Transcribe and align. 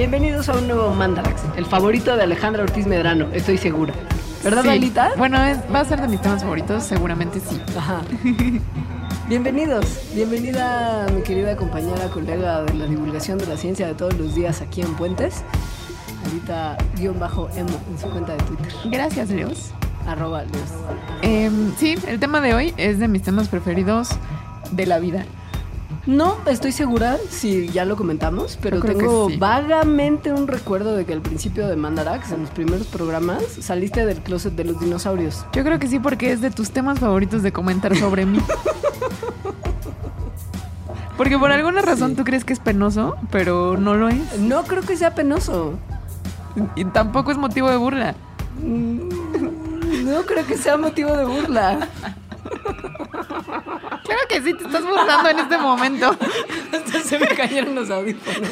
Bienvenidos 0.00 0.48
a 0.48 0.54
un 0.56 0.66
nuevo 0.66 0.94
Mandarax, 0.94 1.42
el 1.58 1.66
favorito 1.66 2.16
de 2.16 2.22
Alejandra 2.22 2.62
Ortiz 2.62 2.86
Medrano, 2.86 3.26
estoy 3.34 3.58
segura. 3.58 3.92
¿Verdad, 4.42 4.64
Dalita? 4.64 5.10
Bueno, 5.18 5.36
es- 5.44 5.58
va 5.70 5.80
a 5.80 5.84
ser 5.84 6.00
de 6.00 6.08
mis 6.08 6.22
temas 6.22 6.40
favoritos, 6.40 6.84
seguramente 6.84 7.38
sí. 7.38 7.60
Ajá. 7.76 8.00
Bienvenidos, 9.28 9.84
bienvenida 10.14 11.06
mi 11.14 11.20
querida 11.20 11.54
compañera, 11.54 12.08
colega 12.08 12.62
de 12.62 12.72
la 12.78 12.86
divulgación 12.86 13.36
de 13.36 13.44
la 13.44 13.58
ciencia 13.58 13.86
de 13.88 13.92
todos 13.94 14.14
los 14.16 14.34
días 14.34 14.62
aquí 14.62 14.80
en 14.80 14.94
Puentes. 14.94 15.42
Ahorita 16.24 16.78
guion 16.96 17.18
bajo 17.20 17.50
emo 17.54 17.78
en 17.90 17.98
su 17.98 18.08
cuenta 18.08 18.32
de 18.32 18.38
Twitter, 18.44 18.72
Gracias, 18.86 19.28
Leos. 19.28 19.72
arroba 20.06 20.44
Leos. 20.44 20.70
Em, 21.20 21.74
sí, 21.76 21.96
el 22.08 22.18
tema 22.18 22.40
de 22.40 22.54
hoy 22.54 22.72
es 22.78 22.98
de 22.98 23.06
mis 23.06 23.20
temas 23.20 23.48
preferidos 23.48 24.08
de 24.70 24.86
la 24.86 24.98
vida. 24.98 25.26
No 26.10 26.38
estoy 26.46 26.72
segura 26.72 27.18
si 27.28 27.68
ya 27.68 27.84
lo 27.84 27.94
comentamos, 27.96 28.58
pero 28.60 28.80
tengo 28.80 29.28
sí. 29.30 29.36
vagamente 29.36 30.32
un 30.32 30.48
recuerdo 30.48 30.96
de 30.96 31.04
que 31.04 31.12
al 31.12 31.20
principio 31.20 31.68
de 31.68 31.76
Mandarax, 31.76 32.32
en 32.32 32.40
los 32.40 32.50
primeros 32.50 32.88
programas, 32.88 33.44
saliste 33.60 34.04
del 34.04 34.18
closet 34.18 34.54
de 34.54 34.64
los 34.64 34.80
dinosaurios. 34.80 35.46
Yo 35.52 35.62
creo 35.62 35.78
que 35.78 35.86
sí, 35.86 36.00
porque 36.00 36.32
es 36.32 36.40
de 36.40 36.50
tus 36.50 36.72
temas 36.72 36.98
favoritos 36.98 37.44
de 37.44 37.52
comentar 37.52 37.96
sobre 37.96 38.26
mí. 38.26 38.40
Porque 41.16 41.38
por 41.38 41.52
alguna 41.52 41.82
razón 41.82 42.12
Sí. 42.12 42.16
tú 42.16 42.24
crees 42.24 42.44
que 42.46 42.54
es 42.54 42.60
penoso, 42.60 43.14
pero 43.30 43.76
no 43.76 43.94
lo 43.94 44.08
es. 44.08 44.38
No 44.38 44.62
creo 44.64 44.80
que 44.82 44.96
sea 44.96 45.14
penoso. 45.14 45.74
Y 46.74 46.86
tampoco 46.86 47.30
es 47.30 47.36
motivo 47.36 47.68
de 47.68 47.76
burla. 47.76 48.14
No 48.64 50.22
creo 50.22 50.46
que 50.46 50.56
sea 50.56 50.78
motivo 50.78 51.14
de 51.14 51.26
burla. 51.26 51.88
Claro 54.10 54.26
que 54.28 54.42
sí, 54.42 54.54
te 54.54 54.64
estás 54.64 54.84
burlando 54.84 55.28
en 55.28 55.38
este 55.38 55.56
momento. 55.56 56.16
Hasta 56.72 57.00
se 57.00 57.16
me 57.16 57.28
cayeron 57.28 57.76
los 57.76 57.90
audífonos. 57.90 58.50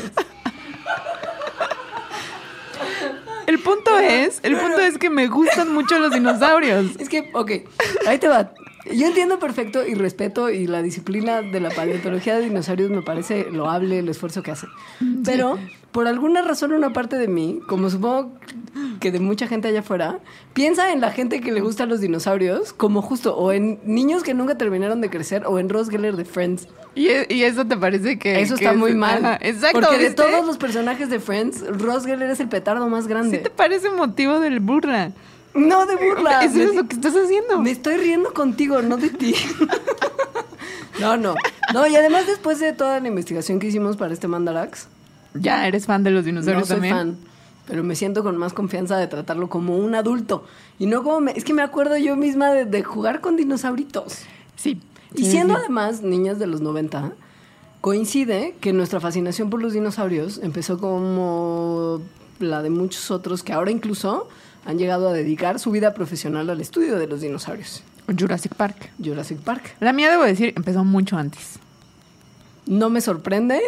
El 3.48 3.58
punto 3.58 3.98
es, 3.98 4.38
el 4.44 4.56
punto 4.56 4.78
es 4.78 4.98
que 4.98 5.10
me 5.10 5.26
gustan 5.26 5.74
mucho 5.74 5.98
los 5.98 6.12
dinosaurios. 6.12 6.94
Es 7.00 7.08
que, 7.08 7.30
ok, 7.32 7.50
ahí 8.06 8.18
te 8.18 8.28
va. 8.28 8.52
Yo 8.92 9.08
entiendo 9.08 9.40
perfecto 9.40 9.84
y 9.84 9.94
respeto 9.94 10.48
y 10.48 10.68
la 10.68 10.80
disciplina 10.80 11.42
de 11.42 11.58
la 11.58 11.70
paleontología 11.70 12.36
de 12.36 12.42
dinosaurios 12.42 12.90
me 12.90 13.02
parece 13.02 13.50
loable 13.50 13.98
el 13.98 14.08
esfuerzo 14.08 14.44
que 14.44 14.52
hacen. 14.52 14.70
Pero 15.24 15.58
por 15.92 16.06
alguna 16.06 16.42
razón 16.42 16.72
una 16.72 16.92
parte 16.92 17.16
de 17.16 17.28
mí, 17.28 17.60
como 17.66 17.88
supongo 17.90 18.32
que 19.00 19.10
de 19.10 19.20
mucha 19.20 19.46
gente 19.46 19.68
allá 19.68 19.80
afuera, 19.80 20.18
piensa 20.52 20.92
en 20.92 21.00
la 21.00 21.10
gente 21.10 21.40
que 21.40 21.50
le 21.50 21.60
gustan 21.60 21.88
los 21.88 22.00
dinosaurios 22.00 22.72
como 22.72 23.00
justo 23.02 23.36
o 23.36 23.52
en 23.52 23.78
niños 23.84 24.22
que 24.22 24.34
nunca 24.34 24.56
terminaron 24.58 25.00
de 25.00 25.08
crecer 25.10 25.44
o 25.46 25.58
en 25.58 25.68
Ross 25.68 25.88
Geller 25.88 26.16
de 26.16 26.24
Friends. 26.24 26.68
Y, 26.94 27.08
e- 27.08 27.26
y 27.30 27.42
eso 27.44 27.64
te 27.64 27.76
parece 27.76 28.18
que... 28.18 28.40
Eso 28.40 28.56
que 28.56 28.64
está 28.64 28.72
es- 28.72 28.78
muy 28.78 28.94
mal. 28.94 29.24
Ajá, 29.24 29.38
exacto. 29.40 29.80
Porque 29.80 29.98
de 29.98 30.10
todos 30.10 30.44
los 30.46 30.58
personajes 30.58 31.08
de 31.10 31.20
Friends, 31.20 31.64
Ross 31.78 32.04
Geller 32.04 32.30
es 32.30 32.40
el 32.40 32.48
petardo 32.48 32.86
más 32.88 33.06
grande. 33.08 33.38
Sí 33.38 33.42
te 33.44 33.50
parece 33.50 33.90
motivo 33.90 34.40
del 34.40 34.60
burla. 34.60 35.12
No 35.54 35.86
de 35.86 35.96
burla. 35.96 36.40
Eso 36.44 36.56
Me- 36.56 36.64
es 36.64 36.74
lo 36.74 36.86
que 36.86 36.94
estás 36.96 37.14
haciendo. 37.16 37.60
Me 37.60 37.70
estoy 37.70 37.96
riendo 37.96 38.34
contigo, 38.34 38.82
no 38.82 38.96
de 38.98 39.10
ti. 39.10 39.34
No, 41.00 41.16
no. 41.16 41.34
No, 41.72 41.86
y 41.86 41.94
además 41.94 42.26
después 42.26 42.58
de 42.58 42.72
toda 42.72 42.98
la 42.98 43.06
investigación 43.06 43.60
que 43.60 43.68
hicimos 43.68 43.96
para 43.96 44.12
este 44.12 44.26
Mandarax, 44.26 44.88
Ya 45.34 45.66
eres 45.66 45.86
fan 45.86 46.02
de 46.04 46.10
los 46.10 46.22
no 46.22 46.26
dinosaurios 46.26 46.68
soy 46.68 46.76
también. 46.76 46.94
fan. 46.94 47.16
Pero 47.66 47.84
me 47.84 47.94
siento 47.96 48.22
con 48.22 48.36
más 48.38 48.52
confianza 48.54 48.96
de 48.96 49.06
tratarlo 49.08 49.48
como 49.50 49.76
un 49.76 49.94
adulto. 49.94 50.44
Y 50.78 50.86
no 50.86 51.02
como... 51.02 51.20
me- 51.20 51.32
es 51.32 51.44
que 51.44 51.52
me 51.52 51.62
acuerdo 51.62 51.96
yo 51.98 52.16
misma 52.16 52.50
de, 52.50 52.64
de 52.64 52.82
jugar 52.82 53.20
con 53.20 53.36
dinosauritos. 53.36 54.20
Sí. 54.56 54.80
Y 55.14 55.24
Sí, 55.24 55.30
siendo 55.32 55.54
sí. 55.54 55.60
además 55.60 56.02
niñas 56.02 56.38
de 56.38 56.46
los 56.46 56.60
90, 56.62 57.12
coincide 57.80 58.54
que 58.60 58.72
nuestra 58.72 59.00
fascinación 59.00 59.50
por 59.50 59.62
los 59.62 59.72
dinosaurios 59.74 60.40
empezó 60.42 60.78
como 60.78 62.00
la 62.40 62.62
de 62.62 62.70
muchos 62.70 63.10
otros 63.10 63.42
que 63.42 63.52
ahora 63.52 63.70
incluso 63.70 64.28
han 64.64 64.78
llegado 64.78 65.08
a 65.08 65.12
dedicar 65.12 65.58
su 65.58 65.70
vida 65.70 65.94
profesional 65.94 66.48
al 66.50 66.60
estudio 66.60 66.98
de 66.98 67.06
los 67.06 67.20
dinosaurios. 67.20 67.82
Jurassic 68.18 68.54
Park. 68.54 68.90
Jurassic 69.02 69.38
Park. 69.40 69.76
La 69.80 69.92
mía, 69.92 70.10
debo 70.10 70.24
decir, 70.24 70.52
empezó 70.56 70.84
mucho 70.84 71.16
antes. 71.16 71.58
No 72.66 72.90
me 72.90 73.00
sorprende. 73.00 73.60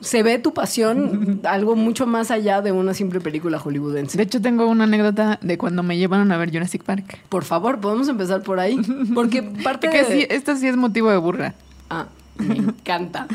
Se 0.00 0.22
ve 0.22 0.38
tu 0.38 0.52
pasión 0.54 1.40
algo 1.44 1.76
mucho 1.76 2.06
más 2.06 2.30
allá 2.30 2.62
de 2.62 2.72
una 2.72 2.94
simple 2.94 3.20
película 3.20 3.58
hollywoodense. 3.58 4.16
De 4.16 4.24
hecho, 4.24 4.40
tengo 4.40 4.66
una 4.66 4.84
anécdota 4.84 5.38
de 5.42 5.58
cuando 5.58 5.82
me 5.82 5.96
llevaron 5.96 6.30
a 6.32 6.36
ver 6.36 6.50
Jurassic 6.52 6.82
Park. 6.82 7.18
Por 7.28 7.44
favor, 7.44 7.80
podemos 7.80 8.08
empezar 8.08 8.42
por 8.42 8.60
ahí. 8.60 8.80
Porque 9.14 9.42
parte 9.64 9.88
Que 9.88 10.04
de... 10.04 10.04
sí, 10.04 10.26
esto 10.30 10.56
sí 10.56 10.66
es 10.68 10.76
motivo 10.76 11.10
de 11.10 11.16
burla. 11.16 11.54
Ah, 11.90 12.06
me 12.38 12.56
encanta. 12.56 13.26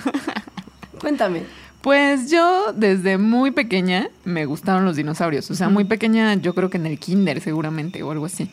Cuéntame. 0.99 1.43
Pues 1.81 2.29
yo 2.29 2.73
desde 2.73 3.17
muy 3.17 3.51
pequeña 3.51 4.09
me 4.25 4.45
gustaron 4.45 4.83
los 4.83 4.97
dinosaurios. 4.97 5.49
O 5.49 5.55
sea, 5.55 5.69
muy 5.69 5.85
pequeña 5.85 6.33
yo 6.35 6.53
creo 6.53 6.69
que 6.69 6.77
en 6.77 6.85
el 6.85 6.99
kinder 6.99 7.39
seguramente 7.39 8.03
o 8.03 8.11
algo 8.11 8.25
así. 8.25 8.49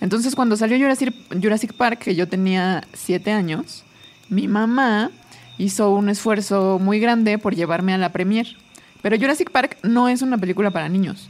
Entonces 0.00 0.34
cuando 0.34 0.56
salió 0.56 0.78
Jurassic, 0.78 1.14
Jurassic 1.40 1.74
Park, 1.74 1.98
que 2.00 2.14
yo 2.14 2.28
tenía 2.28 2.82
siete 2.94 3.30
años, 3.30 3.84
mi 4.30 4.48
mamá 4.48 5.10
hizo 5.58 5.90
un 5.90 6.08
esfuerzo 6.08 6.78
muy 6.80 6.98
grande 7.00 7.38
por 7.38 7.54
llevarme 7.54 7.92
a 7.94 7.98
la 7.98 8.12
premier. 8.12 8.46
Pero 9.02 9.16
Jurassic 9.18 9.50
Park 9.50 9.78
no 9.82 10.08
es 10.08 10.22
una 10.22 10.38
película 10.38 10.70
para 10.70 10.88
niños. 10.88 11.28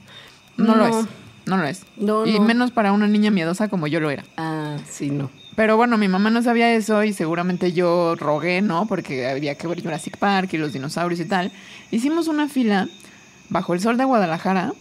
No, 0.56 0.74
lo 0.76 0.86
es. 0.86 1.06
No 1.46 1.56
lo 1.56 1.64
es. 1.64 1.84
No, 1.96 2.26
y 2.26 2.38
no. 2.38 2.44
menos 2.44 2.70
para 2.70 2.92
una 2.92 3.06
niña 3.08 3.30
miedosa 3.30 3.68
como 3.68 3.86
yo 3.86 3.98
lo 4.00 4.10
era. 4.10 4.24
Ah, 4.36 4.76
sí, 4.88 5.10
no. 5.10 5.30
Pero 5.56 5.76
bueno, 5.76 5.98
mi 5.98 6.08
mamá 6.08 6.30
no 6.30 6.42
sabía 6.42 6.72
eso 6.74 7.02
y 7.04 7.12
seguramente 7.12 7.72
yo 7.72 8.14
rogué, 8.16 8.62
¿no? 8.62 8.86
Porque 8.86 9.26
había 9.28 9.54
que 9.56 9.66
ver 9.66 9.82
Jurassic 9.82 10.16
Park 10.18 10.50
y 10.52 10.58
los 10.58 10.72
dinosaurios 10.72 11.20
y 11.20 11.24
tal. 11.26 11.52
Hicimos 11.90 12.28
una 12.28 12.48
fila 12.48 12.88
bajo 13.50 13.74
el 13.74 13.80
sol 13.80 13.96
de 13.98 14.04
Guadalajara, 14.04 14.72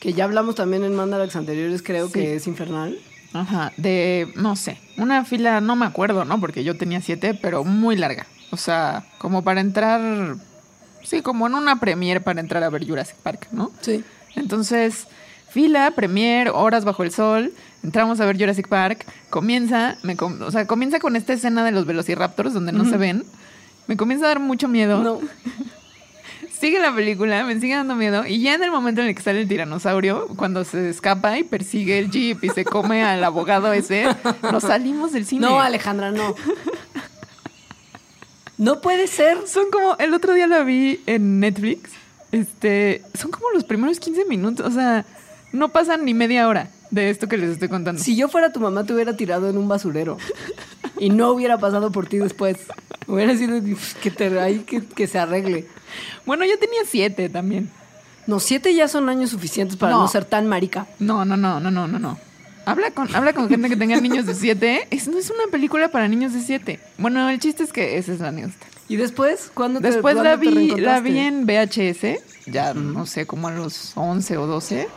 Que 0.00 0.12
ya 0.12 0.24
hablamos 0.24 0.54
también 0.54 0.84
en 0.84 0.94
Mandarax 0.94 1.34
anteriores, 1.36 1.82
creo 1.82 2.06
Sí. 2.08 2.12
que 2.14 2.34
es 2.36 2.46
infernal. 2.46 2.98
ajá, 3.32 3.72
de, 3.78 4.28
no 4.36 4.54
sé, 4.54 4.78
una 4.98 5.24
fila, 5.24 5.60
no 5.62 5.76
me 5.76 5.86
acuerdo, 5.86 6.24
¿no? 6.26 6.38
Porque 6.40 6.62
yo 6.62 6.76
tenía 6.76 7.00
siete, 7.00 7.32
pero 7.34 7.64
muy 7.64 7.96
larga. 7.96 8.26
O 8.50 8.56
sea, 8.56 9.04
como 9.18 9.42
para 9.42 9.60
entrar, 9.60 10.00
sí, 11.02 11.22
como 11.22 11.46
en 11.46 11.54
una 11.54 11.80
premier 11.80 12.22
para 12.22 12.40
entrar 12.40 12.62
a 12.62 12.70
ver 12.70 12.86
Jurassic 12.86 13.16
Park, 13.16 13.48
¿no? 13.52 13.70
Sí. 13.80 14.04
Entonces, 14.36 15.06
fila, 15.50 15.90
premier, 15.92 16.50
horas 16.50 16.84
bajo 16.84 17.02
el 17.02 17.10
sol, 17.12 17.52
entramos 17.82 18.20
a 18.20 18.26
ver 18.26 18.38
Jurassic 18.38 18.68
Park, 18.68 19.04
comienza, 19.30 19.96
me 20.02 20.16
com- 20.16 20.40
o 20.42 20.50
sea, 20.50 20.66
comienza 20.66 20.98
con 21.00 21.16
esta 21.16 21.32
escena 21.32 21.64
de 21.64 21.72
los 21.72 21.86
velociraptors 21.86 22.52
donde 22.54 22.72
no 22.72 22.84
se 22.84 22.96
ven. 22.96 23.24
Me 23.86 23.96
comienza 23.96 24.24
a 24.26 24.28
dar 24.28 24.40
mucho 24.40 24.66
miedo. 24.68 25.02
No. 25.02 25.20
Sigue 26.58 26.78
la 26.80 26.94
película, 26.94 27.44
me 27.44 27.60
sigue 27.60 27.74
dando 27.74 27.94
miedo. 27.94 28.24
Y 28.26 28.40
ya 28.40 28.54
en 28.54 28.62
el 28.62 28.70
momento 28.70 29.02
en 29.02 29.08
el 29.08 29.14
que 29.14 29.20
sale 29.20 29.42
el 29.42 29.48
tiranosaurio, 29.48 30.28
cuando 30.36 30.64
se 30.64 30.88
escapa 30.88 31.36
y 31.36 31.42
persigue 31.42 31.98
el 31.98 32.10
jeep 32.10 32.42
y 32.42 32.48
se 32.50 32.64
come 32.64 33.02
al 33.04 33.22
abogado 33.22 33.70
ese, 33.74 34.06
nos 34.50 34.62
salimos 34.62 35.12
del 35.12 35.26
cine. 35.26 35.46
No, 35.46 35.60
Alejandra, 35.60 36.10
no. 36.10 36.34
No 38.58 38.80
puede 38.80 39.06
ser. 39.06 39.46
Son 39.46 39.70
como, 39.70 39.96
el 39.98 40.14
otro 40.14 40.32
día 40.34 40.46
la 40.46 40.62
vi 40.62 41.02
en 41.06 41.40
Netflix. 41.40 41.90
Este, 42.32 43.02
son 43.14 43.30
como 43.30 43.50
los 43.52 43.64
primeros 43.64 43.98
15 44.00 44.24
minutos. 44.26 44.66
O 44.66 44.70
sea, 44.70 45.04
no 45.52 45.70
pasan 45.70 46.04
ni 46.04 46.14
media 46.14 46.48
hora 46.48 46.70
de 46.90 47.10
esto 47.10 47.28
que 47.28 47.36
les 47.36 47.50
estoy 47.50 47.68
contando. 47.68 48.00
Si 48.00 48.16
yo 48.16 48.28
fuera 48.28 48.52
tu 48.52 48.60
mamá, 48.60 48.84
te 48.84 48.92
hubiera 48.94 49.16
tirado 49.16 49.48
en 49.50 49.58
un 49.58 49.68
basurero. 49.68 50.18
Y 50.98 51.10
no 51.10 51.30
hubiera 51.30 51.58
pasado 51.58 51.90
por 51.90 52.06
ti 52.06 52.18
después. 52.18 52.58
Hubiera 53.06 53.36
sido 53.36 53.60
que, 54.02 54.10
te, 54.10 54.38
ahí 54.40 54.60
que, 54.60 54.84
que 54.84 55.06
se 55.06 55.18
arregle. 55.18 55.66
Bueno, 56.24 56.44
yo 56.44 56.58
tenía 56.58 56.80
siete 56.86 57.28
también. 57.28 57.70
No, 58.26 58.40
siete 58.40 58.74
ya 58.74 58.88
son 58.88 59.08
años 59.08 59.30
suficientes 59.30 59.76
para 59.76 59.92
no, 59.92 60.02
No. 60.02 60.08
ser 60.08 60.24
tan 60.24 60.46
marica. 60.46 60.86
No, 60.98 61.24
no, 61.24 61.36
no, 61.36 61.60
no, 61.60 61.70
no, 61.70 61.86
no, 61.88 61.98
no. 61.98 62.18
Habla 62.66 62.90
con, 62.92 63.14
habla 63.14 63.32
con 63.32 63.48
gente 63.48 63.68
que 63.68 63.76
tenga 63.76 64.00
niños 64.00 64.26
de 64.26 64.34
siete. 64.34 64.86
Es, 64.90 65.08
no 65.08 65.18
es 65.18 65.30
una 65.30 65.50
película 65.50 65.88
para 65.88 66.08
niños 66.08 66.32
de 66.32 66.40
siete. 66.40 66.80
Bueno, 66.98 67.28
el 67.28 67.38
chiste 67.38 67.62
es 67.62 67.72
que 67.72 67.98
esa 67.98 68.12
es 68.12 68.20
la 68.20 68.28
anécdota. 68.28 68.66
¿Y 68.88 68.96
después? 68.96 69.50
¿Cuándo 69.54 69.80
te 69.80 69.88
Después 69.88 70.14
cuándo 70.14 70.24
la 70.24 70.38
te 70.38 70.46
vi, 70.46 70.70
la 70.76 71.00
vi 71.00 71.18
en 71.18 71.46
VHS, 71.46 72.46
ya 72.46 72.74
no 72.74 73.06
sé, 73.06 73.26
como 73.26 73.48
a 73.48 73.52
los 73.52 73.92
11 73.96 74.36
o 74.36 74.46
12. 74.46 74.88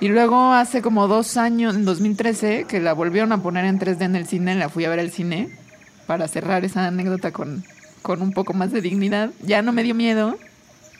Y 0.00 0.08
luego 0.08 0.52
hace 0.52 0.82
como 0.82 1.08
dos 1.08 1.36
años, 1.36 1.74
en 1.74 1.84
2013, 1.84 2.66
que 2.68 2.80
la 2.80 2.92
volvieron 2.92 3.32
a 3.32 3.42
poner 3.42 3.64
en 3.64 3.80
3D 3.80 4.02
en 4.02 4.14
el 4.14 4.26
cine, 4.26 4.54
la 4.54 4.68
fui 4.68 4.84
a 4.84 4.90
ver 4.90 5.00
al 5.00 5.10
cine 5.10 5.48
para 6.06 6.28
cerrar 6.28 6.64
esa 6.64 6.86
anécdota 6.86 7.32
con, 7.32 7.64
con 8.02 8.22
un 8.22 8.32
poco 8.32 8.54
más 8.54 8.70
de 8.72 8.80
dignidad. 8.80 9.30
Ya 9.42 9.62
no 9.62 9.72
me 9.72 9.82
dio 9.82 9.96
miedo, 9.96 10.38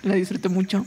la 0.02 0.14
disfruté 0.14 0.48
mucho. 0.48 0.84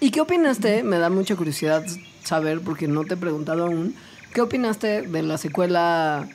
¿Y 0.00 0.10
qué 0.10 0.20
opinaste? 0.20 0.82
Me 0.82 0.98
da 0.98 1.08
mucha 1.08 1.34
curiosidad 1.34 1.84
saber, 2.22 2.60
porque 2.60 2.86
no 2.86 3.04
te 3.04 3.14
he 3.14 3.16
preguntado 3.16 3.64
aún, 3.64 3.94
¿qué 4.32 4.40
opinaste 4.40 5.02
de 5.02 5.22
la 5.22 5.38
secuela 5.38 6.28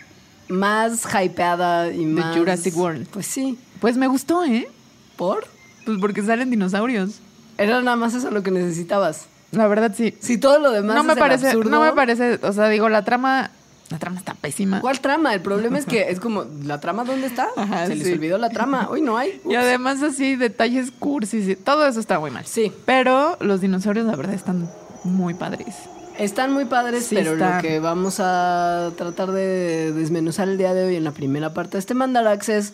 más 0.48 1.04
hypeada 1.24 1.92
y 1.92 2.06
más... 2.06 2.36
Jurassic 2.38 2.76
World. 2.78 3.08
Pues 3.10 3.26
sí. 3.28 3.58
Pues 3.82 3.98
me 3.98 4.08
gustó, 4.08 4.44
¿eh? 4.46 4.68
¿Por? 5.16 5.46
Pues 5.86 5.98
porque 6.00 6.22
salen 6.24 6.50
dinosaurios. 6.50 7.20
Era 7.58 7.82
nada 7.82 7.98
más 7.98 8.14
eso 8.14 8.30
lo 8.32 8.44
que 8.44 8.52
necesitabas. 8.52 9.26
La 9.52 9.68
verdad, 9.68 9.94
sí. 9.96 10.16
Si 10.20 10.38
todo 10.38 10.60
lo 10.60 10.72
demás 10.72 10.96
no 10.96 11.04
me 11.04 11.14
es 11.14 11.18
el 11.18 11.24
parece, 11.24 11.48
absurdo- 11.50 11.70
no 11.70 11.82
me 11.82 11.94
parece, 11.94 12.40
o 12.44 12.52
sea, 12.54 12.68
digo, 12.70 12.90
la 12.90 13.04
trama, 13.06 13.52
la 13.90 13.98
trama 13.98 14.18
está 14.20 14.34
pésima. 14.36 14.82
¿Cuál 14.82 15.00
trama? 15.00 15.34
El 15.34 15.42
problema 15.42 15.78
es 15.78 15.86
que 15.86 16.10
es 16.12 16.20
como, 16.20 16.46
¿la 16.64 16.80
trama 16.82 17.04
dónde 17.06 17.28
está? 17.28 17.48
Ajá, 17.56 17.88
Se 17.88 17.96
les 17.96 18.08
sí. 18.08 18.14
olvidó 18.14 18.38
la 18.38 18.50
trama. 18.50 18.88
Hoy 18.90 19.02
no 19.02 19.18
hay. 19.18 19.42
Y 19.46 19.50
Ups. 19.50 19.58
además 19.58 20.04
así, 20.04 20.36
detalles 20.36 20.92
cursis, 20.92 21.48
y 21.48 21.56
todo 21.56 21.88
eso 21.88 22.00
está 22.00 22.20
muy 22.20 22.30
mal. 22.32 22.46
Sí. 22.46 22.72
Pero 22.86 23.38
los 23.40 23.62
dinosaurios, 23.62 24.06
la 24.06 24.16
verdad, 24.16 24.34
están 24.36 24.70
muy 25.04 25.34
padres. 25.34 25.76
Están 26.18 26.52
muy 26.52 26.66
padres, 26.66 27.06
Sí, 27.06 27.16
pero 27.16 27.36
lo 27.36 27.62
que 27.62 27.80
vamos 27.80 28.18
a 28.20 28.92
tratar 28.98 29.32
de 29.32 29.92
desmenuzar 29.94 30.48
el 30.50 30.58
día 30.58 30.74
de 30.74 30.86
hoy 30.86 30.96
en 30.96 31.04
la 31.04 31.12
primera 31.12 31.54
parte 31.54 31.74
de 31.74 31.80
este 31.80 31.94
Mandarax 31.94 32.50
es 32.50 32.74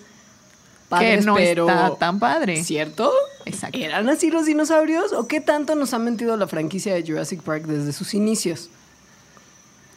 padres, 0.89 1.19
que 1.19 1.25
no 1.25 1.35
pero 1.35 1.67
está 1.67 1.95
tan 1.95 2.19
padre. 2.19 2.63
¿Cierto? 2.63 3.11
Exacto. 3.45 3.77
¿Eran 3.77 4.07
así 4.09 4.31
los 4.31 4.45
dinosaurios? 4.45 5.11
¿O 5.13 5.27
qué 5.27 5.41
tanto 5.41 5.75
nos 5.75 5.93
ha 5.93 5.99
mentido 5.99 6.37
la 6.37 6.47
franquicia 6.47 6.93
de 6.93 7.03
Jurassic 7.05 7.41
Park 7.41 7.65
desde 7.65 7.91
sus 7.91 8.13
inicios? 8.13 8.69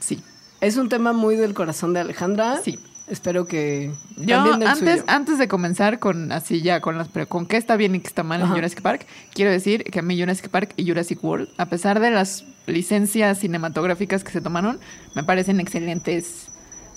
Sí. 0.01 0.23
Es 0.61 0.77
un 0.77 0.89
tema 0.89 1.13
muy 1.13 1.37
del 1.37 1.55
corazón 1.55 1.93
de 1.93 2.01
Alejandra. 2.01 2.61
Sí. 2.63 2.81
Espero 3.09 3.47
que 3.47 3.93
Yo 4.17 4.41
antes, 4.41 4.79
suyo. 5.01 5.05
antes 5.07 5.39
de 5.39 5.47
comenzar 5.47 6.01
con 6.01 6.33
así 6.33 6.61
ya 6.61 6.81
con 6.81 6.99
las 6.99 7.07
pre- 7.07 7.27
con 7.27 7.47
qué 7.47 7.57
está 7.57 7.77
bien 7.77 7.95
y 7.95 8.01
qué 8.01 8.09
está 8.09 8.25
mal 8.25 8.41
en. 8.41 8.49
Jurassic 8.49 8.83
Park, 8.83 9.07
quiero 9.33 9.53
decir 9.53 9.85
que 9.85 10.01
a 10.01 10.03
mí 10.03 10.19
Jurassic 10.21 10.49
Park 10.49 10.73
y 10.77 10.89
Jurassic 10.89 11.23
World, 11.23 11.49
a 11.57 11.67
pesar 11.67 12.01
de 12.01 12.11
las 12.11 12.43
licencias 12.67 13.39
cinematográficas 13.39 14.25
que 14.25 14.31
se 14.33 14.41
tomaron, 14.41 14.79
me 15.15 15.25
parecen 15.25 15.61
excelentes 15.61 16.49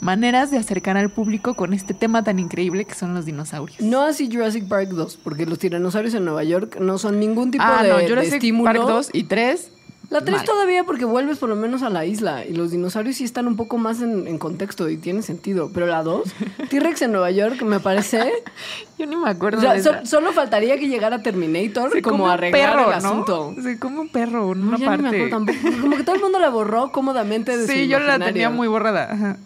maneras 0.02 0.50
de 0.52 0.58
acercar 0.58 0.98
al 0.98 1.10
público 1.10 1.54
con 1.54 1.74
este 1.74 1.94
tema 1.94 2.24
tan 2.24 2.40
increíble 2.40 2.86
que 2.86 2.96
son 2.96 3.14
los 3.14 3.26
dinosaurios. 3.26 3.80
No 3.82 4.02
así 4.04 4.30
Jurassic 4.32 4.68
Park 4.68 4.90
2, 4.90 5.20
porque 5.24 5.46
los 5.46 5.60
tiranosaurios 5.60 6.14
en 6.14 6.26
Nueva 6.26 6.44
York 6.44 6.78
no 6.80 6.98
son 6.98 7.20
ningún 7.20 7.52
tipo 7.52 7.64
ah, 7.68 7.84
de, 7.84 7.90
no, 7.90 7.98
de 7.98 8.08
Jurassic 8.08 8.36
estímulo. 8.36 8.66
Park 8.66 8.88
2 8.88 9.10
y 9.14 9.24
3. 9.24 9.72
La 10.10 10.22
3 10.22 10.38
mal. 10.38 10.46
todavía 10.46 10.84
porque 10.86 11.06
vuelves 11.06 11.38
por 11.38 11.50
lo 11.50 11.56
menos 11.56 11.84
a 11.84 11.90
la 11.90 12.04
isla 12.06 12.44
y 12.46 12.54
los 12.54 12.72
dinosaurios 12.72 13.18
sí 13.18 13.24
están 13.24 13.48
un 13.48 13.56
poco 13.56 13.78
más 13.78 14.02
en, 14.02 14.28
en 14.28 14.40
contexto 14.40 14.90
y 14.90 14.98
tiene 14.98 15.22
sentido. 15.22 15.70
Pero 15.74 15.86
la 15.86 16.02
2, 16.02 16.24
T-Rex 16.70 17.04
en 17.04 17.12
Nueva 17.12 17.30
York 17.32 17.62
me 17.62 17.80
parece... 17.80 18.32
Yo 18.98 19.06
ni 19.06 19.16
me 19.16 19.30
acuerdo 19.30 19.60
o 19.60 19.62
sea, 19.62 19.74
de 19.74 19.84
so- 19.84 19.92
esa. 19.92 20.06
solo 20.06 20.34
faltaría 20.34 20.78
que 20.78 20.88
llegara 20.90 21.22
Terminator 21.22 21.92
Se 21.92 22.02
como 22.02 22.28
a 22.28 22.34
arreglar 22.34 22.72
perro, 22.76 22.92
el 22.94 23.02
¿no? 23.04 23.08
asunto. 23.10 23.56
Se 23.62 23.80
come 23.80 24.00
un 24.00 24.10
perro 24.10 24.52
en 24.52 24.60
No, 24.62 24.68
una 24.70 24.78
ya 24.78 24.98
ni 24.98 24.98
me 24.98 25.04
parte. 25.04 25.24
acuerdo 25.26 25.46
tampoco. 25.46 25.82
Como 25.82 25.96
que 25.98 26.04
todo 26.04 26.16
el 26.16 26.22
mundo 26.22 26.40
la 26.40 26.50
borró 26.50 26.92
cómodamente 26.92 27.56
de 27.56 27.66
su 27.68 27.72
sí, 27.72 27.88
yo 27.88 28.00
la 28.00 28.20
tenía 28.20 28.50
muy 28.50 28.68
borrada. 28.68 29.08
Ajá. 29.14 29.38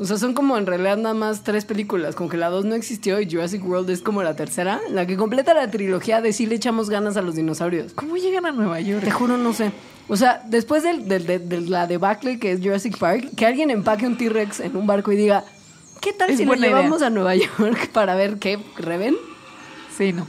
O 0.00 0.04
sea, 0.04 0.16
son 0.16 0.32
como 0.32 0.56
en 0.56 0.64
realidad 0.66 0.96
nada 0.96 1.14
más 1.14 1.42
tres 1.42 1.64
películas, 1.64 2.14
como 2.14 2.28
que 2.30 2.36
la 2.36 2.50
2 2.50 2.64
no 2.66 2.76
existió 2.76 3.20
y 3.20 3.28
Jurassic 3.28 3.64
World 3.66 3.90
es 3.90 4.00
como 4.00 4.22
la 4.22 4.36
tercera, 4.36 4.80
la 4.90 5.06
que 5.06 5.16
completa 5.16 5.54
la 5.54 5.70
trilogía 5.72 6.20
de 6.20 6.32
sí 6.32 6.46
le 6.46 6.54
echamos 6.54 6.88
ganas 6.88 7.16
a 7.16 7.22
los 7.22 7.34
dinosaurios. 7.34 7.94
¿Cómo 7.94 8.16
llegan 8.16 8.46
a 8.46 8.52
Nueva 8.52 8.80
York? 8.80 9.04
Te 9.04 9.10
juro, 9.10 9.36
no 9.36 9.52
sé. 9.52 9.72
O 10.06 10.16
sea, 10.16 10.40
después 10.46 10.84
del- 10.84 11.08
de, 11.08 11.18
de 11.40 11.60
la 11.62 11.88
debacle 11.88 12.38
que 12.38 12.52
es 12.52 12.60
Jurassic 12.60 12.96
Park, 12.96 13.30
que 13.36 13.44
alguien 13.44 13.70
empaque 13.70 14.06
un 14.06 14.16
T-Rex 14.16 14.60
en 14.60 14.76
un 14.76 14.86
barco 14.86 15.10
y 15.10 15.16
diga, 15.16 15.44
¿qué 16.00 16.12
tal 16.12 16.30
Es 16.30 16.36
si 16.38 16.44
lo 16.44 16.54
idea. 16.54 16.68
llevamos 16.68 17.02
a 17.02 17.10
Nueva 17.10 17.34
York 17.58 17.88
para 17.92 18.14
ver 18.14 18.38
qué 18.38 18.58
reven? 18.76 19.16
Sí, 19.96 20.12
no. 20.12 20.28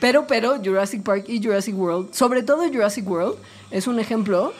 Pero, 0.00 0.26
pero, 0.26 0.56
Jurassic 0.64 1.02
Park 1.02 1.26
y 1.28 1.40
Jurassic 1.44 1.76
World, 1.78 2.14
sobre 2.14 2.42
todo 2.42 2.66
Jurassic 2.66 3.06
World, 3.08 3.36
es 3.70 3.86
un 3.86 4.00
ejemplo 4.00 4.52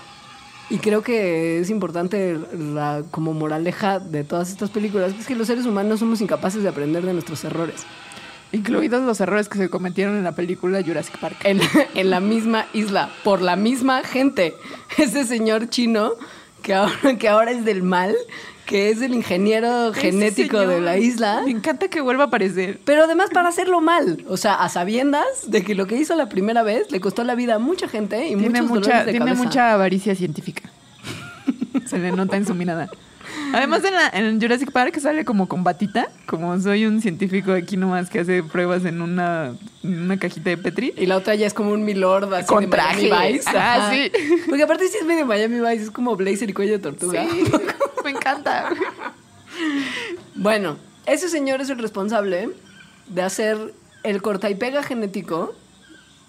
y 0.72 0.78
creo 0.78 1.02
que 1.02 1.60
es 1.60 1.68
importante 1.68 2.40
la, 2.58 3.02
como 3.10 3.34
moraleja 3.34 3.98
de 3.98 4.24
todas 4.24 4.50
estas 4.50 4.70
películas, 4.70 5.12
que 5.12 5.20
es 5.20 5.26
que 5.26 5.34
los 5.34 5.46
seres 5.46 5.66
humanos 5.66 6.00
somos 6.00 6.22
incapaces 6.22 6.62
de 6.62 6.70
aprender 6.70 7.04
de 7.04 7.12
nuestros 7.12 7.44
errores. 7.44 7.84
Incluidos 8.52 9.02
los 9.02 9.20
errores 9.20 9.50
que 9.50 9.58
se 9.58 9.68
cometieron 9.68 10.16
en 10.16 10.24
la 10.24 10.32
película 10.32 10.82
Jurassic 10.82 11.18
Park. 11.18 11.36
en, 11.44 11.60
en 11.94 12.08
la 12.08 12.20
misma 12.20 12.68
isla, 12.72 13.10
por 13.22 13.42
la 13.42 13.54
misma 13.54 14.02
gente. 14.02 14.54
Ese 14.96 15.26
señor 15.26 15.68
chino 15.68 16.12
que 16.62 16.72
ahora, 16.72 17.18
que 17.18 17.28
ahora 17.28 17.50
es 17.50 17.66
del 17.66 17.82
mal, 17.82 18.16
que 18.66 18.90
es 18.90 19.02
el 19.02 19.14
ingeniero 19.14 19.92
genético 19.92 20.58
de 20.60 20.80
la 20.80 20.96
isla. 20.98 21.42
Me 21.44 21.50
encanta 21.50 21.88
que 21.88 22.00
vuelva 22.00 22.24
a 22.24 22.26
aparecer. 22.28 22.80
Pero 22.84 23.04
además 23.04 23.30
para 23.32 23.48
hacerlo 23.48 23.80
mal, 23.80 24.24
o 24.28 24.36
sea, 24.36 24.54
a 24.54 24.68
sabiendas 24.68 25.24
de 25.46 25.62
que 25.62 25.74
lo 25.74 25.86
que 25.86 25.96
hizo 25.96 26.14
la 26.14 26.28
primera 26.28 26.62
vez 26.62 26.90
le 26.90 27.00
costó 27.00 27.24
la 27.24 27.34
vida 27.34 27.56
a 27.56 27.58
mucha 27.58 27.88
gente 27.88 28.24
y 28.26 28.36
Tiene 28.36 28.48
muchos 28.62 28.68
mucha, 28.68 28.80
dolores 28.80 29.06
de 29.06 29.10
tiene 29.12 29.26
cabeza. 29.26 29.42
mucha 29.44 29.72
avaricia 29.72 30.14
científica. 30.14 30.70
Se 31.86 31.98
le 31.98 32.12
nota 32.12 32.36
en 32.36 32.46
su 32.46 32.54
mirada. 32.54 32.88
Además, 33.52 33.82
en, 33.84 33.94
la, 33.94 34.08
en 34.08 34.40
Jurassic 34.40 34.72
Park 34.72 34.98
sale 34.98 35.24
como 35.24 35.46
con 35.48 35.62
batita, 35.62 36.08
como 36.26 36.58
soy 36.60 36.86
un 36.86 37.00
científico 37.02 37.52
aquí 37.52 37.76
nomás 37.76 38.08
que 38.08 38.20
hace 38.20 38.42
pruebas 38.42 38.84
en 38.84 39.02
una, 39.02 39.54
en 39.82 40.02
una 40.02 40.18
cajita 40.18 40.50
de 40.50 40.56
Petri. 40.56 40.94
Y 40.96 41.06
la 41.06 41.16
otra 41.16 41.34
ya 41.34 41.46
es 41.46 41.54
como 41.54 41.70
un 41.70 41.84
milord 41.84 42.32
así 42.32 42.46
Con 42.46 42.62
de 42.62 42.76
Miami 42.76 43.08
traje. 43.08 43.32
Vice. 43.32 43.48
Ajá, 43.48 43.74
Ajá. 43.74 43.90
sí. 43.92 44.10
Porque 44.48 44.62
aparte 44.62 44.88
sí 44.88 44.96
es 45.00 45.06
medio 45.06 45.26
Miami 45.26 45.60
Vice, 45.60 45.84
es 45.84 45.90
como 45.90 46.16
blazer 46.16 46.48
y 46.48 46.52
cuello 46.52 46.72
de 46.72 46.78
tortuga. 46.78 47.24
Sí, 47.30 47.44
me 48.04 48.10
encanta. 48.10 48.70
Bueno, 50.34 50.76
ese 51.06 51.28
señor 51.28 51.60
es 51.60 51.70
el 51.70 51.78
responsable 51.78 52.50
de 53.08 53.22
hacer 53.22 53.74
el 54.02 54.22
corta 54.22 54.50
y 54.50 54.54
pega 54.54 54.82
genético, 54.82 55.54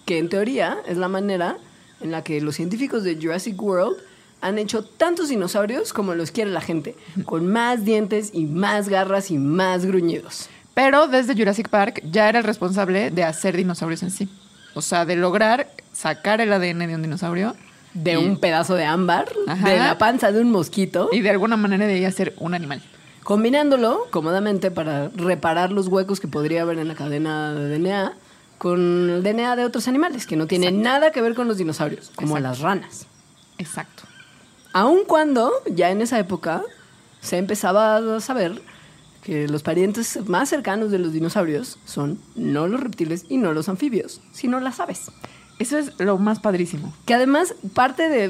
que 0.05 0.17
en 0.17 0.29
teoría 0.29 0.77
es 0.87 0.97
la 0.97 1.07
manera 1.07 1.57
en 2.01 2.11
la 2.11 2.23
que 2.23 2.41
los 2.41 2.55
científicos 2.55 3.03
de 3.03 3.15
Jurassic 3.15 3.59
World 3.61 3.97
han 4.43 4.59
hecho 4.59 4.83
tantos 4.83 5.29
dinosaurios 5.29 5.93
como 5.93 6.13
los 6.15 6.31
quiere 6.31 6.51
la 6.51 6.61
gente, 6.61 6.95
con 7.25 7.47
más 7.47 7.85
dientes 7.85 8.29
y 8.33 8.45
más 8.45 8.89
garras 8.89 9.31
y 9.31 9.37
más 9.37 9.85
gruñidos. 9.85 10.49
Pero 10.73 11.07
desde 11.07 11.35
Jurassic 11.35 11.69
Park 11.69 12.01
ya 12.11 12.29
era 12.29 12.39
el 12.39 12.45
responsable 12.45 13.09
de 13.11 13.23
hacer 13.23 13.55
dinosaurios 13.57 14.03
en 14.03 14.11
sí. 14.11 14.27
O 14.75 14.81
sea, 14.81 15.05
de 15.05 15.15
lograr 15.15 15.69
sacar 15.91 16.41
el 16.41 16.51
ADN 16.51 16.87
de 16.87 16.95
un 16.95 17.01
dinosaurio 17.03 17.55
De 17.93 18.13
Y- 18.13 18.15
un 18.15 18.37
pedazo 18.37 18.73
de 18.73 18.85
ámbar, 18.85 19.31
Ajá. 19.47 19.69
de 19.69 19.77
la 19.77 19.99
panza 19.99 20.31
de 20.31 20.41
un 20.41 20.49
mosquito, 20.49 21.09
y 21.11 21.21
de 21.21 21.29
alguna 21.29 21.57
manera 21.57 21.85
de 21.85 22.03
hacer 22.07 22.33
un 22.39 22.55
animal. 22.55 22.81
combinándolo 23.23 24.07
cómodamente 24.09 24.71
para 24.71 25.09
reparar 25.09 25.71
los 25.71 25.87
huecos 25.87 26.19
que 26.19 26.27
podría 26.27 26.63
haber 26.63 26.79
en 26.79 26.87
la 26.87 26.95
cadena 26.95 27.53
de 27.53 27.69
DNA 27.77 28.13
con 28.57 29.09
el 29.09 29.23
DNA 29.23 29.55
de 29.55 29.63
otros 29.65 29.87
animales 29.87 30.25
que 30.25 30.35
no 30.35 30.47
tienen 30.47 30.81
nada 30.81 31.11
que 31.11 31.21
ver 31.21 31.33
con 31.35 31.47
los 31.47 31.57
dinosaurios, 31.57 32.11
como 32.15 32.37
Exacto. 32.37 32.49
las 32.49 32.59
ranas. 32.59 33.05
Exacto. 33.59 34.03
Aun 34.73 35.05
cuando 35.07 35.51
ya 35.71 35.91
en 35.91 36.01
esa 36.01 36.19
época 36.19 36.63
se 37.21 37.37
empezaba 37.37 37.97
a 37.97 38.19
saber 38.19 38.61
que 39.23 39.47
los 39.47 39.63
parientes 39.63 40.19
más 40.27 40.49
cercanos 40.49 40.91
de 40.91 40.99
los 40.99 41.13
dinosaurios 41.13 41.79
son 41.85 42.19
no 42.35 42.67
los 42.67 42.81
reptiles 42.81 43.25
y 43.29 43.37
no 43.37 43.53
los 43.53 43.69
anfibios, 43.69 44.19
sino 44.33 44.59
las 44.59 44.79
aves. 44.81 45.11
Eso 45.59 45.77
es 45.77 45.97
lo 45.99 46.17
más 46.17 46.39
padrísimo. 46.39 46.91
Que 47.05 47.13
además 47.13 47.53
parte 47.73 48.09
de, 48.09 48.27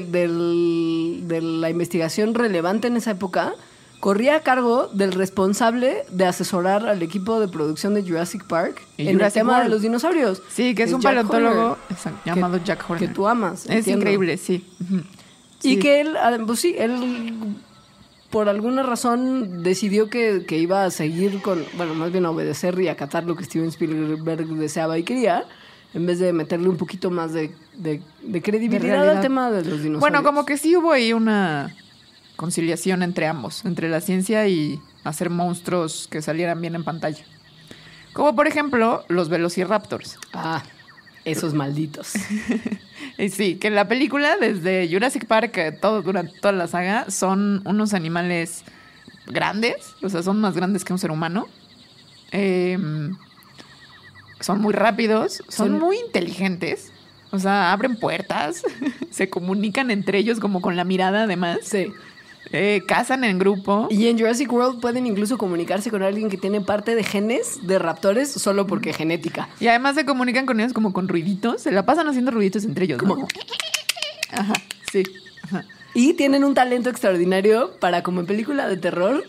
la 1.42 1.70
investigación 1.70 2.34
relevante 2.34 2.86
en 2.86 2.96
esa 2.96 3.12
época 3.12 3.54
corría 3.98 4.36
a 4.36 4.40
cargo 4.40 4.88
del 4.88 5.12
responsable 5.12 6.04
de 6.10 6.26
asesorar 6.26 6.86
al 6.86 7.02
equipo 7.02 7.40
de 7.40 7.48
producción 7.48 7.94
de 7.94 8.02
Jurassic 8.02 8.44
Park 8.44 8.82
Y 8.98 9.08
en 9.08 9.14
Jurassic 9.14 9.36
el 9.38 9.40
tema 9.40 9.52
World. 9.54 9.64
de 9.64 9.70
los 9.70 9.82
dinosaurios. 9.82 10.42
Sí, 10.50 10.74
que 10.74 10.82
es 10.82 10.92
un 10.92 11.00
Jack 11.00 11.10
paleontólogo 11.14 11.60
Horner, 11.72 11.76
exacto, 11.90 12.20
que- 12.22 12.30
llamado 12.30 12.58
Jack 12.62 12.84
Horner. 12.88 13.08
Que 13.08 13.14
tú 13.14 13.26
amas. 13.26 13.64
Es 13.64 13.70
entiendo. 13.70 14.02
increíble, 14.02 14.36
sí. 14.36 14.62
Y 14.80 15.04
Sí. 15.70 15.78
que 15.78 16.00
él, 16.00 16.16
ah, 16.16 16.36
pues 16.46 16.60
sí, 16.60 16.74
él 16.78 17.34
por 18.30 18.48
alguna 18.48 18.82
razón 18.82 19.62
decidió 19.62 20.10
que, 20.10 20.44
que 20.46 20.58
iba 20.58 20.84
a 20.84 20.90
seguir 20.90 21.40
con, 21.42 21.64
bueno, 21.76 21.94
más 21.94 22.10
bien 22.10 22.26
a 22.26 22.30
obedecer 22.30 22.78
y 22.80 22.88
acatar 22.88 23.24
lo 23.24 23.36
que 23.36 23.44
Steven 23.44 23.68
Spielberg 23.68 24.46
deseaba 24.56 24.98
y 24.98 25.04
quería, 25.04 25.44
en 25.94 26.04
vez 26.06 26.18
de 26.18 26.32
meterle 26.32 26.68
un 26.68 26.76
poquito 26.76 27.10
más 27.10 27.32
de, 27.32 27.52
de- 27.76 28.02
de 28.22 28.42
credibilidad 28.42 29.08
al 29.08 29.20
tema 29.20 29.50
de 29.50 29.58
los 29.58 29.64
dinosaurios. 29.82 30.00
Bueno, 30.00 30.22
como 30.24 30.44
que 30.44 30.56
sí 30.58 30.76
hubo 30.76 30.90
ahí 30.90 31.12
una 31.12 31.72
conciliación 32.36 33.04
entre 33.04 33.28
ambos, 33.28 33.64
entre 33.64 33.88
la 33.88 34.00
ciencia 34.00 34.48
y 34.48 34.80
hacer 35.04 35.30
monstruos 35.30 36.08
que 36.10 36.20
salieran 36.20 36.60
bien 36.60 36.74
en 36.74 36.82
pantalla. 36.82 37.22
Como 38.12 38.34
por 38.34 38.48
ejemplo 38.48 39.04
los 39.08 39.28
velociraptors. 39.28 40.18
Ah, 40.32 40.62
esos 41.24 41.54
malditos. 41.54 42.14
Y 43.18 43.28
sí, 43.30 43.56
que 43.56 43.68
en 43.68 43.74
la 43.76 43.86
película, 43.86 44.36
desde 44.36 44.88
Jurassic 44.90 45.26
Park, 45.26 45.56
eh, 45.58 45.72
todo, 45.72 46.02
durante 46.02 46.38
toda 46.40 46.52
la 46.52 46.66
saga, 46.66 47.10
son 47.10 47.62
unos 47.64 47.94
animales 47.94 48.64
grandes, 49.26 49.76
o 50.02 50.08
sea, 50.08 50.22
son 50.22 50.40
más 50.40 50.54
grandes 50.56 50.84
que 50.84 50.92
un 50.92 50.98
ser 50.98 51.10
humano. 51.10 51.46
Em, 52.32 53.16
son 54.40 54.60
muy 54.60 54.72
rápidos, 54.74 55.42
son, 55.48 55.68
Son- 55.68 55.78
muy 55.78 55.96
inteligentes. 55.98 56.90
O 57.30 57.38
sea, 57.38 57.72
abren 57.72 57.96
puertas, 57.96 58.62
se 59.10 59.28
comunican 59.30 59.90
entre 59.90 60.18
ellos 60.18 60.38
como 60.40 60.60
con 60.60 60.76
la 60.76 60.84
mirada 60.84 61.24
además. 61.24 61.58
Sí. 61.62 61.92
Eh, 62.52 62.82
cazan 62.86 63.24
en 63.24 63.38
grupo. 63.38 63.88
Y 63.90 64.06
en 64.08 64.18
Jurassic 64.18 64.52
World 64.52 64.80
pueden 64.80 65.06
incluso 65.06 65.38
comunicarse 65.38 65.90
con 65.90 66.02
alguien 66.02 66.28
que 66.28 66.36
tiene 66.36 66.60
parte 66.60 66.94
de 66.94 67.02
genes 67.02 67.66
de 67.66 67.78
raptores 67.78 68.30
solo 68.30 68.66
porque 68.66 68.92
genética. 68.92 69.48
Y 69.60 69.66
además 69.66 69.94
se 69.96 70.04
comunican 70.04 70.46
con 70.46 70.60
ellos 70.60 70.72
como 70.72 70.92
con 70.92 71.08
ruiditos. 71.08 71.62
Se 71.62 71.72
la 71.72 71.84
pasan 71.86 72.06
haciendo 72.08 72.30
ruiditos 72.30 72.64
entre 72.64 72.84
ellos. 72.84 73.02
¿no? 73.02 73.08
Como- 73.08 73.28
Ajá, 74.30 74.52
sí. 74.92 75.02
ajá. 75.42 75.64
Y 75.94 76.14
tienen 76.14 76.44
un 76.44 76.54
talento 76.54 76.90
extraordinario 76.90 77.72
para, 77.80 78.02
como 78.02 78.20
en 78.20 78.26
película 78.26 78.68
de 78.68 78.76
terror, 78.76 79.24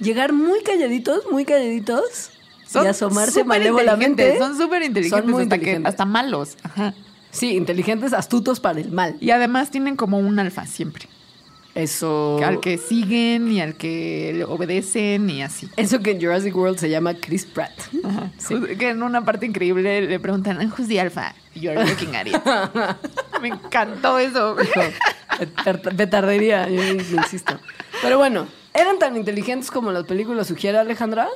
llegar 0.00 0.32
muy 0.32 0.62
calladitos, 0.62 1.22
muy 1.30 1.44
calladitos 1.44 2.30
y 2.74 2.78
asomarse 2.86 3.44
malévolamente. 3.44 4.38
Son 4.38 4.56
súper 4.56 4.82
inteligentes, 4.82 5.24
Son 5.24 5.30
muy 5.30 5.42
hasta, 5.44 5.56
que- 5.56 5.62
inteligentes. 5.62 5.90
hasta 5.90 6.04
malos. 6.04 6.56
Ajá. 6.62 6.94
Sí, 7.30 7.54
inteligentes, 7.54 8.12
astutos 8.14 8.60
para 8.60 8.80
el 8.80 8.90
mal. 8.90 9.16
Y 9.20 9.30
además 9.30 9.70
tienen 9.70 9.94
como 9.96 10.18
un 10.18 10.38
alfa 10.38 10.64
siempre. 10.66 11.06
Eso. 11.76 12.40
Al 12.42 12.60
que 12.60 12.78
siguen 12.78 13.52
y 13.52 13.60
al 13.60 13.74
que 13.74 14.32
le 14.34 14.44
obedecen 14.44 15.28
y 15.30 15.42
así. 15.42 15.68
Eso 15.76 16.00
que 16.00 16.12
en 16.12 16.20
Jurassic 16.20 16.56
World 16.56 16.78
se 16.78 16.88
llama 16.88 17.14
Chris 17.14 17.44
Pratt. 17.44 17.72
Ju- 18.48 18.76
Que 18.78 18.88
en 18.90 19.02
una 19.02 19.24
parte 19.24 19.46
increíble 19.46 20.00
le 20.02 20.18
preguntan, 20.18 20.56
who's 20.76 20.88
the 20.88 21.00
alpha? 21.00 21.34
You're 21.54 21.84
looking 21.84 22.16
at 22.16 22.26
it. 22.26 22.36
Me 23.42 23.48
encantó 23.48 24.18
eso. 24.18 24.56
Pet- 25.64 25.94
Petardería, 25.96 26.68
yo 26.68 26.82
insisto. 26.82 27.58
Pero 28.02 28.18
bueno, 28.18 28.46
¿eran 28.74 28.98
tan 28.98 29.16
inteligentes 29.16 29.70
como 29.70 29.92
las 29.92 30.04
películas 30.04 30.46
sugiere 30.46 30.78
Alejandra? 30.78 31.28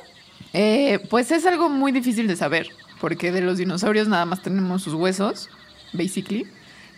Eh, 0.53 0.99
pues 1.09 1.31
es 1.31 1.45
algo 1.45 1.69
muy 1.69 1.91
difícil 1.91 2.27
de 2.27 2.35
saber, 2.35 2.67
porque 2.99 3.31
de 3.31 3.41
los 3.41 3.57
dinosaurios 3.57 4.07
nada 4.07 4.25
más 4.25 4.41
tenemos 4.41 4.81
sus 4.83 4.93
huesos, 4.95 5.49
basically. 5.93 6.47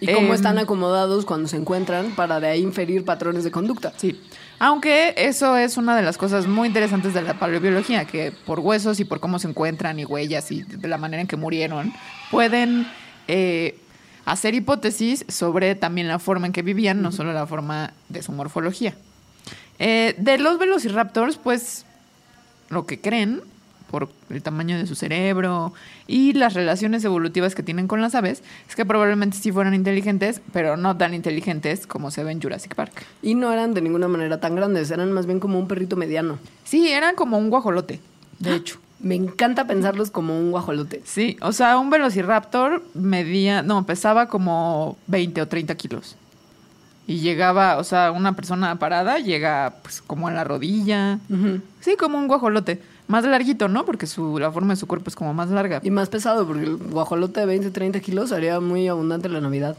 ¿Y 0.04 0.14
cómo 0.14 0.28
Em, 0.28 0.34
están 0.34 0.58
acomodados 0.58 1.26
cuando 1.26 1.48
se 1.48 1.56
encuentran 1.56 2.12
para 2.12 2.42
de 2.42 2.48
ahí 2.48 2.62
inferir 2.62 3.06
patrones 3.06 3.46
de 3.46 3.52
conducta? 3.52 3.94
Sí. 3.96 4.20
Aunque 4.60 5.14
eso 5.16 5.56
es 5.56 5.78
una 5.78 5.96
de 5.96 6.02
las 6.02 6.18
cosas 6.18 6.46
muy 6.46 6.68
interesantes 6.68 7.14
de 7.14 7.22
la 7.22 7.40
paleobiología, 7.40 8.06
que 8.06 8.34
por 8.46 8.60
huesos 8.60 9.00
y 9.00 9.06
por 9.06 9.22
cómo 9.22 9.40
se 9.40 9.48
encuentran 9.48 10.00
y 10.00 10.06
huellas 10.06 10.52
y 10.52 10.64
de 10.64 10.88
la 10.90 10.98
manera 10.98 11.22
en 11.22 11.28
que 11.28 11.38
murieron, 11.38 11.94
pueden 12.32 12.86
eh, 13.30 13.80
hacer 14.26 14.56
hipótesis 14.56 15.26
sobre 15.30 15.76
también 15.76 16.10
la 16.10 16.20
forma 16.20 16.48
en 16.48 16.54
que 16.54 16.64
vivían, 16.64 17.02
no 17.02 17.14
solo 17.14 17.32
la 17.32 17.48
forma 17.48 17.94
de 18.10 18.24
su 18.24 18.34
morfología. 18.34 18.96
Eh, 19.80 20.16
de 20.18 20.38
los 20.38 20.60
velociraptors, 20.60 21.38
pues 21.38 21.86
lo 22.70 22.86
que 22.86 23.00
creen 23.00 23.42
por 23.94 24.10
el 24.32 24.42
tamaño 24.42 24.76
de 24.76 24.88
su 24.88 24.96
cerebro 24.96 25.72
y 26.08 26.34
las 26.34 26.56
relaciones 26.56 27.06
evolutivas 27.06 27.54
que 27.54 27.62
tienen 27.62 27.88
con 27.88 28.02
las 28.02 28.16
aves, 28.16 28.42
es 28.68 28.76
que 28.76 28.88
probablemente 28.88 29.38
sí 29.38 29.52
fueran 29.52 29.76
inteligentes, 29.76 30.42
pero 30.52 30.78
no 30.78 30.98
tan 30.98 31.14
inteligentes 31.14 31.86
como 31.86 32.10
se 32.10 32.24
ve 32.24 32.32
en 32.32 32.42
Jurassic 32.42 32.74
Park. 32.74 33.06
Y 33.22 33.36
no 33.36 33.54
eran 33.54 33.76
de 33.76 33.82
ninguna 33.82 34.08
manera 34.08 34.40
tan 34.40 34.56
grandes, 34.56 34.90
eran 34.90 35.12
más 35.12 35.28
bien 35.28 35.40
como 35.40 35.60
un 35.60 35.68
perrito 35.68 35.96
mediano. 35.96 36.40
Sí, 36.64 36.92
eran 36.92 37.14
como 37.14 37.38
un 37.38 37.52
guajolote, 37.52 38.00
de 38.40 38.56
hecho. 38.56 38.80
Me 39.00 39.14
encanta 39.14 39.68
pensarlos 39.68 40.10
como 40.10 40.40
un 40.40 40.50
guajolote. 40.50 41.04
Sí, 41.06 41.38
o 41.42 41.52
sea, 41.52 41.78
un 41.78 41.92
velociraptor 41.92 42.84
medía, 42.96 43.62
no, 43.62 43.86
pesaba 43.86 44.26
como 44.28 44.98
20 45.06 45.40
o 45.40 45.48
30 45.48 45.76
kilos. 45.76 46.16
Y 47.06 47.20
llegaba, 47.20 47.78
o 47.78 47.84
sea, 47.84 48.12
una 48.12 48.36
persona 48.36 48.80
parada 48.80 49.20
llega 49.20 49.76
pues 49.84 50.02
como 50.02 50.30
a 50.30 50.32
la 50.32 50.44
rodilla. 50.44 51.20
Sí, 51.82 51.96
como 51.96 52.18
un 52.18 52.28
guajolote. 52.28 52.82
Más 53.14 53.26
larguito, 53.26 53.68
¿no? 53.68 53.86
Porque 53.86 54.08
su, 54.08 54.40
la 54.40 54.52
forma 54.52 54.74
de 54.74 54.78
su 54.78 54.88
cuerpo 54.88 55.08
es 55.08 55.16
como 55.16 55.36
más 55.36 55.52
larga. 55.52 55.82
Y 55.84 55.92
más 55.92 56.10
pesado, 56.10 56.48
porque 56.48 56.64
el 56.64 56.78
guajolote 56.78 57.42
de 57.42 57.46
20, 57.46 57.70
30 57.70 58.00
kilos 58.00 58.32
haría 58.32 58.60
muy 58.60 58.88
abundante 58.88 59.30
la 59.30 59.40
Navidad. 59.40 59.78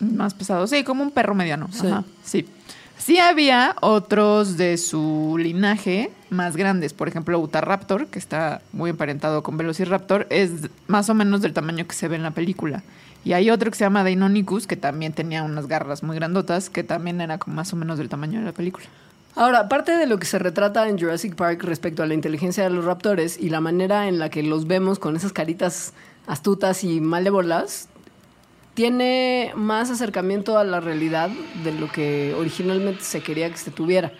Más 0.00 0.34
pesado, 0.34 0.66
sí, 0.66 0.82
como 0.82 1.04
un 1.04 1.12
perro 1.12 1.36
mediano. 1.36 1.68
Sí. 1.70 1.86
Ajá, 1.86 2.02
sí. 2.24 2.48
Sí 2.98 3.18
había 3.18 3.76
otros 3.82 4.56
de 4.56 4.78
su 4.78 5.36
linaje 5.38 6.10
más 6.28 6.56
grandes. 6.56 6.92
Por 6.92 7.06
ejemplo, 7.06 7.38
Utahraptor, 7.38 8.08
que 8.08 8.18
está 8.18 8.62
muy 8.72 8.90
emparentado 8.90 9.44
con 9.44 9.56
Velociraptor, 9.56 10.26
es 10.28 10.70
más 10.88 11.08
o 11.08 11.14
menos 11.14 11.42
del 11.42 11.52
tamaño 11.52 11.86
que 11.86 11.94
se 11.94 12.08
ve 12.08 12.16
en 12.16 12.24
la 12.24 12.32
película. 12.32 12.82
Y 13.24 13.34
hay 13.34 13.48
otro 13.50 13.70
que 13.70 13.78
se 13.78 13.84
llama 13.84 14.02
Deinonychus, 14.02 14.66
que 14.66 14.74
también 14.74 15.12
tenía 15.12 15.44
unas 15.44 15.68
garras 15.68 16.02
muy 16.02 16.16
grandotas, 16.16 16.68
que 16.68 16.82
también 16.82 17.20
era 17.20 17.38
como 17.38 17.54
más 17.54 17.72
o 17.72 17.76
menos 17.76 17.96
del 17.96 18.08
tamaño 18.08 18.40
de 18.40 18.46
la 18.46 18.52
película. 18.52 18.86
Ahora, 19.36 19.68
parte 19.68 19.96
de 19.96 20.06
lo 20.06 20.18
que 20.18 20.26
se 20.26 20.38
retrata 20.38 20.88
en 20.88 20.98
Jurassic 20.98 21.34
Park 21.34 21.62
respecto 21.62 22.02
a 22.02 22.06
la 22.06 22.14
inteligencia 22.14 22.64
de 22.64 22.70
los 22.70 22.84
raptores 22.84 23.38
y 23.38 23.50
la 23.50 23.60
manera 23.60 24.08
en 24.08 24.18
la 24.18 24.28
que 24.28 24.42
los 24.42 24.66
vemos 24.66 24.98
con 24.98 25.16
esas 25.16 25.32
caritas 25.32 25.92
astutas 26.26 26.84
y 26.84 27.00
malévolas, 27.00 27.88
tiene 28.74 29.52
más 29.56 29.90
acercamiento 29.90 30.58
a 30.58 30.64
la 30.64 30.80
realidad 30.80 31.30
de 31.64 31.72
lo 31.72 31.90
que 31.90 32.34
originalmente 32.38 33.02
se 33.02 33.22
quería 33.22 33.50
que 33.50 33.56
se 33.56 33.70
tuviera. 33.70 34.12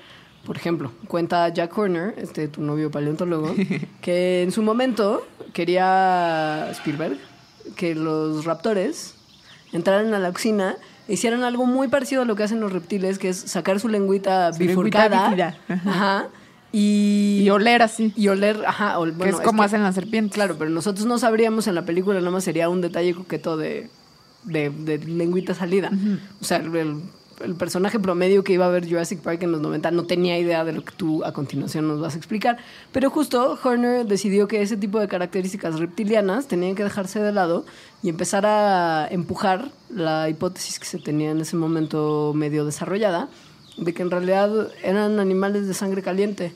Por 0.45 0.57
ejemplo, 0.57 0.93
cuenta 1.07 1.49
Jack 1.49 1.77
Horner, 1.77 2.15
este 2.17 2.49
tu 2.49 2.63
novio 2.63 2.91
paleontólogo, 2.91 3.55
que 4.01 4.43
en 4.43 4.53
su 4.53 4.63
momento 4.63 5.27
quería 5.53 6.69
Spielberg 6.71 7.19
que 7.77 7.95
los 7.95 8.45
raptores 8.45 9.15
entraran 9.73 10.13
a 10.15 10.19
la 10.19 10.33
cocina 10.33 10.77
hicieran 11.13 11.45
algo 11.45 11.67
muy 11.67 11.89
parecido 11.89 12.23
a 12.23 12.25
lo 12.25 12.37
que 12.37 12.43
hacen 12.45 12.61
los 12.61 12.73
reptiles, 12.73 13.19
que 13.19 13.29
es 13.31 13.37
sacar 13.39 13.79
su 13.81 13.89
lengüita 13.89 14.53
Su 14.53 14.61
lengüita 14.63 15.09
bifurcada. 15.09 15.29
bífida, 15.29 15.59
ajá. 15.69 15.91
Ajá. 15.91 16.29
Y, 16.73 17.43
Y 17.45 17.51
oler 17.51 17.83
así, 17.83 18.13
y 18.17 18.29
oler, 18.29 18.65
ajá. 18.67 18.99
ol- 18.99 19.17
que 19.21 19.29
es 19.31 19.37
como 19.41 19.63
que- 19.63 19.67
hacen 19.67 19.83
las 19.83 19.95
serpientes. 19.95 20.35
Claro, 20.35 20.57
pero 20.57 20.71
nosotros 20.71 21.05
no 21.07 21.19
sabríamos 21.19 21.67
en 21.67 21.75
la 21.75 21.85
película, 21.85 22.19
nada 22.21 22.31
más 22.31 22.45
sería 22.45 22.69
un 22.69 22.81
detalle 22.81 23.13
coqueto 23.15 23.57
de, 23.57 23.91
de, 24.45 24.71
de 24.71 24.99
lengüita 24.99 25.53
salida. 25.55 25.91
O 26.41 26.45
sea, 26.45 26.59
el, 26.59 27.03
el 27.45 27.55
personaje 27.55 27.99
promedio 27.99 28.45
que 28.45 28.53
iba 28.53 28.67
a 28.67 28.69
ver 28.69 28.89
Jurassic 28.89 29.21
Park 29.21 29.43
en 29.43 29.53
los 29.53 29.61
90 29.61 29.91
no 29.91 30.05
tenía 30.05 30.39
idea 30.39 30.65
de 30.65 30.73
lo 30.73 30.85
que 30.85 30.93
tú 30.93 31.25
a 31.25 31.33
continuación 31.33 31.89
nos 31.89 32.01
vas 32.01 32.15
a 32.15 32.19
explicar. 32.19 32.59
Pero 32.93 33.11
justo 33.11 33.59
Horner 33.63 34.07
decidió 34.07 34.49
que 34.49 34.63
ese 34.63 34.77
tipo 34.77 34.99
de 35.01 35.09
características 35.09 35.79
reptilianas 35.79 36.47
tenían 36.47 36.75
que 36.75 36.85
dejarse 36.85 37.21
de 37.21 37.33
lado 37.33 37.65
y 38.03 38.09
empezar 38.09 38.47
a 38.47 39.09
empujar 39.11 39.71
la 39.89 40.29
hipótesis 40.29 40.79
que 40.79 40.87
se 40.87 40.99
tenía 40.99 41.31
en 41.31 41.41
ese 41.41 41.57
momento 41.57 42.33
medio 42.35 42.65
desarrollada 42.65 43.29
de 43.77 43.95
que 43.95 44.03
en 44.03 44.11
realidad 44.11 44.69
eran 44.83 45.19
animales 45.19 45.67
de 45.67 45.75
sangre 45.75 46.03
caliente. 46.03 46.53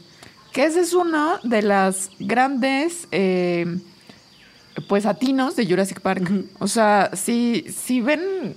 Que 0.53 0.64
ese 0.64 0.81
es 0.81 0.93
uno 0.93 1.38
de 1.43 1.62
las 1.62 2.11
grandes 2.19 3.09
eh, 3.11 3.79
pues 4.88 5.07
atinos 5.07 5.57
de 5.57 5.67
Jurassic 5.67 6.00
Park. 6.00 6.31
O 6.59 6.69
sea, 6.69 7.11
si, 7.14 7.67
si 7.69 8.00
ven 8.00 8.55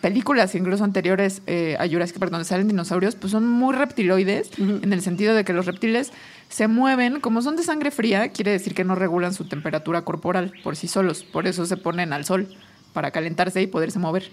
películas 0.00 0.54
incluso 0.54 0.84
anteriores 0.84 1.42
eh, 1.46 1.76
a 1.78 1.88
Jurassic 1.88 2.18
Park 2.18 2.30
donde 2.30 2.44
salen 2.44 2.68
dinosaurios, 2.68 3.16
pues 3.16 3.30
son 3.30 3.46
muy 3.46 3.74
reptiloides, 3.74 4.50
en 4.58 4.92
el 4.92 5.02
sentido 5.02 5.34
de 5.34 5.44
que 5.44 5.52
los 5.52 5.66
reptiles 5.66 6.12
se 6.48 6.68
mueven, 6.68 7.20
como 7.20 7.42
son 7.42 7.56
de 7.56 7.62
sangre 7.62 7.90
fría, 7.90 8.28
quiere 8.28 8.52
decir 8.52 8.74
que 8.74 8.84
no 8.84 8.94
regulan 8.94 9.34
su 9.34 9.44
temperatura 9.44 10.02
corporal 10.02 10.52
por 10.62 10.76
sí 10.76 10.88
solos, 10.88 11.24
por 11.24 11.46
eso 11.46 11.66
se 11.66 11.76
ponen 11.76 12.12
al 12.12 12.24
sol, 12.24 12.48
para 12.92 13.10
calentarse 13.10 13.62
y 13.62 13.66
poderse 13.66 13.98
mover. 13.98 14.30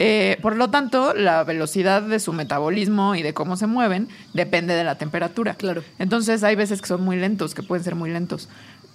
Eh, 0.00 0.38
por 0.42 0.56
lo 0.56 0.70
tanto, 0.70 1.14
la 1.14 1.44
velocidad 1.44 2.02
de 2.02 2.18
su 2.18 2.32
metabolismo 2.32 3.14
y 3.14 3.22
de 3.22 3.32
cómo 3.32 3.56
se 3.56 3.68
mueven 3.68 4.08
depende 4.32 4.74
de 4.74 4.82
la 4.82 4.98
temperatura. 4.98 5.54
Claro. 5.54 5.84
Entonces 5.98 6.42
hay 6.42 6.56
veces 6.56 6.80
que 6.80 6.88
son 6.88 7.02
muy 7.02 7.16
lentos, 7.16 7.54
que 7.54 7.62
pueden 7.62 7.84
ser 7.84 7.94
muy 7.94 8.10
lentos. 8.10 8.48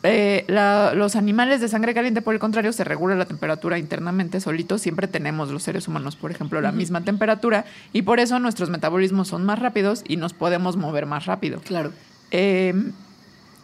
Eh, 0.03 0.45
la- 0.47 0.93
los 0.93 1.17
animales 1.17 1.59
de 1.59 1.67
sangre 1.67 1.93
caliente, 1.93 2.21
por 2.21 2.33
el 2.33 2.39
contrario, 2.39 2.71
se 2.71 2.85
regula 2.85 3.15
la 3.15 3.25
temperatura 3.25 3.77
internamente 3.77 4.39
solitos. 4.39 4.81
Siempre 4.81 5.07
tenemos 5.07 5.49
los 5.51 5.63
seres 5.63 5.87
humanos, 5.89 6.15
por 6.15 6.31
ejemplo, 6.31 6.61
la 6.61 6.71
misma 6.71 7.01
temperatura 7.01 7.65
y 7.91 8.03
por 8.03 8.19
eso 8.21 8.39
nuestros 8.39 8.69
metabolismos 8.69 9.27
son 9.27 9.45
más 9.45 9.59
rápidos 9.59 10.03
y 10.07 10.15
nos 10.15 10.33
podemos 10.33 10.77
mover 10.77 11.05
más 11.05 11.25
rápido. 11.25 11.59
Claro. 11.59 11.91
Eh, 12.31 12.73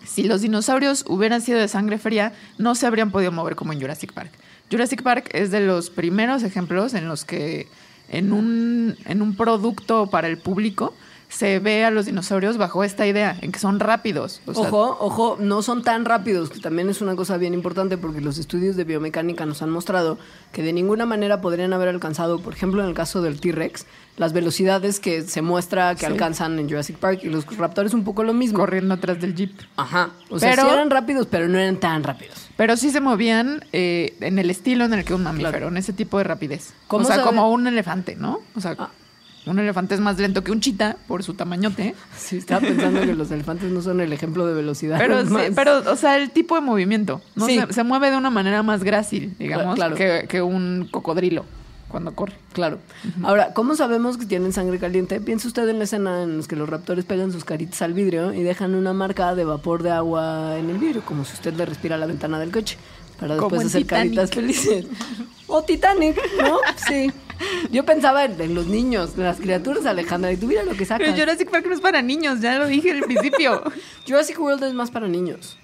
si 0.04 0.24
los 0.24 0.42
dinosaurios 0.42 1.06
hubieran 1.08 1.42
sido 1.42 1.58
de 1.58 1.68
sangre 1.70 1.98
fría, 1.98 2.34
no 2.58 2.75
se 2.75 2.86
habrían 2.86 3.12
podido 3.12 3.32
mover 3.32 3.56
como 3.56 3.72
en 3.72 3.80
Jurassic 3.80 4.12
Park. 4.12 4.32
Jurassic 4.70 5.04
Park 5.04 5.30
es 5.34 5.51
de 5.51 5.62
los 5.62 5.89
primeros 5.89 6.44
ejemplos 6.44 6.94
en 6.96 7.08
los 7.08 7.24
que 7.24 7.68
en 8.10 8.34
un, 8.34 8.96
en 9.06 9.22
un 9.22 9.36
producto 9.36 10.08
para 10.08 10.27
el 10.27 10.38
público 10.38 10.94
se 11.36 11.60
ve 11.60 11.84
a 11.84 11.92
los 11.92 12.06
dinosaurios 12.06 12.58
bajo 12.58 12.84
esta 12.86 13.06
idea, 13.06 13.38
en 13.42 13.51
que 13.51 13.60
son 13.60 13.80
rápidos. 13.82 14.42
O 14.46 14.54
sea, 14.54 14.63
ojo, 14.70 14.98
ojo, 15.01 15.38
no 15.39 15.62
son 15.62 15.84
tan 15.84 16.06
rápidos, 16.06 16.50
que 16.50 16.60
también 16.60 16.89
es 16.89 17.01
una 17.01 17.15
cosa 17.18 17.36
bien 17.38 17.54
importante 17.54 17.98
porque 17.98 18.22
los 18.22 18.38
estudios 18.38 18.77
de 18.77 18.86
biomecánica 18.86 19.46
nos 19.46 19.62
han 19.62 19.70
mostrado 19.70 20.18
que 20.54 20.63
de 20.63 20.72
ninguna 20.72 21.06
manera 21.06 21.42
podrían 21.42 21.74
haber 21.74 21.89
alcanzado, 21.89 22.39
por 22.39 22.54
ejemplo, 22.54 22.82
en 22.82 22.88
el 22.88 22.96
caso 22.96 23.22
del 23.22 23.42
T-Rex, 23.42 23.86
las 24.15 24.32
velocidades 24.32 25.01
que 25.01 25.24
se 25.24 25.42
muestra 25.42 25.94
que 25.96 26.01
Sí. 26.01 26.06
alcanzan 26.06 26.58
en 26.58 26.70
Jurassic 26.70 26.96
Park 26.98 27.20
y 27.24 27.27
los 27.30 27.46
raptores 27.58 27.94
un 27.94 28.06
poco 28.06 28.24
lo 28.24 28.34
mismo. 28.34 28.58
corriendo 28.58 28.94
atrás 28.94 29.20
del 29.20 29.36
jeep. 29.36 29.51
Ajá. 29.75 30.12
O 30.30 30.39
sea, 30.39 30.51
Pero- 30.51 30.63
sí 30.63 30.74
eran 30.74 30.89
rápidos, 30.89 31.27
pero 31.30 31.50
no 31.50 31.58
eran 31.60 31.77
tan 31.82 32.01
rápidos. 32.04 32.48
Pero 32.56 32.77
sí 32.77 32.92
se 32.92 33.01
movían 33.01 33.65
eh, 33.74 34.15
en 34.22 34.39
el 34.39 34.50
estilo 34.50 34.86
en 34.86 34.94
el 34.94 35.04
que 35.04 35.13
un 35.13 35.24
mamífero, 35.24 35.68
en 35.68 35.75
ese 35.75 35.92
tipo 35.92 36.18
de 36.18 36.24
rapidez. 36.24 36.74
¿Cómo 36.88 37.04
o 37.04 37.08
sea, 37.08 37.18
sabe- 37.18 37.27
como 37.27 37.51
un 37.51 37.68
elefante, 37.68 38.15
¿no? 38.15 38.39
O 38.56 38.62
sea, 38.62 38.75
Ah. 38.80 38.89
Un 39.46 39.60
elefante 39.60 39.96
es 39.96 40.02
más 40.02 40.18
lento 40.20 40.44
que 40.44 40.52
un 40.52 40.60
chita 40.62 40.98
por 41.08 41.24
su 41.24 41.34
tamañote. 41.36 41.96
Sí, 42.18 42.38
estaba 42.38 42.62
pensando 42.62 43.02
que 43.02 43.14
los 43.14 43.30
elefantes 43.32 43.72
no 43.72 43.82
son 43.82 44.02
el 44.02 44.12
ejemplo 44.14 44.46
de 44.48 44.54
velocidad. 44.54 44.98
Pero, 44.98 45.25
sí, 45.28 45.36
pero, 45.56 45.92
o 45.92 45.96
sea, 45.96 46.18
el 46.18 46.32
tipo 46.32 46.56
de 46.56 46.62
movimiento. 46.62 47.22
¿no? 47.36 47.46
Sí. 47.46 47.60
Se, 47.68 47.74
se 47.74 47.84
mueve 47.84 48.10
de 48.12 48.18
una 48.18 48.30
manera 48.30 48.64
más 48.64 48.84
grácil, 48.84 49.36
digamos, 49.38 49.75
Claro. 49.75 49.96
que, 49.96 50.25
que 50.28 50.42
un 50.42 50.88
cocodrilo 50.92 51.46
cuando 51.88 52.14
corre. 52.14 52.34
Claro. 52.52 52.80
Ahora, 53.24 53.54
¿cómo 53.54 53.75
sabemos 53.75 54.18
que 54.18 54.25
tienen 54.25 54.52
sangre 54.52 54.80
caliente? 54.80 55.22
Piensa 55.22 55.48
usted 55.48 55.70
en 55.70 55.78
la 55.78 55.86
escena 55.86 56.24
en 56.24 56.40
la 56.42 56.44
que 56.48 56.56
los 56.56 56.68
raptores 56.68 57.06
pegan 57.06 57.32
sus 57.32 57.46
caritas 57.46 57.82
al 57.84 57.94
vidrio 57.94 58.34
y 58.34 58.42
dejan 58.44 58.75
una 58.75 58.92
marca 58.92 59.34
de 59.36 59.46
vapor 59.46 59.82
de 59.84 59.92
agua 59.92 60.58
en 60.58 60.70
el 60.70 60.78
vidrio, 60.78 61.04
como 61.06 61.24
si 61.24 61.34
usted 61.34 61.54
le 61.54 61.66
respira 61.66 61.96
a 61.96 61.98
la 61.98 62.06
ventana 62.08 62.38
del 62.40 62.52
coche, 62.52 62.78
para 63.20 63.36
después 63.36 63.64
hacer 63.66 63.84
Titanic. 63.84 64.16
caritas 64.16 64.32
felices. 64.32 64.86
O 65.48 65.64
Titanic, 65.64 66.18
¿no? 66.42 66.58
Sí. 66.88 67.12
Yo 67.72 67.86
pensaba 67.86 68.25
en, 68.25 68.39
en 68.39 68.56
los 68.56 68.68
niños, 68.68 69.13
en 69.18 69.24
las 69.24 69.38
criaturas, 69.38 69.86
Alejandra, 69.86 70.32
y 70.32 70.38
tú 70.38 70.48
mira 70.48 70.63
lo 70.63 70.74
que 70.74 70.86
sacas. 70.86 71.08
Pero 71.08 71.18
Jurassic 71.18 71.50
Park 71.50 71.65
no 71.68 71.74
es 71.74 71.82
para 71.82 72.01
niños, 72.01 72.42
ya 72.42 72.58
lo 72.58 72.68
dije 72.68 72.92
al 72.92 73.01
principio. 73.01 73.63
Jurassic 74.08 74.39
World 74.39 74.63
es 74.63 74.74
más 74.74 74.92
para 74.92 75.08
niños. 75.08 75.58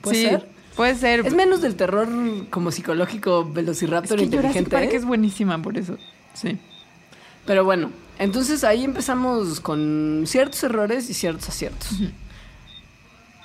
¿Puede 0.00 0.16
sí, 0.16 0.22
ser? 0.22 0.48
puede 0.76 0.94
ser. 0.94 1.26
Es 1.26 1.34
menos 1.34 1.62
del 1.62 1.74
terror 1.74 2.08
como 2.50 2.70
psicológico 2.70 3.46
Es 3.48 3.54
velociraptor 3.54 4.18
que 4.18 4.26
Jurassic 4.26 4.34
inteligente. 4.34 4.70
Park 4.70 4.92
¿eh? 4.92 4.96
es 4.96 5.04
buenísima 5.04 5.60
por 5.60 5.78
eso. 5.78 5.98
Sí. 6.34 6.58
Pero 7.46 7.64
bueno, 7.64 7.90
entonces 8.18 8.64
ahí 8.64 8.84
empezamos 8.84 9.60
con 9.60 10.24
ciertos 10.26 10.62
errores 10.64 11.08
y 11.10 11.14
ciertos 11.14 11.48
aciertos. 11.48 11.88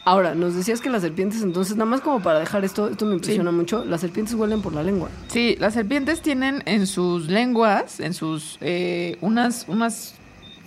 Ahora, 0.04 0.34
nos 0.34 0.56
decías 0.56 0.82
que 0.82 0.90
las 0.90 1.04
serpientes, 1.04 1.44
entonces, 1.44 1.76
nada 1.76 1.90
más 1.90 2.02
como 2.02 2.22
para 2.22 2.40
dejar 2.40 2.66
esto, 2.66 2.88
esto 2.90 3.06
me 3.06 3.14
impresiona 3.14 3.52
mucho, 3.52 3.86
las 3.86 4.02
serpientes 4.02 4.34
huelen 4.34 4.62
por 4.62 4.74
la 4.74 4.82
lengua. 4.82 5.10
Sí, 5.28 5.56
las 5.60 5.76
serpientes 5.76 6.22
tienen 6.22 6.64
en 6.66 6.88
sus 6.88 7.28
lenguas, 7.28 8.00
en 8.00 8.16
sus 8.16 8.58
eh, 8.62 9.18
unas, 9.22 9.66
unas 9.68 10.16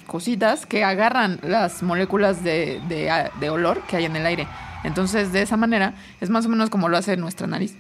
cositas 0.07 0.67
que 0.67 0.85
agarran 0.85 1.41
las 1.43 1.83
moléculas 1.83 2.45
de, 2.45 2.81
de, 2.89 3.11
de 3.41 3.51
olor 3.51 3.83
que 3.89 3.97
hay 3.97 4.05
en 4.05 4.15
el 4.15 4.25
aire. 4.25 4.47
Entonces, 4.85 5.33
de 5.33 5.43
esa 5.43 5.57
manera, 5.57 5.95
es 6.21 6.31
más 6.31 6.47
o 6.47 6.49
menos 6.49 6.71
como 6.71 6.89
lo 6.89 6.97
hace 6.97 7.17
nuestra 7.17 7.47
nariz. 7.47 7.75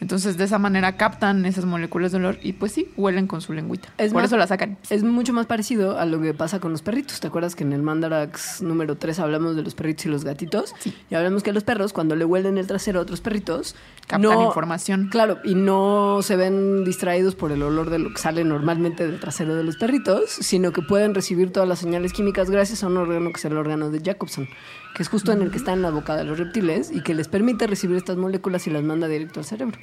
Entonces, 0.00 0.38
de 0.38 0.44
esa 0.44 0.58
manera 0.58 0.96
captan 0.96 1.44
esas 1.44 1.66
moléculas 1.66 2.10
de 2.12 2.18
olor 2.18 2.38
y 2.42 2.54
pues 2.54 2.72
sí, 2.72 2.88
huelen 2.96 3.26
con 3.26 3.40
su 3.42 3.52
lengüita. 3.52 3.88
Es 3.98 4.12
Por 4.12 4.22
más- 4.22 4.30
eso 4.30 4.36
la 4.38 4.46
sacan. 4.46 4.78
Es 4.88 5.02
mucho 5.02 5.32
más 5.34 5.46
parecido 5.46 5.98
a 5.98 6.06
lo 6.06 6.20
que 6.20 6.32
pasa 6.32 6.58
con 6.58 6.72
los 6.72 6.80
perritos. 6.82 7.20
¿Te 7.20 7.26
acuerdas 7.26 7.54
que 7.54 7.64
en 7.64 7.72
el 7.74 7.82
Mandarax 7.82 8.62
número 8.62 8.96
3 8.96 9.18
hablamos 9.18 9.56
de 9.56 9.62
los 9.62 9.74
perritos 9.74 10.06
y 10.06 10.08
los 10.08 10.24
gatitos? 10.24 10.74
Sí. 10.78 10.96
Y 11.10 11.14
hablamos 11.14 11.42
que 11.42 11.52
los 11.52 11.64
perros, 11.64 11.92
cuando 11.92 12.16
le 12.16 12.24
huelen 12.24 12.56
el 12.56 12.66
trasero 12.66 12.98
a 12.98 13.02
otros 13.02 13.20
perritos, 13.20 13.74
Captan 14.06 14.22
no- 14.22 14.44
información. 14.46 15.08
Claro, 15.10 15.38
y 15.44 15.54
no 15.54 16.20
se 16.22 16.34
ven 16.36 16.82
distraídos 16.84 17.34
por 17.34 17.52
el 17.52 17.62
olor 17.62 17.90
de 17.90 17.98
lo 17.98 18.10
que 18.12 18.18
sale 18.18 18.42
normalmente 18.42 19.06
del 19.06 19.20
trasero 19.20 19.54
de 19.54 19.64
los 19.64 19.76
perritos, 19.76 20.30
sino 20.30 20.72
que 20.72 20.80
pueden 20.82 21.14
recibir 21.14 21.52
todas 21.52 21.68
las 21.68 21.78
señales 21.78 22.12
químicas 22.12 22.50
gracias 22.50 22.82
a 22.82 22.86
un 22.86 22.96
órgano 22.96 23.30
que 23.30 23.36
es 23.36 23.44
el 23.44 23.56
órgano 23.56 23.90
de 23.90 24.00
Jacobson, 24.00 24.48
que 24.94 25.02
es 25.02 25.08
justo 25.08 25.32
en 25.32 25.42
el 25.42 25.50
que 25.50 25.56
está 25.58 25.72
en 25.72 25.82
la 25.82 25.90
boca 25.90 26.16
de 26.16 26.24
los 26.24 26.38
reptiles 26.38 26.90
y 26.90 27.02
que 27.02 27.14
les 27.14 27.28
permite 27.28 27.66
recibir 27.66 27.96
estas 27.96 28.16
moléculas 28.16 28.66
y 28.66 28.70
las 28.70 28.82
manda 28.82 29.08
directo 29.08 29.40
al 29.40 29.46
cerebro. 29.46 29.78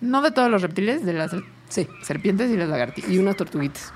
No 0.00 0.22
de 0.22 0.30
todos 0.30 0.50
los 0.50 0.62
reptiles, 0.62 1.04
de 1.04 1.12
las 1.12 1.32
Sí, 1.68 1.86
serpientes 2.02 2.50
y 2.50 2.56
las 2.56 2.68
lagartijas. 2.68 3.10
y 3.10 3.18
unas 3.18 3.36
tortuguitas. 3.36 3.92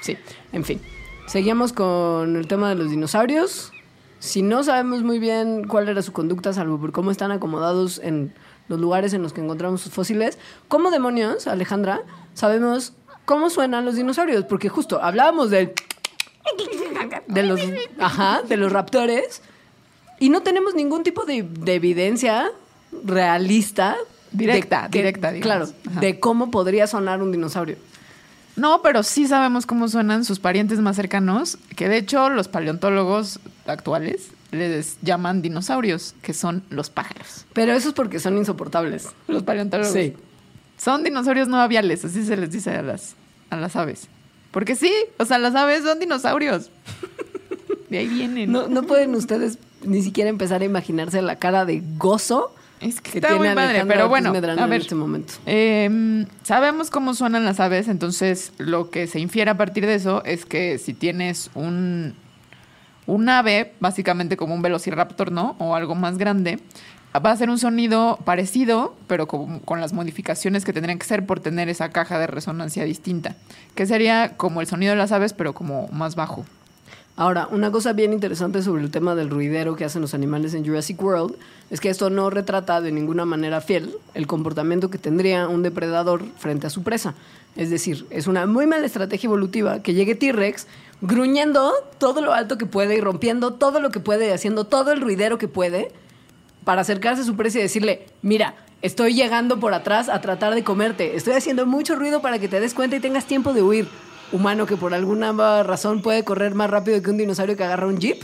Sí, 0.00 0.16
en 0.52 0.64
fin. 0.64 0.80
Seguimos 1.26 1.72
con 1.72 2.36
el 2.36 2.46
tema 2.48 2.68
de 2.68 2.74
los 2.74 2.90
dinosaurios. 2.90 3.72
Si 4.18 4.42
no 4.42 4.62
sabemos 4.64 5.02
muy 5.02 5.18
bien 5.18 5.64
cuál 5.68 5.88
era 5.88 6.02
su 6.02 6.12
conducta, 6.12 6.52
salvo 6.52 6.78
por 6.78 6.92
cómo 6.92 7.10
están 7.10 7.30
acomodados 7.32 8.00
en 8.02 8.32
los 8.68 8.80
lugares 8.80 9.12
en 9.12 9.22
los 9.22 9.32
que 9.32 9.40
encontramos 9.40 9.80
sus 9.82 9.92
fósiles, 9.92 10.38
¿cómo 10.68 10.90
demonios, 10.90 11.46
Alejandra, 11.46 12.00
sabemos 12.34 12.94
cómo 13.24 13.50
suenan 13.50 13.84
los 13.84 13.96
dinosaurios? 13.96 14.44
Porque 14.44 14.68
justo 14.68 15.02
hablábamos 15.02 15.50
del... 15.50 15.72
de 17.28 17.42
los, 17.42 17.60
ajá, 17.98 18.42
de 18.42 18.56
los 18.56 18.72
raptores 18.72 19.42
y 20.18 20.28
no 20.28 20.42
tenemos 20.42 20.74
ningún 20.74 21.02
tipo 21.02 21.24
de, 21.24 21.42
de 21.42 21.74
evidencia 21.74 22.50
realista. 23.04 23.96
Directa, 24.30 24.88
que- 24.90 24.98
directa, 24.98 25.30
digamos. 25.32 25.70
Claro, 25.72 25.78
Ajá. 25.90 26.00
de 26.00 26.18
cómo 26.20 26.50
podría 26.50 26.86
sonar 26.86 27.22
un 27.22 27.32
dinosaurio. 27.32 27.76
No, 28.56 28.82
pero 28.82 29.02
sí 29.02 29.26
sabemos 29.26 29.64
cómo 29.66 29.88
suenan 29.88 30.24
sus 30.24 30.38
parientes 30.38 30.78
más 30.80 30.96
cercanos, 30.96 31.58
que 31.76 31.88
de 31.88 31.96
hecho 31.98 32.28
los 32.30 32.48
paleontólogos 32.48 33.40
actuales 33.66 34.28
les 34.50 34.98
llaman 35.02 35.40
dinosaurios, 35.40 36.14
que 36.22 36.34
son 36.34 36.62
los 36.68 36.90
pájaros. 36.90 37.46
Pero 37.54 37.72
eso 37.72 37.88
es 37.88 37.94
porque 37.94 38.20
son 38.20 38.36
insoportables. 38.36 39.08
Los 39.26 39.42
paleontólogos. 39.42 39.92
Sí. 39.92 40.14
Son 40.76 41.02
dinosaurios 41.02 41.48
no 41.48 41.58
aviales, 41.60 42.04
así 42.04 42.24
se 42.24 42.36
les 42.36 42.50
dice 42.50 42.70
a 42.70 42.82
las, 42.82 43.14
a 43.50 43.56
las 43.56 43.74
aves. 43.76 44.08
Porque 44.52 44.76
sí, 44.76 44.92
o 45.18 45.24
sea, 45.24 45.38
las 45.38 45.54
aves 45.56 45.82
son 45.82 45.98
dinosaurios. 45.98 46.70
De 47.90 47.98
ahí 47.98 48.08
vienen. 48.08 48.52
No, 48.52 48.68
no 48.68 48.84
pueden 48.84 49.14
ustedes 49.14 49.58
ni 49.84 50.02
siquiera 50.02 50.30
empezar 50.30 50.62
a 50.62 50.64
imaginarse 50.64 51.20
la 51.20 51.36
cara 51.36 51.64
de 51.64 51.82
gozo 51.98 52.54
es 52.82 53.00
que, 53.00 53.12
que 53.12 53.18
está 53.18 53.28
tiene 53.28 53.38
muy 53.38 53.48
padre, 53.54 53.70
Alejandra 53.70 53.96
pero 53.96 54.08
bueno, 54.08 54.32
a 54.32 54.64
en 54.64 54.70
ver. 54.70 54.80
este 54.80 54.94
momento. 54.94 55.34
Eh, 55.46 56.24
sabemos 56.42 56.90
cómo 56.90 57.14
suenan 57.14 57.44
las 57.44 57.60
aves, 57.60 57.86
entonces 57.88 58.52
lo 58.58 58.90
que 58.90 59.06
se 59.06 59.20
infiere 59.20 59.50
a 59.52 59.56
partir 59.56 59.86
de 59.86 59.94
eso 59.94 60.24
es 60.24 60.44
que 60.44 60.78
si 60.78 60.92
tienes 60.92 61.50
un, 61.54 62.14
un 63.06 63.28
ave, 63.28 63.74
básicamente 63.78 64.36
como 64.36 64.54
un 64.54 64.62
velociraptor, 64.62 65.30
¿no? 65.30 65.54
O 65.58 65.76
algo 65.76 65.94
más 65.94 66.18
grande, 66.18 66.58
va 67.20 67.30
a 67.30 67.36
ser 67.36 67.50
un 67.50 67.58
sonido 67.58 68.18
parecido, 68.24 68.94
pero 69.06 69.26
con, 69.26 69.80
las 69.80 69.92
modificaciones 69.92 70.64
que 70.64 70.72
tendrían 70.72 70.98
que 70.98 71.06
ser 71.06 71.26
por 71.26 71.40
tener 71.40 71.68
esa 71.68 71.90
caja 71.90 72.18
de 72.18 72.26
resonancia 72.26 72.84
distinta, 72.84 73.36
que 73.74 73.86
sería 73.86 74.36
como 74.36 74.60
el 74.60 74.66
sonido 74.66 74.92
de 74.92 74.98
las 74.98 75.12
aves, 75.12 75.32
pero 75.32 75.52
como 75.52 75.88
más 75.88 76.14
bajo. 76.14 76.44
Ahora, 77.14 77.46
una 77.50 77.70
cosa 77.70 77.92
bien 77.92 78.14
interesante 78.14 78.62
sobre 78.62 78.82
el 78.82 78.90
tema 78.90 79.14
del 79.14 79.28
ruidero 79.28 79.76
que 79.76 79.84
hacen 79.84 80.00
los 80.00 80.14
animales 80.14 80.54
en 80.54 80.64
Jurassic 80.64 81.00
World 81.02 81.34
es 81.70 81.78
que 81.78 81.90
esto 81.90 82.08
no 82.08 82.30
retrata 82.30 82.80
de 82.80 82.90
ninguna 82.90 83.26
manera 83.26 83.60
fiel 83.60 83.94
el 84.14 84.26
comportamiento 84.26 84.88
que 84.88 84.96
tendría 84.96 85.46
un 85.46 85.62
depredador 85.62 86.24
frente 86.38 86.66
a 86.66 86.70
su 86.70 86.82
presa. 86.82 87.14
Es 87.54 87.68
decir, 87.68 88.06
es 88.08 88.26
una 88.28 88.46
muy 88.46 88.66
mala 88.66 88.86
estrategia 88.86 89.26
evolutiva 89.26 89.82
que 89.82 89.92
llegue 89.92 90.14
T-Rex 90.14 90.66
gruñendo 91.02 91.72
todo 91.98 92.22
lo 92.22 92.32
alto 92.32 92.56
que 92.56 92.64
puede 92.64 92.96
y 92.96 93.00
rompiendo 93.02 93.52
todo 93.52 93.80
lo 93.80 93.90
que 93.90 94.00
puede 94.00 94.28
y 94.28 94.30
haciendo 94.30 94.64
todo 94.64 94.90
el 94.92 95.02
ruidero 95.02 95.36
que 95.36 95.48
puede 95.48 95.92
para 96.64 96.82
acercarse 96.82 97.22
a 97.22 97.24
su 97.24 97.36
presa 97.36 97.58
y 97.58 97.62
decirle, 97.62 98.06
mira, 98.22 98.54
estoy 98.82 99.14
llegando 99.14 99.58
por 99.60 99.74
atrás 99.74 100.08
a 100.08 100.20
tratar 100.20 100.54
de 100.54 100.64
comerte, 100.64 101.16
estoy 101.16 101.34
haciendo 101.34 101.66
mucho 101.66 101.96
ruido 101.96 102.20
para 102.22 102.38
que 102.38 102.48
te 102.48 102.60
des 102.60 102.74
cuenta 102.74 102.96
y 102.96 103.00
tengas 103.00 103.26
tiempo 103.26 103.52
de 103.52 103.62
huir. 103.62 103.88
Humano 104.32 104.64
que 104.64 104.78
por 104.78 104.94
alguna 104.94 105.62
razón 105.62 106.00
puede 106.00 106.24
correr 106.24 106.54
más 106.54 106.70
rápido 106.70 107.02
que 107.02 107.10
un 107.10 107.18
dinosaurio 107.18 107.54
que 107.54 107.64
agarra 107.64 107.86
un 107.86 107.98
jeep. 107.98 108.22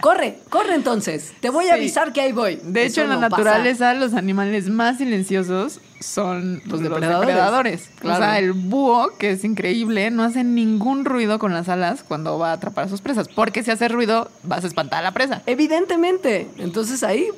Corre, 0.00 0.38
corre 0.48 0.74
entonces. 0.74 1.32
Te 1.40 1.50
voy 1.50 1.66
a 1.66 1.74
Sí. 1.74 1.80
avisar 1.80 2.12
que 2.12 2.20
ahí 2.20 2.32
voy. 2.32 2.58
De 2.64 2.84
Eso 2.86 2.92
hecho, 2.92 3.02
en 3.02 3.08
la 3.10 3.14
no 3.14 3.20
pasa. 3.28 3.36
naturaleza, 3.44 3.94
los 3.94 4.14
animales 4.14 4.68
más 4.68 4.98
silenciosos 4.98 5.78
son 6.00 6.54
Los 6.64 6.66
los, 6.66 6.80
depredadores. 6.82 7.28
depredadores. 7.28 7.90
Claro. 8.00 8.16
O 8.16 8.18
sea, 8.26 8.38
el 8.40 8.52
búho, 8.54 9.16
que 9.18 9.30
es 9.32 9.44
increíble, 9.44 10.10
no 10.10 10.24
hace 10.24 10.42
ningún 10.42 11.04
ruido 11.04 11.38
con 11.38 11.52
las 11.52 11.68
alas 11.68 12.02
cuando 12.02 12.36
va 12.38 12.50
a 12.50 12.54
atrapar 12.54 12.86
a 12.86 12.88
sus 12.88 13.00
presas. 13.00 13.28
Porque 13.28 13.62
si 13.62 13.70
hace 13.70 13.86
ruido, 13.88 14.28
vas 14.42 14.64
a 14.64 14.66
espantar 14.66 15.00
a 15.00 15.02
la 15.02 15.12
presa. 15.12 15.42
Evidentemente. 15.46 16.48
Entonces 16.58 17.04
ahí, 17.04 17.28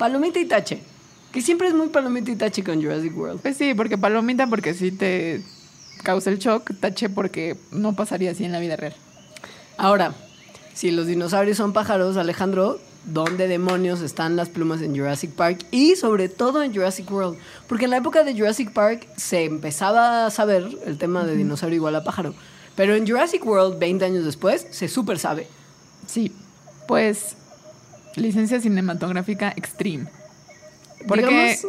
palomita 0.00 0.40
y 0.40 0.46
tache. 0.46 0.80
Que 1.30 1.42
siempre 1.42 1.68
es 1.68 1.74
muy 1.74 1.88
palomita 1.88 2.30
y 2.30 2.36
tache 2.36 2.64
con 2.64 2.82
Jurassic 2.82 3.16
World. 3.16 3.42
Pues 3.42 3.58
sí, 3.58 3.74
porque 3.74 3.98
palomita, 3.98 4.46
porque 4.46 4.72
sí 4.72 4.90
te 4.90 5.42
causa 6.02 6.30
el 6.30 6.38
shock, 6.38 6.72
taché 6.80 7.10
porque 7.10 7.58
no 7.70 7.94
pasaría 7.94 8.30
así 8.30 8.44
en 8.44 8.52
la 8.52 8.60
vida 8.60 8.76
real. 8.76 8.94
Ahora, 9.76 10.14
si 10.72 10.90
los 10.90 11.06
dinosaurios 11.06 11.58
son 11.58 11.74
pájaros, 11.74 12.16
Alejandro, 12.16 12.80
¿dónde 13.04 13.46
demonios 13.46 14.00
están 14.00 14.36
las 14.36 14.48
plumas 14.48 14.80
en 14.80 14.96
Jurassic 14.96 15.32
Park? 15.32 15.66
Y 15.70 15.96
sobre 15.96 16.30
todo 16.30 16.62
en 16.62 16.72
Jurassic 16.72 17.08
World. 17.12 17.38
Porque 17.68 17.84
en 17.84 17.90
la 17.90 17.98
época 17.98 18.24
de 18.24 18.32
Jurassic 18.32 18.72
Park 18.72 19.06
se 19.16 19.44
empezaba 19.44 20.24
a 20.24 20.30
saber 20.30 20.66
el 20.86 20.96
tema 20.96 21.24
de 21.24 21.36
dinosaurio 21.36 21.76
igual 21.76 21.94
a 21.94 22.04
pájaro. 22.04 22.34
Pero 22.74 22.94
en 22.94 23.06
Jurassic 23.06 23.44
World, 23.44 23.78
20 23.78 24.04
años 24.06 24.24
después, 24.24 24.66
se 24.70 24.88
súper 24.88 25.18
sabe. 25.18 25.46
Sí, 26.06 26.32
pues 26.88 27.36
licencia 28.16 28.60
cinematográfica 28.60 29.52
extreme. 29.56 30.06
Porque 31.06 31.26
Digamos, 31.26 31.66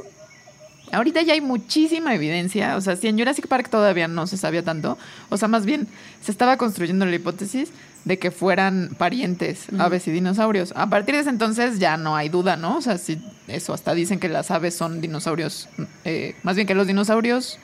ahorita 0.92 1.22
ya 1.22 1.34
hay 1.34 1.42
muchísima 1.42 2.14
evidencia. 2.14 2.76
O 2.76 2.82
sea, 2.82 2.96
si 2.96 3.08
en 3.08 3.18
Jurassic 3.18 3.48
Park 3.48 3.70
todavía 3.70 4.08
no 4.08 4.28
se 4.28 4.38
sabía 4.38 4.64
tanto, 4.64 4.98
o 5.30 5.38
sea, 5.38 5.48
más 5.48 5.66
bien 5.66 5.88
se 6.22 6.32
estaba 6.32 6.58
construyendo 6.58 7.06
la 7.06 7.16
hipótesis 7.16 7.70
de 8.06 8.18
que 8.18 8.32
fueran 8.32 8.96
parientes, 8.98 9.68
aves 9.78 10.08
y 10.08 10.12
dinosaurios. 10.12 10.74
A 10.76 10.90
partir 10.90 11.16
de 11.16 11.22
ese 11.22 11.30
entonces 11.30 11.80
ya 11.80 11.98
no 11.98 12.16
hay 12.16 12.30
duda, 12.30 12.58
¿no? 12.58 12.78
O 12.78 12.82
sea, 12.82 12.98
si 12.98 13.22
eso 13.48 13.74
hasta 13.74 13.94
dicen 13.94 14.20
que 14.20 14.30
las 14.30 14.52
aves 14.52 14.76
son 14.76 15.02
dinosaurios, 15.02 15.70
eh, 16.04 16.36
más 16.44 16.56
bien 16.56 16.68
que 16.68 16.76
los 16.76 16.88
dinosaurios, 16.88 17.60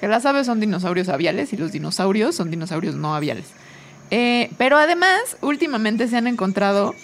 que 0.00 0.08
las 0.08 0.24
aves 0.26 0.46
son 0.46 0.60
dinosaurios 0.60 1.08
aviales 1.08 1.52
y 1.52 1.56
los 1.56 1.72
dinosaurios 1.72 2.36
son 2.36 2.50
dinosaurios 2.50 2.94
no 2.94 3.14
aviales. 3.14 3.46
Eh, 4.10 4.50
pero 4.56 4.76
además, 4.76 5.36
últimamente 5.40 6.06
se 6.06 6.16
han 6.16 6.28
encontrado 6.28 6.94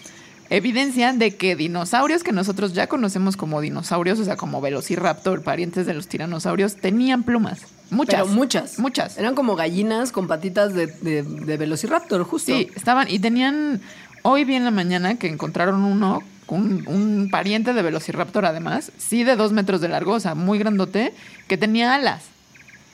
evidencia 0.56 1.12
de 1.12 1.36
que 1.36 1.56
dinosaurios 1.56 2.22
que 2.22 2.32
nosotros 2.32 2.72
ya 2.72 2.86
conocemos 2.86 3.36
como 3.36 3.60
dinosaurios, 3.60 4.18
o 4.20 4.24
sea, 4.24 4.36
como 4.36 4.60
velociraptor, 4.60 5.42
parientes 5.42 5.86
de 5.86 5.94
los 5.94 6.08
tiranosaurios, 6.08 6.76
tenían 6.76 7.22
plumas. 7.22 7.60
Muchas. 7.90 8.22
Pero 8.22 8.26
muchas. 8.34 8.78
Muchas. 8.78 9.18
Eran 9.18 9.34
como 9.34 9.54
gallinas 9.56 10.12
con 10.12 10.26
patitas 10.26 10.72
de, 10.74 10.86
de- 10.86 11.22
de 11.22 11.56
velociraptor, 11.56 12.22
justo. 12.24 12.52
Sí, 12.52 12.68
estaban 12.74 13.08
y 13.10 13.18
tenían 13.18 13.80
hoy 14.22 14.44
vi 14.44 14.54
en 14.54 14.64
la 14.64 14.70
mañana 14.70 15.16
que 15.16 15.28
encontraron 15.28 15.82
uno, 15.84 16.22
un, 16.48 16.84
un 16.86 17.28
pariente 17.30 17.72
de 17.74 17.82
velociraptor 17.82 18.46
además, 18.46 18.92
sí 18.98 19.24
de 19.24 19.36
dos 19.36 19.52
metros 19.52 19.80
de 19.80 19.88
largo, 19.88 20.12
o 20.12 20.20
sea, 20.20 20.34
muy 20.34 20.58
grandote, 20.58 21.12
que 21.48 21.56
tenía 21.58 21.94
alas. 21.94 22.22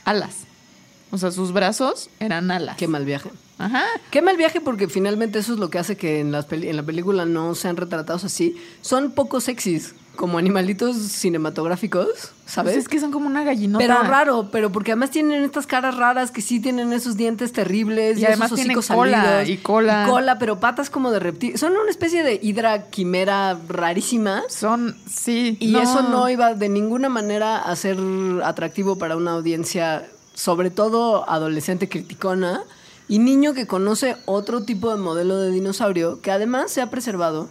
Alas. 0.04 0.34
O 1.10 1.18
sea, 1.18 1.30
sus 1.30 1.52
brazos 1.52 2.10
eran 2.20 2.50
alas. 2.50 2.76
Qué 2.76 2.86
mal 2.88 3.04
viaje. 3.04 3.30
Ajá. 3.58 3.84
Qué 4.10 4.22
mal 4.22 4.36
viaje 4.36 4.60
porque 4.60 4.88
finalmente 4.88 5.38
eso 5.40 5.52
es 5.54 5.58
lo 5.58 5.68
que 5.70 5.78
hace 5.78 5.96
que 5.96 6.20
en, 6.20 6.30
las 6.32 6.46
peli- 6.46 6.68
en 6.68 6.76
la 6.76 6.82
película 6.84 7.24
no 7.24 7.54
sean 7.54 7.76
retratados 7.76 8.24
así. 8.24 8.56
Son 8.82 9.10
poco 9.10 9.40
sexys 9.40 9.94
como 10.14 10.38
animalitos 10.38 10.96
cinematográficos, 11.42 12.32
¿sabes? 12.44 12.72
Pues 12.74 12.84
es 12.84 12.88
que 12.88 12.98
son 13.00 13.12
como 13.12 13.26
una 13.28 13.44
gallinota. 13.44 13.84
Pero 13.84 14.02
raro, 14.02 14.48
pero 14.50 14.72
porque 14.72 14.92
además 14.92 15.10
tienen 15.10 15.44
estas 15.44 15.66
caras 15.66 15.96
raras 15.96 16.30
que 16.32 16.40
sí 16.42 16.60
tienen 16.60 16.92
esos 16.92 17.16
dientes 17.16 17.52
terribles 17.52 18.18
Y 18.18 18.22
y, 18.22 18.24
además 18.26 18.46
esos 18.48 18.56
tienen 18.60 18.80
cola, 18.80 19.22
salidos. 19.24 19.48
y 19.48 19.56
cola. 19.58 20.04
Y 20.06 20.10
cola, 20.10 20.38
pero 20.38 20.58
patas 20.58 20.90
como 20.90 21.10
de 21.12 21.20
reptil. 21.20 21.56
Son 21.56 21.72
una 21.76 21.90
especie 21.90 22.24
de 22.24 22.38
hidra 22.42 22.90
quimera 22.90 23.56
rarísima. 23.68 24.42
Son, 24.48 24.96
sí. 25.08 25.56
Y 25.60 25.76
eso 25.76 26.02
no 26.02 26.28
iba 26.28 26.54
de 26.54 26.68
ninguna 26.68 27.08
manera 27.08 27.58
a 27.58 27.76
ser 27.76 27.96
atractivo 28.44 28.98
para 28.98 29.16
una 29.16 29.32
audiencia, 29.32 30.08
sobre 30.34 30.70
todo 30.70 31.28
adolescente 31.30 31.88
criticona 31.88 32.62
y 33.08 33.18
niño 33.18 33.54
que 33.54 33.66
conoce 33.66 34.16
otro 34.26 34.62
tipo 34.64 34.90
de 34.90 35.00
modelo 35.00 35.38
de 35.38 35.50
dinosaurio 35.50 36.20
que 36.20 36.30
además 36.30 36.70
se 36.70 36.82
ha 36.82 36.90
preservado 36.90 37.48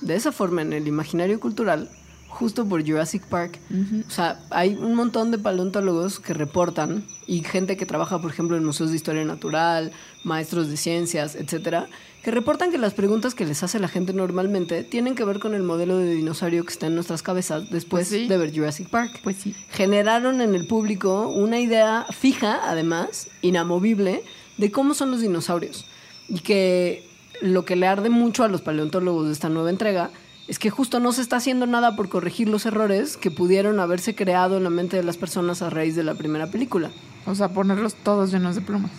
de 0.00 0.14
esa 0.16 0.32
forma 0.32 0.62
en 0.62 0.72
el 0.72 0.86
imaginario 0.88 1.40
cultural 1.40 1.90
justo 2.28 2.64
por 2.64 2.86
Jurassic 2.86 3.24
Park. 3.26 3.58
O 4.06 4.10
sea, 4.10 4.40
hay 4.50 4.74
un 4.76 4.94
montón 4.94 5.32
de 5.32 5.38
paleontólogos 5.38 6.20
que 6.20 6.32
reportan 6.32 7.04
y 7.26 7.42
gente 7.42 7.76
que 7.76 7.86
trabaja, 7.86 8.22
por 8.22 8.30
ejemplo, 8.30 8.56
en 8.56 8.64
museos 8.64 8.90
de 8.90 8.96
historia 8.96 9.24
natural, 9.24 9.90
maestros 10.22 10.68
de 10.70 10.76
ciencias, 10.76 11.34
etcétera, 11.34 11.88
que 12.22 12.30
reportan 12.30 12.70
que 12.70 12.78
las 12.78 12.94
preguntas 12.94 13.34
que 13.34 13.44
les 13.44 13.62
hace 13.64 13.80
la 13.80 13.88
gente 13.88 14.12
normalmente 14.12 14.84
tienen 14.84 15.16
que 15.16 15.24
ver 15.24 15.40
con 15.40 15.54
el 15.54 15.64
modelo 15.64 15.98
de 15.98 16.14
dinosaurio 16.14 16.64
que 16.64 16.72
está 16.72 16.86
en 16.86 16.94
nuestras 16.94 17.22
cabezas 17.22 17.68
después 17.68 18.08
Pues 18.08 18.20
sí. 18.22 18.28
de 18.28 18.36
ver 18.38 18.54
Jurassic 18.54 18.88
Park. 18.88 19.20
Pues 19.24 19.36
sí. 19.36 19.54
Generaron 19.70 20.40
en 20.40 20.54
el 20.54 20.66
público 20.68 21.26
una 21.28 21.58
idea 21.58 22.06
fija, 22.12 22.60
además, 22.70 23.26
inamovible, 23.42 24.22
de 24.60 24.70
cómo 24.70 24.94
son 24.94 25.10
los 25.10 25.20
dinosaurios. 25.20 25.86
Y 26.28 26.40
que 26.40 27.08
lo 27.40 27.64
que 27.64 27.76
le 27.76 27.86
arde 27.86 28.10
mucho 28.10 28.44
a 28.44 28.48
los 28.48 28.60
paleontólogos 28.60 29.26
de 29.26 29.32
esta 29.32 29.48
nueva 29.48 29.70
entrega 29.70 30.10
es 30.46 30.58
que 30.58 30.70
justo 30.70 31.00
no 31.00 31.12
se 31.12 31.22
está 31.22 31.36
haciendo 31.36 31.66
nada 31.66 31.96
por 31.96 32.08
corregir 32.08 32.48
los 32.48 32.66
errores 32.66 33.16
que 33.16 33.30
pudieron 33.30 33.80
haberse 33.80 34.14
creado 34.14 34.56
en 34.56 34.64
la 34.64 34.70
mente 34.70 34.96
de 34.96 35.02
las 35.02 35.16
personas 35.16 35.62
a 35.62 35.70
raíz 35.70 35.96
de 35.96 36.04
la 36.04 36.14
primera 36.14 36.48
película. 36.48 36.90
O 37.26 37.34
sea, 37.34 37.48
ponerlos 37.48 37.94
todos 37.94 38.32
llenos 38.32 38.54
de 38.56 38.60
plumas. 38.60 38.90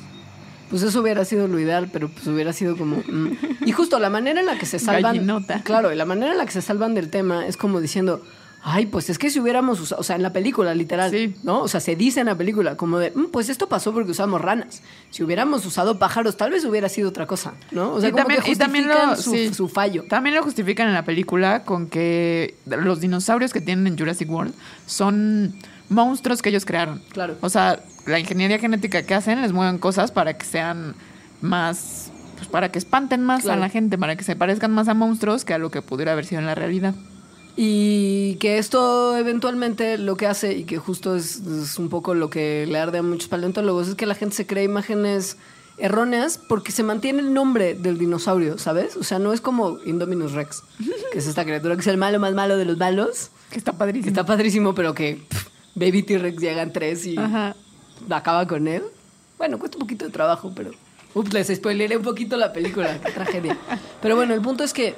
Pues 0.70 0.84
eso 0.84 1.02
hubiera 1.02 1.26
sido 1.26 1.48
lo 1.48 1.60
ideal, 1.60 1.90
pero 1.92 2.08
pues 2.10 2.26
hubiera 2.28 2.54
sido 2.54 2.78
como... 2.78 2.98
mm. 2.98 3.38
Y 3.66 3.74
justo 3.74 4.00
la 4.00 4.10
manera 4.10 4.40
en 4.40 4.46
la 4.46 4.58
que 4.58 4.66
se 4.66 4.80
salvan... 4.80 5.16
Gallinota. 5.16 5.62
Claro, 5.64 5.92
y 5.92 5.96
la 5.98 6.06
manera 6.06 6.32
en 6.32 6.38
la 6.38 6.46
que 6.46 6.54
se 6.54 6.62
salvan 6.62 6.96
del 6.96 7.10
tema 7.10 7.46
es 7.46 7.58
como 7.58 7.82
diciendo... 7.82 8.24
Ay, 8.64 8.86
pues 8.86 9.10
es 9.10 9.18
que 9.18 9.32
si 9.32 9.40
hubiéramos 9.40 9.80
usado, 9.82 10.00
o 10.02 10.04
sea, 10.04 10.16
en 10.16 10.22
la 10.22 10.32
película, 10.34 10.76
literal, 10.76 11.10
Sí. 11.10 11.36
¿no? 11.42 11.62
O 11.62 11.68
sea, 11.68 11.80
se 11.80 11.96
dice 11.96 12.20
en 12.20 12.28
la 12.28 12.36
película, 12.36 12.78
como 12.78 13.00
de, 13.00 13.12
"Mm, 13.12 13.26
pues 13.32 13.50
esto 13.50 13.68
pasó 13.68 13.92
porque 13.92 14.12
usamos 14.12 14.40
ranas. 14.40 14.84
Si 15.10 15.24
hubiéramos 15.24 15.66
usado 15.66 15.98
pájaros, 15.98 16.38
tal 16.38 16.52
vez 16.52 16.64
hubiera 16.66 16.88
sido 16.88 17.10
otra 17.10 17.26
cosa, 17.26 17.54
¿no? 17.72 17.94
O 17.94 18.00
sea, 18.00 18.10
Y 18.10 18.12
como 18.12 18.24
también- 18.26 18.42
que 18.44 18.52
y 18.52 18.56
también 18.56 18.84
justifican 18.86 19.10
lo- 19.10 19.16
su, 19.22 19.32
sí. 19.32 19.54
su 19.56 19.68
fallo. 19.68 20.04
También 20.08 20.36
lo 20.36 20.44
justifican 20.44 20.88
en 20.90 20.94
la 20.94 21.04
película 21.04 21.64
con 21.64 21.88
que 21.88 22.54
los 22.68 23.02
dinosaurios 23.02 23.52
que 23.52 23.62
tienen 23.62 23.88
en 23.88 23.98
Jurassic 23.98 24.30
World 24.30 24.54
son 24.86 25.56
monstruos 25.90 26.42
que 26.44 26.50
ellos 26.50 26.64
crearon. 26.66 27.02
Claro. 27.14 27.38
O 27.42 27.50
sea, 27.50 27.80
la 28.06 28.20
ingeniería 28.20 28.60
genética 28.60 29.02
que 29.02 29.16
hacen 29.16 29.42
les 29.42 29.54
mueven 29.54 29.80
cosas 29.80 30.12
para 30.12 30.38
que 30.38 30.46
sean 30.46 30.94
más. 31.42 32.12
Pues 32.38 32.48
para 32.50 32.72
que 32.72 32.80
espanten 32.80 33.24
más 33.24 33.42
Claro. 33.44 33.58
a 33.60 33.66
la 33.66 33.70
gente, 33.70 33.98
para 33.98 34.16
que 34.16 34.24
se 34.24 34.36
parezcan 34.36 34.72
más 34.72 34.88
a 34.88 34.94
monstruos 34.94 35.46
que 35.46 35.54
a 35.54 35.58
lo 35.60 35.70
que 35.70 35.82
pudiera 35.82 36.12
haber 36.14 36.26
sido 36.26 36.40
en 36.42 36.48
la 36.48 36.56
realidad. 36.56 36.94
Y 37.58 38.36
que 38.36 38.58
esto 38.58 39.18
eventualmente 39.18 39.98
lo 39.98 40.16
que 40.16 40.26
hace, 40.28 40.54
y 40.54 40.64
que 40.64 40.78
justo 40.78 41.16
es, 41.16 41.38
es 41.46 41.78
un 41.78 41.90
poco 41.90 42.14
lo 42.14 42.30
que 42.30 42.66
le 42.68 42.80
arde 42.80 43.00
a 43.00 43.04
muchos 43.04 43.28
paleontólogos, 43.28 43.90
es 43.90 43.96
que 43.96 44.06
la 44.06 44.16
gente 44.16 44.36
se 44.36 44.48
crea 44.48 44.64
imágenes 44.64 45.38
erróneas 45.78 46.38
porque 46.38 46.72
se 46.72 46.84
mantiene 46.84 47.20
el 47.20 47.34
nombre 47.34 47.74
del 47.74 47.98
dinosaurio, 47.98 48.58
¿sabes? 48.58 48.96
O 48.98 49.04
sea, 49.04 49.20
no 49.20 49.34
es 49.34 49.42
como 49.42 49.80
Indominus 49.86 50.34
Rex, 50.34 50.64
que 51.12 51.18
es 51.20 51.28
esta 51.28 51.44
criatura 51.44 51.76
que 51.76 51.82
es 51.82 51.88
el 51.88 51.98
malo 51.98 52.20
más 52.20 52.34
malo 52.34 52.56
de 52.58 52.66
los 52.66 52.78
malos, 52.78 53.32
Que 53.50 53.58
está 53.58 53.72
que 53.72 53.78
padrísimo. 53.80 54.08
está 54.10 54.26
padrísimo, 54.26 54.76
pero 54.76 54.94
que 54.94 55.22
pff, 55.28 55.48
Baby 55.76 56.04
T-Rex 56.04 56.40
llegan 56.42 56.72
tres 56.72 57.06
y 57.06 57.18
Ajá. 57.18 57.56
acaba 58.10 58.48
con 58.48 58.68
él. 58.68 58.84
Bueno, 59.38 59.58
cuesta 59.58 59.78
un 59.78 59.82
poquito 59.82 60.06
de 60.06 60.12
trabajo, 60.12 60.52
pero... 60.56 60.72
Ups, 61.14 61.34
les 61.34 61.48
spoileré 61.48 61.98
un 61.98 62.04
poquito 62.04 62.38
la 62.38 62.54
película, 62.54 62.98
qué 63.04 63.12
tragedia. 63.12 63.58
Pero 64.02 64.16
bueno, 64.16 64.34
el 64.34 64.42
punto 64.42 64.64
es 64.64 64.72
que 64.72 64.96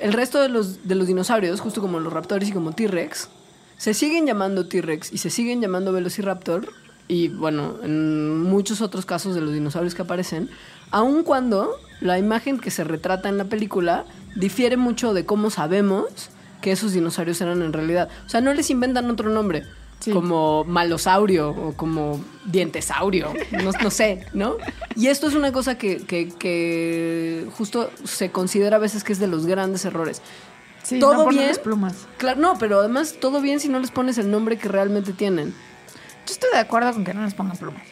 el 0.00 0.12
resto 0.12 0.40
de 0.40 0.48
los, 0.48 0.86
de 0.86 0.94
los 0.94 1.06
dinosaurios, 1.06 1.60
justo 1.60 1.80
como 1.80 2.00
los 2.00 2.12
raptores 2.12 2.48
y 2.48 2.52
como 2.52 2.72
T-Rex, 2.72 3.28
se 3.76 3.94
siguen 3.94 4.26
llamando 4.26 4.66
T-Rex 4.66 5.12
y 5.12 5.18
se 5.18 5.30
siguen 5.30 5.60
llamando 5.60 5.92
Velociraptor. 5.92 6.68
Y 7.06 7.28
bueno, 7.28 7.76
en 7.82 8.42
muchos 8.42 8.80
otros 8.80 9.06
casos 9.06 9.34
de 9.34 9.40
los 9.40 9.52
dinosaurios 9.52 9.94
que 9.94 10.02
aparecen, 10.02 10.50
aun 10.90 11.22
cuando 11.22 11.70
la 12.00 12.18
imagen 12.18 12.58
que 12.58 12.70
se 12.70 12.84
retrata 12.84 13.28
en 13.28 13.38
la 13.38 13.44
película 13.44 14.04
difiere 14.34 14.76
mucho 14.76 15.14
de 15.14 15.24
cómo 15.24 15.50
sabemos 15.50 16.30
que 16.60 16.72
esos 16.72 16.92
dinosaurios 16.92 17.40
eran 17.40 17.62
en 17.62 17.72
realidad. 17.72 18.08
O 18.26 18.28
sea, 18.28 18.40
no 18.40 18.52
les 18.52 18.70
inventan 18.70 19.10
otro 19.10 19.30
nombre 19.30 19.64
Sí. 20.08 20.14
como 20.14 20.64
malosaurio 20.64 21.50
o 21.50 21.72
como 21.74 22.20
dientesaurio, 22.44 23.32
no, 23.50 23.70
no 23.82 23.90
sé, 23.90 24.26
¿no? 24.32 24.56
Y 24.96 25.06
esto 25.08 25.28
es 25.28 25.34
una 25.34 25.52
cosa 25.52 25.76
que, 25.78 25.98
que- 25.98 26.28
que 26.38 27.46
justo 27.56 27.90
se 28.04 28.30
considera 28.30 28.76
a 28.76 28.80
veces 28.80 29.04
que 29.04 29.12
es 29.12 29.18
de 29.18 29.26
los 29.26 29.46
grandes 29.46 29.84
errores. 29.84 30.20
Sí, 30.82 30.98
todo 30.98 31.24
no 31.24 31.28
bien. 31.28 31.50
plumas. 31.62 32.06
Claro, 32.16 32.40
no, 32.40 32.58
pero 32.58 32.80
además 32.80 33.16
todo 33.20 33.40
bien 33.40 33.60
si 33.60 33.68
no 33.68 33.78
les 33.78 33.90
pones 33.90 34.16
el 34.18 34.30
nombre 34.30 34.56
que 34.56 34.68
realmente 34.68 35.12
tienen. 35.12 35.48
Yo 36.26 36.32
estoy 36.32 36.50
de 36.52 36.58
acuerdo 36.58 36.92
con 36.92 37.04
que 37.04 37.12
no 37.14 37.24
les 37.24 37.34
pongan 37.34 37.56
plumas. 37.56 37.82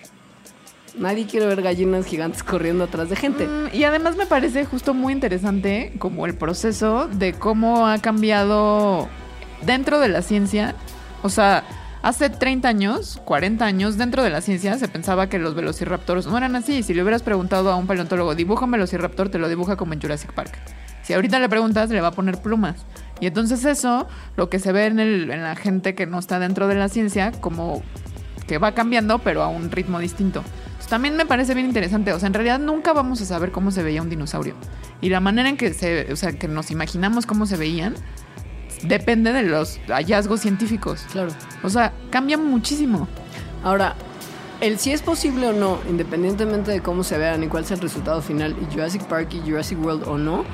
Nadie 0.99 1.27
quiere 1.27 1.45
ver 1.47 1.61
gallinas 1.61 2.07
gigantes 2.07 2.43
corriendo 2.43 2.85
atrás 2.85 3.11
de 3.11 3.17
gente. 3.17 3.47
Mm, 3.47 3.69
Y 3.75 3.85
además 3.85 4.17
me 4.17 4.25
parece 4.25 4.65
justo 4.65 4.95
muy 4.95 5.13
interesante 5.13 5.93
como 5.99 6.25
el 6.25 6.35
proceso 6.35 7.07
de 7.09 7.35
cómo 7.35 7.87
ha 7.87 7.99
cambiado 7.99 9.09
dentro 9.63 10.01
de 10.01 10.09
la 10.09 10.23
ciencia. 10.23 10.75
O 11.23 11.29
sea, 11.29 11.65
hace 12.07 12.31
30 12.31 12.69
años, 12.69 13.21
40 13.25 13.65
años, 13.65 13.99
dentro 13.99 14.23
de 14.23 14.31
la 14.31 14.41
ciencia 14.41 14.79
se 14.79 14.87
pensaba 14.87 15.29
que 15.29 15.41
los 15.41 15.57
velociraptors 15.57 16.29
no 16.29 16.39
eran 16.39 16.55
así. 16.55 16.85
Si 16.85 16.95
le 16.95 17.03
hubieras 17.03 17.25
preguntado 17.25 17.73
a 17.73 17.75
un 17.75 17.89
paleontólogo, 17.89 18.37
dibuja 18.37 18.65
un 18.65 18.71
velociraptor, 18.71 19.29
te 19.29 19.39
lo 19.39 19.49
dibuja 19.49 19.75
como 19.77 19.93
en 19.93 20.01
Jurassic 20.01 20.33
Park. 20.33 20.57
Si 21.03 21.15
ahorita 21.15 21.41
le 21.41 21.49
preguntas, 21.49 21.91
le 21.91 22.01
va 22.01 22.09
a 22.09 22.13
poner 22.13 22.41
plumas. 22.41 22.87
Y 23.21 23.27
entonces 23.27 23.65
eso, 23.65 24.07
lo 24.37 24.49
que 24.49 24.61
se 24.61 24.71
ve 24.71 24.87
en, 24.87 25.29
la 25.29 25.57
gente 25.57 25.97
que 25.97 26.07
no 26.07 26.21
está 26.21 26.39
dentro 26.39 26.69
de 26.69 26.77
la 26.77 26.89
ciencia, 26.89 27.33
como 27.33 27.83
que 28.47 28.59
va 28.59 28.73
cambiando, 28.73 29.19
pero 29.19 29.43
a 29.43 29.49
un 29.49 29.73
ritmo 29.73 29.99
distinto. 29.99 30.45
También 30.89 31.17
me 31.17 31.27
parece 31.27 31.55
bien 31.55 31.67
interesante. 31.67 32.13
O 32.13 32.21
sea, 32.21 32.29
en 32.29 32.35
realidad 32.35 32.61
nunca 32.61 32.93
vamos 32.93 33.21
a 33.21 33.25
saber 33.25 33.51
cómo 33.51 33.73
se 33.73 33.83
veía 33.83 34.01
un 34.01 34.11
dinosaurio. 34.11 34.55
Y 35.01 35.09
la 35.09 35.19
manera 35.19 35.49
en 35.49 35.57
que 35.57 35.75
se, 35.75 36.13
o 36.13 36.17
sea, 36.17 36.39
que 36.39 36.47
nos 36.47 36.71
imaginamos 36.71 37.27
cómo 37.27 37.47
se 37.47 37.57
veían, 37.57 37.97
depende 38.83 39.33
de 39.33 39.43
los 39.43 39.79
hallazgos 39.89 40.41
científicos. 40.41 41.05
Claro. 41.13 41.31
O 41.63 41.71
sea, 41.71 41.93
cambia 42.11 42.39
muchísimo. 42.39 43.09
Ahora, 43.63 43.95
el 44.61 44.79
si 44.79 44.93
es 44.93 45.03
posible 45.03 45.49
o 45.49 45.53
no, 45.53 45.79
independientemente 45.89 46.71
de 46.71 46.81
cómo 46.81 47.05
se 47.05 47.19
vean 47.19 47.43
y 47.43 47.49
cuál 47.49 47.65
sea 47.65 47.77
el 47.77 47.83
resultado 47.83 48.23
final, 48.23 48.57
y 48.61 48.73
Jurassic 48.73 49.03
Park 49.05 49.35
y 49.35 49.41
Jurassic 49.49 49.83
World 49.85 50.05
o 50.09 50.19
no, 50.19 50.45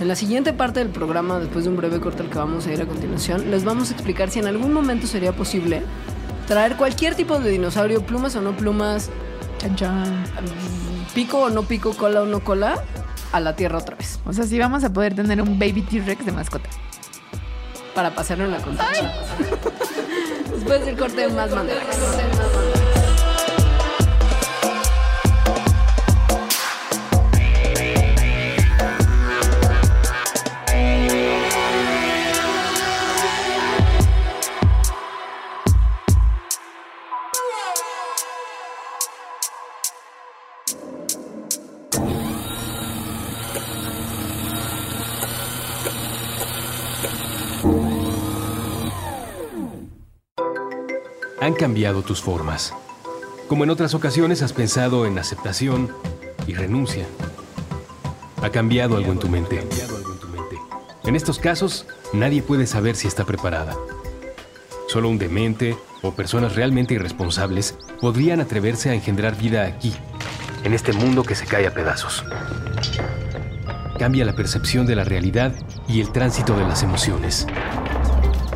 en 0.00 0.08
la 0.08 0.16
siguiente 0.16 0.52
parte 0.52 0.80
del 0.80 0.88
programa, 0.88 1.38
después 1.38 1.64
de 1.64 1.70
un 1.70 1.76
breve 1.76 2.00
corte 2.00 2.22
al 2.22 2.30
que 2.30 2.38
vamos 2.38 2.66
a 2.66 2.72
ir 2.72 2.80
a 2.80 2.86
continuación, 2.86 3.50
les 3.50 3.64
vamos 3.64 3.90
a 3.90 3.92
explicar 3.92 4.30
si 4.30 4.38
en 4.38 4.46
algún 4.46 4.72
momento 4.72 5.06
sería 5.06 5.32
posible 5.32 5.82
traer 6.46 6.76
cualquier 6.76 7.14
tipo 7.14 7.38
de 7.38 7.50
dinosaurio, 7.50 8.04
plumas 8.04 8.34
o 8.36 8.40
no 8.40 8.56
plumas, 8.56 9.10
Chan, 9.60 9.76
chan. 9.76 10.24
pico 11.14 11.38
o 11.38 11.50
no 11.50 11.62
pico, 11.62 11.92
cola 11.92 12.22
o 12.22 12.26
no 12.26 12.40
cola, 12.40 12.82
a 13.32 13.40
la 13.40 13.56
Tierra 13.56 13.78
otra 13.78 13.96
vez, 13.96 14.20
O 14.26 14.32
sea, 14.32 14.44
sí 14.44 14.58
vamos 14.58 14.84
a 14.84 14.92
poder 14.92 15.14
tener 15.14 15.40
un 15.40 15.58
baby 15.58 15.82
T-Rex 15.82 16.26
de 16.26 16.32
mascota. 16.32 16.68
Para 17.94 18.10
pasarlo 18.14 18.44
en 18.44 18.52
la. 18.52 18.58
Después 20.54 20.84
del 20.84 20.96
corte, 20.96 21.28
más 21.28 21.50
Mandelax. 21.50 22.51
Han 51.42 51.54
cambiado 51.54 52.02
tus 52.02 52.22
formas. 52.22 52.72
Como 53.48 53.64
en 53.64 53.70
otras 53.70 53.94
ocasiones 53.94 54.42
has 54.42 54.52
pensado 54.52 55.06
en 55.06 55.18
aceptación 55.18 55.92
y 56.46 56.54
renuncia. 56.54 57.04
Ha 58.40 58.50
cambiado 58.50 58.96
algo 58.96 59.10
en 59.10 59.18
tu 59.18 59.28
mente. 59.28 59.60
En 61.02 61.16
estos 61.16 61.40
casos, 61.40 61.84
nadie 62.12 62.42
puede 62.42 62.68
saber 62.68 62.94
si 62.94 63.08
está 63.08 63.24
preparada. 63.24 63.76
Solo 64.86 65.08
un 65.08 65.18
demente 65.18 65.76
o 66.02 66.12
personas 66.12 66.54
realmente 66.54 66.94
irresponsables 66.94 67.74
podrían 68.00 68.40
atreverse 68.40 68.90
a 68.90 68.94
engendrar 68.94 69.36
vida 69.36 69.66
aquí, 69.66 69.92
en 70.62 70.74
este 70.74 70.92
mundo 70.92 71.24
que 71.24 71.34
se 71.34 71.46
cae 71.46 71.66
a 71.66 71.74
pedazos. 71.74 72.24
Cambia 73.98 74.24
la 74.24 74.36
percepción 74.36 74.86
de 74.86 74.94
la 74.94 75.02
realidad 75.02 75.56
y 75.88 76.00
el 76.00 76.12
tránsito 76.12 76.56
de 76.56 76.62
las 76.62 76.84
emociones. 76.84 77.48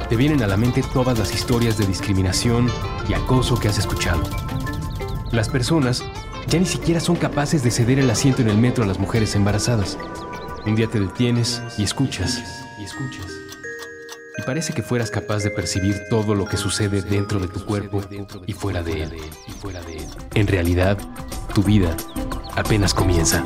Te 0.09 0.17
vienen 0.17 0.43
a 0.43 0.47
la 0.47 0.57
mente 0.57 0.83
todas 0.93 1.19
las 1.19 1.35
historias 1.35 1.79
de 1.79 1.87
discriminación 1.87 2.71
y 3.09 3.15
acoso 3.15 3.59
que 3.59 3.69
has 3.69 3.79
escuchado. 3.79 4.23
Las 5.33 5.49
personas 5.49 6.03
ya 6.47 6.59
ni 6.59 6.67
siquiera 6.67 7.01
son 7.01 7.17
capaces 7.17 7.63
de 7.63 7.71
ceder 7.71 7.99
el 7.99 8.11
asiento 8.11 8.43
en 8.43 8.49
el 8.49 8.59
metro 8.59 8.85
a 8.85 8.87
las 8.87 8.99
mujeres 8.99 9.35
embarazadas. 9.35 9.99
Un 10.65 10.77
día 10.77 10.87
te 10.87 11.01
detienes 11.01 11.63
y 11.77 11.83
escuchas, 11.83 12.43
y 12.79 12.85
escuchas. 12.85 13.27
Y 14.39 14.43
parece 14.43 14.73
que 14.73 14.83
fueras 14.83 15.11
capaz 15.11 15.43
de 15.43 15.51
percibir 15.51 16.03
todo 16.11 16.35
lo 16.35 16.45
que 16.45 16.57
sucede 16.57 17.03
dentro 17.03 17.41
de 17.41 17.49
tu 17.49 17.65
cuerpo 17.65 18.03
y 18.47 18.53
fuera 18.53 18.83
de 18.83 19.03
él. 19.03 19.17
En 20.35 20.47
realidad, 20.47 20.99
tu 21.55 21.63
vida 21.63 21.97
apenas 22.55 22.93
comienza. 22.95 23.43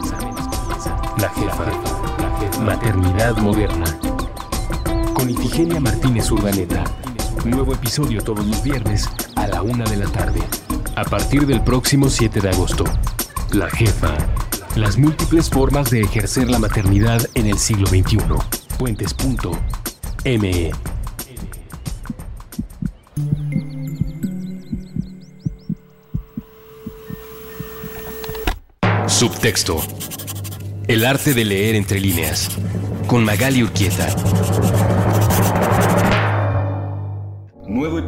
La 1.19 1.29
jefa. 1.31 2.61
Maternidad 2.61 3.37
moderna. 3.39 4.00
Con 5.21 5.29
Ifigenia 5.29 5.79
Martínez 5.81 6.31
Urdaneta. 6.31 6.83
Nuevo 7.45 7.75
episodio 7.75 8.23
todos 8.23 8.47
los 8.47 8.63
viernes 8.63 9.07
a 9.37 9.47
la 9.49 9.61
una 9.61 9.85
de 9.85 9.99
la 9.99 10.07
tarde. 10.07 10.41
A 10.97 11.05
partir 11.05 11.47
del 11.47 11.63
próximo 11.63 12.09
7 12.09 12.41
de 12.41 12.49
agosto. 12.49 12.85
La 13.53 13.69
jefa. 13.69 14.17
Las 14.77 14.97
múltiples 14.97 15.51
formas 15.51 15.91
de 15.91 16.01
ejercer 16.01 16.49
la 16.49 16.59
maternidad 16.59 17.21
en 17.35 17.49
el 17.49 17.59
siglo 17.59 17.87
XXI. 17.89 18.17
Puentes.me. 18.79 20.71
Subtexto. 29.07 29.83
El 30.89 31.05
arte 31.05 31.35
de 31.35 31.45
leer 31.45 31.75
entre 31.75 32.01
líneas. 32.01 32.49
Con 33.07 33.23
Magali 33.23 33.63
Urquieta. 33.63 34.17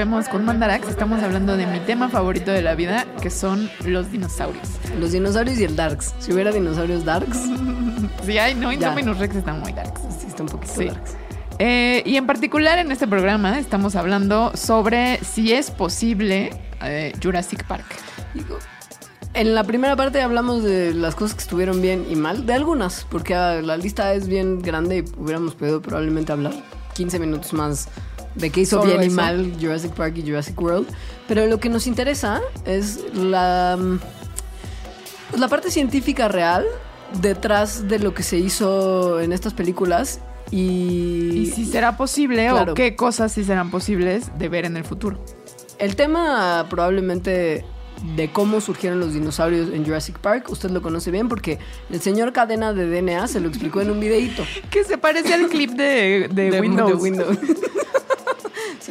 Volvemos 0.00 0.30
con 0.30 0.46
Mandarax. 0.46 0.88
Estamos 0.88 1.22
hablando 1.22 1.58
de 1.58 1.66
mi 1.66 1.78
tema 1.80 2.08
favorito 2.08 2.50
de 2.52 2.62
la 2.62 2.74
vida, 2.74 3.04
que 3.20 3.28
son 3.28 3.70
los 3.84 4.10
dinosaurios. 4.10 4.66
Los 4.98 5.12
dinosaurios 5.12 5.58
y 5.58 5.64
el 5.64 5.76
Darks. 5.76 6.14
Si 6.20 6.32
hubiera 6.32 6.50
dinosaurios 6.52 7.04
Darks, 7.04 7.36
Sí, 8.24 8.38
ay, 8.38 8.54
no. 8.54 8.72
Indominus 8.72 9.18
Rex 9.18 9.36
están 9.36 9.60
muy 9.60 9.74
darks. 9.74 10.00
sí 10.18 10.26
está 10.26 10.42
un 10.42 10.48
poquito 10.48 10.72
Sí. 10.74 10.86
Darks. 10.86 11.16
Eh, 11.58 12.02
y 12.06 12.16
en 12.16 12.26
particular 12.26 12.78
en 12.78 12.90
este 12.90 13.06
programa 13.06 13.58
estamos 13.58 13.94
hablando 13.94 14.52
sobre 14.54 15.18
si 15.22 15.52
es 15.52 15.70
posible 15.70 16.58
eh, 16.82 17.12
Jurassic 17.22 17.64
Park. 17.64 17.84
Digo, 18.32 18.56
En 19.34 19.54
la 19.54 19.64
primera 19.64 19.96
parte 19.96 20.22
hablamos 20.22 20.62
de 20.64 20.94
las 20.94 21.14
cosas 21.14 21.34
que 21.34 21.42
estuvieron 21.42 21.82
bien 21.82 22.06
y 22.08 22.16
mal, 22.16 22.46
de 22.46 22.54
algunas, 22.54 23.04
porque 23.10 23.34
ah, 23.34 23.60
la 23.60 23.76
lista 23.76 24.14
es 24.14 24.28
bien 24.28 24.62
grande 24.62 24.96
y 24.96 25.20
hubiéramos 25.20 25.56
podido 25.56 25.82
probablemente 25.82 26.32
hablar 26.32 26.54
15 26.94 27.18
minutos 27.18 27.52
más 27.52 27.88
de 28.34 28.50
qué 28.50 28.60
hizo 28.60 28.80
Solo 28.80 28.90
bien 28.90 29.02
y 29.02 29.06
eso. 29.06 29.16
mal 29.16 29.52
Jurassic 29.60 29.92
Park 29.92 30.14
y 30.18 30.22
Jurassic 30.22 30.60
World. 30.60 30.86
Pero 31.28 31.46
lo 31.46 31.58
que 31.60 31.68
nos 31.68 31.86
interesa 31.86 32.40
es 32.64 33.00
la, 33.14 33.76
mm, 33.78 33.98
pues, 35.30 35.40
la 35.40 35.48
parte 35.48 35.70
científica 35.70 36.28
real 36.28 36.64
detrás 37.20 37.88
de 37.88 37.98
lo 37.98 38.14
que 38.14 38.22
se 38.22 38.38
hizo 38.38 39.20
en 39.20 39.32
estas 39.32 39.52
películas 39.54 40.20
y, 40.52 41.42
Y 41.42 41.46
si 41.46 41.64
será 41.64 41.96
posible 41.96 42.48
Claro. 42.48 42.72
o 42.72 42.74
qué 42.74 42.96
cosas 42.96 43.32
sí 43.32 43.44
serán 43.44 43.70
posibles 43.70 44.30
de 44.38 44.48
ver 44.48 44.64
en 44.64 44.76
el 44.76 44.84
futuro. 44.84 45.18
El 45.78 45.96
tema 45.96 46.66
probablemente 46.68 47.64
de 48.16 48.32
cómo 48.32 48.60
surgieron 48.60 48.98
los 48.98 49.12
dinosaurios 49.12 49.68
en 49.72 49.84
Jurassic 49.84 50.18
Park, 50.18 50.48
usted 50.50 50.70
lo 50.70 50.80
conoce 50.82 51.10
bien 51.10 51.28
porque 51.28 51.58
el 51.90 52.00
señor 52.00 52.32
cadena 52.32 52.72
de 52.72 52.86
DNA 52.88 53.26
se 53.28 53.40
lo 53.40 53.48
explicó 53.48 53.80
en 53.82 53.90
un 53.90 54.00
videíto 54.00 54.42
Que 54.70 54.84
se 54.84 54.96
parece 54.98 55.34
al 55.34 55.48
clip 55.48 55.70
de, 55.72 56.28
de 56.32 56.60
Windows. 56.60 56.88
de 56.88 56.94
Windows. 56.94 57.38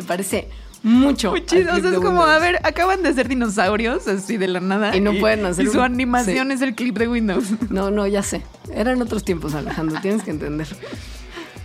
Parece 0.09 0.49
mucho. 0.83 1.31
Muy 1.31 1.45
chido. 1.45 1.73
O 1.75 1.79
sea, 1.79 1.91
es 1.91 1.97
como, 1.99 2.23
a 2.23 2.39
ver, 2.39 2.59
acaban 2.63 3.03
de 3.03 3.13
ser 3.13 3.27
dinosaurios 3.27 4.07
así 4.07 4.37
de 4.37 4.47
la 4.47 4.59
nada. 4.59 4.95
Y 4.95 5.01
no 5.01 5.13
pueden 5.13 5.45
hacer 5.45 5.65
Y 5.65 5.67
su 5.69 5.77
un- 5.77 5.83
animación 5.83 6.47
sí. 6.47 6.53
es 6.53 6.61
el 6.61 6.73
clip 6.75 6.97
de 6.97 7.07
Windows. 7.07 7.45
No, 7.69 7.91
no, 7.91 8.07
ya 8.07 8.23
sé. 8.23 8.41
Eran 8.73 9.01
otros 9.01 9.23
tiempos, 9.23 9.53
Alejandro, 9.53 9.99
tienes 10.01 10.23
que 10.23 10.31
entender. 10.31 10.67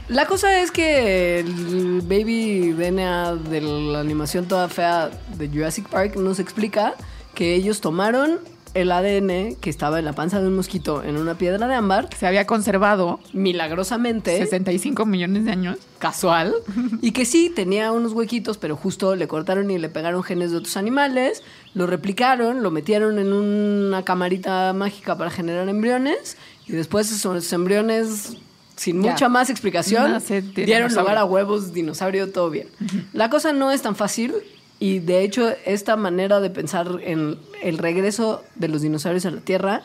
La 0.09 0.27
cosa 0.27 0.61
es 0.61 0.71
que 0.71 1.41
el 1.41 2.03
baby 2.03 2.73
DNA 2.73 3.37
de 3.37 3.61
la 3.63 4.01
animación 4.01 4.47
toda 4.47 4.69
fea 4.69 5.11
de 5.39 5.49
Jurassic 5.49 5.89
Park 5.89 6.17
nos 6.17 6.39
explica 6.39 6.95
que 7.35 7.55
ellos 7.55 7.81
tomaron 7.81 8.39
el 8.75 8.91
ADN 8.91 9.57
que 9.57 9.71
estaba 9.71 9.99
en 9.99 10.05
la 10.05 10.13
panza 10.13 10.41
de 10.41 10.49
un 10.49 10.57
mosquito 10.57 11.03
en 11.03 11.17
una 11.17 11.37
piedra 11.37 11.67
de 11.67 11.75
ámbar, 11.75 12.09
Se 12.19 12.27
había 12.27 12.47
conservado 12.47 13.21
milagrosamente, 13.33 14.37
65 14.37 15.07
millones 15.07 15.45
de 15.45 15.53
años. 15.53 15.79
casual, 15.99 16.55
y 17.01 17.13
que 17.13 17.25
sí 17.25 17.51
tenía 17.55 17.93
unos 17.93 18.13
huequitos, 18.13 18.59
pero 18.59 18.77
justo 18.77 19.15
le 19.17 19.29
cortaron 19.29 19.71
y 19.71 19.79
le 19.79 19.89
pegaron 19.89 20.23
genes 20.23 20.51
de 20.51 20.59
otros 20.59 20.77
animales, 20.77 21.43
lo 21.75 21.87
replicaron, 21.87 22.63
lo 22.63 22.71
metieron 22.71 23.19
en 23.19 23.33
una 23.33 24.03
camarita 24.03 24.73
mágica 24.73 25.17
para 25.17 25.31
generar 25.31 25.69
embriones, 25.69 26.37
y 26.67 26.73
después 26.73 27.11
esos 27.11 27.53
embriones, 27.53 28.37
sin 28.77 28.99
mucha 28.99 29.29
más 29.29 29.51
explicación, 29.51 30.21
dieron 30.55 30.93
lugar 30.93 31.17
a 31.17 31.25
huevos, 31.25 31.73
dinosaurio, 31.73 32.33
todo 32.33 32.51
bien. 32.51 32.69
La 33.13 33.31
cosa 33.31 33.53
no 33.53 33.71
es 33.71 33.83
tan 33.83 33.95
fácil. 33.95 34.35
Y 34.81 34.99
de 34.99 35.23
hecho, 35.23 35.53
esta 35.65 35.97
manera 35.97 36.41
de 36.41 36.51
pensar 36.51 36.89
en 37.03 37.39
el 37.63 37.79
regreso 37.79 38.43
de 38.57 38.69
los 38.69 38.83
dinosaurios 38.83 39.25
a 39.27 39.31
la 39.31 39.41
Tierra 39.41 39.83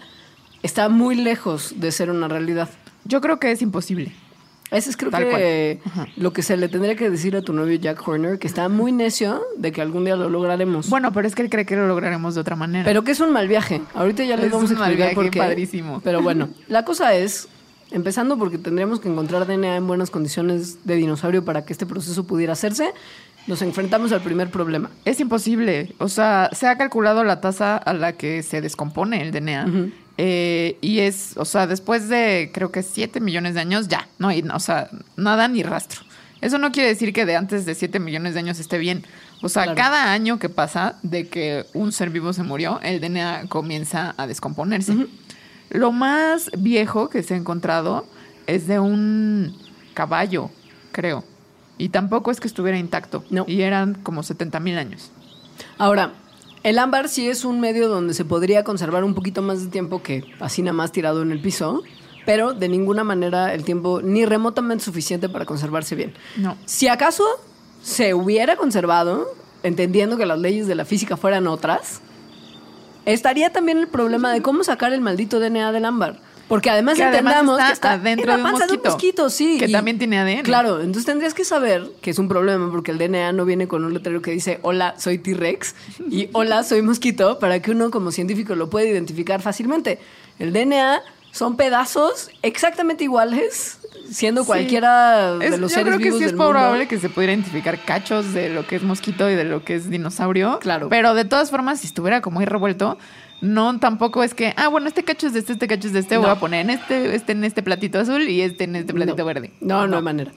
está 0.63 0.89
muy 0.89 1.15
lejos 1.15 1.75
de 1.77 1.91
ser 1.91 2.09
una 2.09 2.27
realidad. 2.27 2.69
Yo 3.05 3.21
creo 3.21 3.39
que 3.39 3.51
es 3.51 3.61
imposible. 3.61 4.11
Ese 4.71 4.91
es 4.91 4.97
creo 4.97 5.09
Tal 5.09 5.23
que 5.23 5.79
lo 6.15 6.31
que 6.31 6.43
se 6.43 6.55
le 6.55 6.69
tendría 6.69 6.95
que 6.95 7.09
decir 7.09 7.35
a 7.35 7.41
tu 7.41 7.53
novio 7.53 7.75
Jack 7.79 8.07
Horner, 8.07 8.37
que 8.37 8.45
está 8.45 8.69
muy 8.69 8.91
necio 8.91 9.41
de 9.57 9.71
que 9.71 9.81
algún 9.81 10.05
día 10.05 10.15
lo 10.15 10.29
lograremos. 10.29 10.89
Bueno, 10.89 11.11
pero 11.11 11.27
es 11.27 11.33
que 11.33 11.41
él 11.41 11.49
cree 11.49 11.65
que 11.65 11.75
lo 11.75 11.87
lograremos 11.87 12.35
de 12.35 12.41
otra 12.41 12.55
manera. 12.55 12.85
pero 12.85 13.03
que 13.03 13.11
es 13.11 13.19
un 13.19 13.31
mal 13.31 13.47
viaje. 13.47 13.81
Ahorita 13.95 14.23
ya 14.25 14.35
les 14.35 14.45
Es 14.47 14.51
vamos 14.51 14.69
a 14.69 14.73
un 14.73 14.79
mal 14.79 14.91
explicar 14.91 15.15
por 15.15 15.29
qué. 15.31 15.39
padrísimo. 15.39 16.01
Pero 16.03 16.21
bueno, 16.21 16.49
la 16.67 16.85
cosa 16.85 17.15
es, 17.15 17.47
empezando 17.89 18.37
porque 18.37 18.59
tendríamos 18.59 18.99
que 18.99 19.09
encontrar 19.09 19.47
DNA 19.47 19.77
en 19.77 19.87
buenas 19.87 20.11
condiciones 20.11 20.85
de 20.85 20.95
dinosaurio 20.97 21.43
para 21.43 21.65
que 21.65 21.73
este 21.73 21.87
proceso 21.87 22.25
pudiera 22.25 22.53
hacerse, 22.53 22.93
nos 23.49 23.61
enfrentamos 23.63 24.11
al 24.11 24.21
primer 24.21 24.51
problema. 24.51 24.91
Es 25.05 25.19
imposible. 25.19 25.93
O 25.97 26.07
sea, 26.07 26.49
se 26.53 26.67
ha 26.67 26.77
calculado 26.77 27.23
la 27.23 27.41
tasa 27.41 27.77
a 27.77 27.93
la 27.93 28.13
que 28.13 28.43
se 28.43 28.61
descompone 28.61 29.21
el 29.23 29.31
DNA. 29.31 29.65
Eh, 30.17 30.77
y 30.81 30.99
es, 30.99 31.33
o 31.35 31.45
sea, 31.45 31.65
después 31.65 32.09
de 32.09 32.51
creo 32.53 32.71
que 32.71 32.83
7 32.83 33.19
millones 33.19 33.55
de 33.55 33.61
años, 33.61 33.87
ya, 33.87 34.07
no 34.19 34.27
hay, 34.27 34.43
o 34.53 34.59
sea, 34.59 34.89
nada 35.17 35.47
ni 35.47 35.63
rastro. 35.63 36.01
Eso 36.41 36.57
no 36.59 36.71
quiere 36.71 36.89
decir 36.89 37.11
que 37.11 37.25
de 37.25 37.35
antes 37.35 37.65
de 37.65 37.73
7 37.73 37.99
millones 37.99 38.33
de 38.35 38.39
años 38.41 38.59
esté 38.59 38.77
bien. 38.77 39.03
O 39.41 39.49
sea, 39.49 39.63
Claro. 39.63 39.77
cada 39.77 40.11
año 40.13 40.37
que 40.37 40.49
pasa 40.49 40.99
de 41.01 41.27
que 41.27 41.65
un 41.73 41.91
ser 41.91 42.11
vivo 42.11 42.33
se 42.33 42.43
murió, 42.43 42.79
el 42.83 43.01
DNA 43.01 43.45
comienza 43.49 44.13
a 44.17 44.27
descomponerse. 44.27 45.07
Lo 45.71 45.91
más 45.91 46.51
viejo 46.57 47.09
que 47.09 47.23
se 47.23 47.33
ha 47.33 47.37
encontrado 47.37 48.05
es 48.45 48.67
de 48.67 48.79
un 48.79 49.57
caballo, 49.95 50.49
creo. 50.91 51.23
Y 51.79 51.89
tampoco 51.89 52.29
es 52.29 52.39
que 52.39 52.47
estuviera 52.47 52.77
intacto. 52.77 53.23
No. 53.31 53.45
Y 53.47 53.61
eran 53.61 53.95
como 53.95 54.21
70 54.21 54.59
mil 54.59 54.77
años. 54.77 55.09
Ahora, 55.79 56.13
el 56.61 56.77
ámbar 56.77 57.07
sí 57.07 57.29
es 57.29 57.45
un 57.45 57.61
medio 57.61 57.87
donde 57.87 58.13
se 58.13 58.25
podría 58.25 58.63
conservar 58.65 59.03
un 59.05 59.15
poquito 59.15 59.41
más 59.41 59.63
de 59.63 59.71
tiempo 59.71 60.03
que 60.03 60.25
así 60.41 60.61
nada 60.61 60.73
más 60.73 60.91
tirado 60.91 61.21
en 61.21 61.31
el 61.31 61.41
piso, 61.41 61.81
pero 62.25 62.53
de 62.53 62.67
ninguna 62.67 63.05
manera 63.05 63.53
el 63.53 63.63
tiempo 63.63 64.01
ni 64.03 64.25
remotamente 64.25 64.83
suficiente 64.83 65.29
para 65.29 65.45
conservarse 65.45 65.95
bien. 65.95 66.13
No. 66.35 66.57
Si 66.65 66.89
acaso 66.89 67.23
se 67.81 68.13
hubiera 68.13 68.57
conservado, 68.57 69.27
entendiendo 69.63 70.17
que 70.17 70.25
las 70.25 70.37
leyes 70.37 70.67
de 70.67 70.75
la 70.75 70.83
física 70.83 71.15
fueran 71.15 71.47
otras, 71.47 72.01
estaría 73.05 73.51
también 73.51 73.77
el 73.77 73.87
problema 73.87 74.33
de 74.33 74.41
cómo 74.41 74.65
sacar 74.65 74.91
el 74.91 74.99
maldito 74.99 75.39
DNA 75.39 75.71
del 75.71 75.85
ámbar. 75.85 76.19
Porque 76.49 76.69
además 76.69 76.97
Que 76.97 77.03
además 77.03 77.33
entendamos 77.35 77.57
está 77.59 77.67
que 77.67 77.73
está 77.73 77.91
adentro 77.93 78.23
en 78.33 78.43
la 78.43 78.49
de 78.49 78.53
un 78.73 78.81
mosquito, 78.83 79.29
sí. 79.29 79.57
que 79.59 79.67
y- 79.67 79.71
también 79.71 79.97
tiene 79.99 80.19
ADN. 80.19 80.41
Claro, 80.43 80.79
entonces 80.81 81.05
tendrías 81.05 81.33
que 81.33 81.45
saber 81.45 81.87
que 82.01 82.09
es 82.09 82.19
un 82.19 82.27
problema 82.27 82.69
porque 82.71 82.91
el 82.91 82.97
DNA 82.97 83.31
no 83.33 83.45
viene 83.45 83.67
con 83.67 83.85
un 83.85 83.93
letrero 83.93 84.21
que 84.21 84.31
dice 84.31 84.59
hola, 84.63 84.95
soy 84.97 85.19
T-Rex 85.19 85.75
y 86.09 86.27
hola, 86.33 86.63
soy 86.63 86.81
mosquito 86.81 87.39
para 87.39 87.61
que 87.61 87.71
uno 87.71 87.91
como 87.91 88.11
científico 88.11 88.55
lo 88.55 88.69
pueda 88.69 88.87
identificar 88.87 89.41
fácilmente. 89.41 89.99
El 90.39 90.51
DNA 90.51 91.01
son 91.31 91.55
pedazos 91.55 92.31
exactamente 92.41 93.03
iguales, 93.03 93.77
siendo 94.09 94.41
Sí. 94.41 94.47
cualquiera 94.47 95.37
de 95.37 95.45
Es- 95.45 95.59
los 95.59 95.69
yo 95.71 95.75
seres 95.75 95.85
creo 95.85 95.97
que 95.99 96.03
vivos 96.05 96.17
sí 96.17 96.25
es 96.25 96.31
del 96.31 96.37
mundo. 96.37 96.51
probable 96.53 96.87
que 96.87 96.97
se 96.99 97.09
pudiera 97.09 97.33
identificar 97.33 97.77
cachos 97.85 98.33
de 98.33 98.49
lo 98.49 98.65
que 98.65 98.77
es 98.77 98.81
mosquito 98.81 99.29
y 99.29 99.35
de 99.35 99.43
lo 99.43 99.63
que 99.63 99.75
es 99.75 99.91
dinosaurio. 99.91 100.57
Claro. 100.59 100.89
Pero 100.89 101.13
de 101.13 101.25
todas 101.25 101.51
formas, 101.51 101.81
si 101.81 101.85
estuviera 101.87 102.21
como 102.21 102.39
ahí 102.39 102.47
revuelto, 102.47 102.97
no 103.41 103.79
tampoco 103.79 104.23
es 104.23 104.33
que, 104.33 104.53
ah, 104.57 104.67
bueno, 104.67 104.87
este 104.87 105.03
cacho 105.03 105.27
es 105.27 105.33
de 105.33 105.39
este, 105.39 105.53
este 105.53 105.67
cacho 105.67 105.87
es 105.87 105.93
de 105.93 105.99
este, 105.99 106.17
voy 106.17 106.25
No. 106.27 106.31
a 106.31 106.39
poner 106.39 106.61
en 106.61 106.69
este, 106.71 107.15
este 107.15 107.31
en 107.31 107.43
este 107.43 107.63
platito 107.63 107.99
azul 107.99 108.27
y 108.29 108.41
este 108.41 108.65
en 108.65 108.75
este 108.75 108.93
platito 108.93 109.17
no. 109.17 109.25
verde. 109.25 109.51
No, 109.61 109.87
no 109.87 109.97
hay 109.97 110.03
manera. 110.03 110.31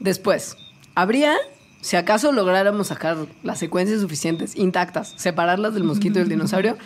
Después, 0.00 0.56
habría, 0.94 1.34
si 1.80 1.96
acaso 1.96 2.32
lográramos 2.32 2.88
sacar 2.88 3.16
las 3.42 3.58
secuencias 3.58 4.00
suficientes, 4.00 4.56
intactas, 4.56 5.14
separarlas 5.16 5.74
del 5.74 5.84
mosquito 5.84 6.18
y 6.18 6.22
del 6.22 6.28
dinosaurio, 6.36 6.76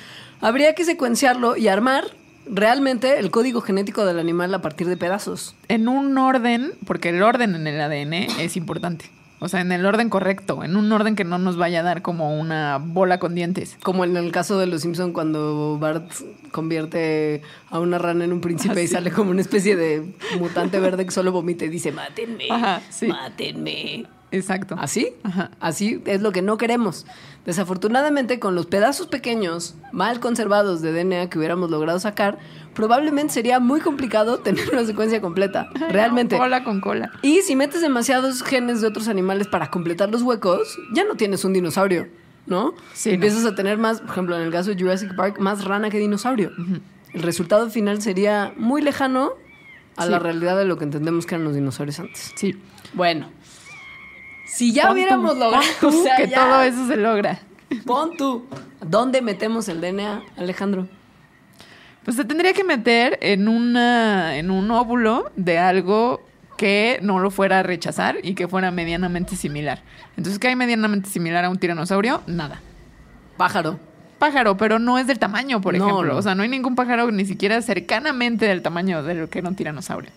habría 0.40 0.74
que 0.74 0.84
secuenciarlo 0.84 1.56
y 1.56 1.68
armar 1.68 2.04
realmente 2.50 3.18
el 3.18 3.30
código 3.30 3.60
genético 3.60 4.06
del 4.06 4.18
animal 4.18 4.54
a 4.54 4.62
partir 4.62 4.88
de 4.88 4.96
pedazos. 4.96 5.54
En 5.68 5.86
un 5.88 6.16
orden, 6.16 6.72
porque 6.86 7.10
el 7.10 7.22
orden 7.22 7.54
en 7.54 7.66
el 7.66 7.80
ADN 7.80 8.14
es 8.40 8.56
importante. 8.56 9.10
O 9.40 9.48
sea, 9.48 9.60
en 9.60 9.70
el 9.70 9.86
orden 9.86 10.10
correcto, 10.10 10.64
en 10.64 10.74
un 10.76 10.90
orden 10.90 11.14
que 11.14 11.22
no 11.24 11.38
nos 11.38 11.56
vaya 11.56 11.80
a 11.80 11.82
dar 11.84 12.02
como 12.02 12.38
una 12.38 12.78
bola 12.82 13.18
con 13.20 13.34
dientes. 13.36 13.76
Como 13.84 14.04
en 14.04 14.16
el 14.16 14.32
caso 14.32 14.58
de 14.58 14.66
los 14.66 14.82
Simpson 14.82 15.12
cuando 15.12 15.78
Bart 15.78 16.10
convierte 16.50 17.42
a 17.70 17.78
una 17.78 17.98
rana 17.98 18.24
en 18.24 18.32
un 18.32 18.40
príncipe 18.40 18.80
Ah, 18.80 18.82
y 18.82 18.86
sí. 18.88 18.94
sale 18.94 19.10
como 19.12 19.30
una 19.30 19.40
especie 19.40 19.76
de 19.76 20.14
mutante 20.40 20.80
verde 20.80 21.04
que 21.04 21.12
solo 21.12 21.30
vomita 21.32 21.64
y 21.64 21.68
dice, 21.68 21.92
mátenme, 21.92 22.44
Ajá, 22.50 22.82
sí. 22.90 23.06
mátenme. 23.06 24.06
Exacto. 24.30 24.74
¿Así? 24.78 25.14
Ajá. 25.22 25.50
Así 25.60 26.02
es 26.04 26.20
lo 26.20 26.32
que 26.32 26.42
no 26.42 26.58
queremos. 26.58 27.06
Desafortunadamente, 27.46 28.38
con 28.38 28.54
los 28.54 28.66
pedazos 28.66 29.06
pequeños, 29.06 29.74
mal 29.92 30.20
conservados 30.20 30.82
de 30.82 30.92
DNA 30.92 31.30
que 31.30 31.38
hubiéramos 31.38 31.70
logrado 31.70 31.98
sacar, 31.98 32.38
probablemente 32.78 33.34
sería 33.34 33.58
muy 33.58 33.80
complicado 33.80 34.38
tener 34.46 34.70
una 34.70 34.84
secuencia 34.86 35.20
completa. 35.20 35.68
Realmente. 35.90 36.38
Cola 36.38 36.62
con 36.62 36.80
cola. 36.80 37.10
Y 37.22 37.42
si 37.42 37.56
metes 37.56 37.80
demasiados 37.80 38.44
genes 38.44 38.80
de 38.80 38.86
otros 38.86 39.08
animales 39.08 39.48
para 39.48 39.68
completar 39.68 40.08
los 40.10 40.22
huecos, 40.22 40.78
ya 40.94 41.02
no 41.02 41.16
tienes 41.16 41.44
un 41.44 41.52
dinosaurio, 41.52 42.06
¿no? 42.46 42.74
Sí, 42.94 43.10
Empiezas 43.10 43.44
a 43.46 43.56
tener 43.56 43.78
más, 43.78 44.00
por 44.00 44.10
ejemplo, 44.10 44.36
en 44.36 44.42
el 44.44 44.52
caso 44.52 44.70
de 44.72 44.80
Jurassic 44.80 45.16
Park, 45.16 45.40
más 45.40 45.64
rana 45.64 45.90
que 45.90 45.98
dinosaurio. 45.98 46.52
El 47.12 47.22
resultado 47.22 47.68
final 47.68 48.00
sería 48.00 48.52
muy 48.56 48.80
lejano 48.80 49.32
a 49.96 50.04
Sí. 50.04 50.10
la 50.12 50.20
realidad 50.20 50.56
de 50.56 50.64
lo 50.64 50.78
que 50.78 50.84
entendemos 50.84 51.26
que 51.26 51.34
eran 51.34 51.44
los 51.44 51.56
dinosaurios 51.56 51.98
antes. 51.98 52.32
Sí. 52.36 52.56
Bueno, 52.94 53.28
si 54.46 54.72
ya 54.72 54.82
Pon 54.82 54.90
tú- 54.90 54.94
hubiéramos 54.94 55.36
logrado 55.36 55.64
o 55.82 55.90
sea, 55.90 56.16
que 56.16 56.28
ya, 56.28 56.44
todo 56.44 56.62
eso 56.62 56.86
se 56.86 56.96
logra. 56.96 57.40
Pon 57.84 58.16
tú. 58.16 58.46
¿Dónde 58.86 59.20
metemos 59.20 59.68
el 59.68 59.80
DNA, 59.80 60.22
Alejandro? 60.36 60.86
Pues 62.08 62.16
se 62.16 62.24
tendría 62.24 62.54
que 62.54 62.64
meter 62.64 63.18
en 63.20 63.48
una 63.48 64.38
en 64.38 64.50
un 64.50 64.70
óvulo 64.70 65.30
de 65.36 65.58
algo 65.58 66.22
que 66.56 66.98
no 67.02 67.18
lo 67.18 67.30
fuera 67.30 67.58
a 67.58 67.62
rechazar 67.62 68.16
y 68.22 68.32
que 68.34 68.48
fuera 68.48 68.70
medianamente 68.70 69.36
similar. 69.36 69.82
Entonces, 70.16 70.38
¿qué 70.38 70.48
hay 70.48 70.56
medianamente 70.56 71.10
similar 71.10 71.44
a 71.44 71.50
un 71.50 71.58
tiranosaurio? 71.58 72.22
Nada. 72.26 72.62
Pájaro. 73.36 73.78
Pájaro, 74.18 74.56
pero 74.56 74.78
no 74.78 74.98
es 74.98 75.06
del 75.06 75.18
tamaño, 75.18 75.60
por 75.60 75.76
No, 75.76 75.84
ejemplo. 75.86 76.14
no. 76.14 76.18
O 76.18 76.22
sea, 76.22 76.34
no 76.34 76.44
hay 76.44 76.48
ningún 76.48 76.76
pájaro 76.76 77.10
ni 77.10 77.26
siquiera 77.26 77.60
cercanamente 77.60 78.46
del 78.46 78.62
tamaño 78.62 79.02
de 79.02 79.14
lo 79.14 79.28
que 79.28 79.40
era 79.40 79.48
un 79.50 79.54
tiranosaurio. 79.54 80.10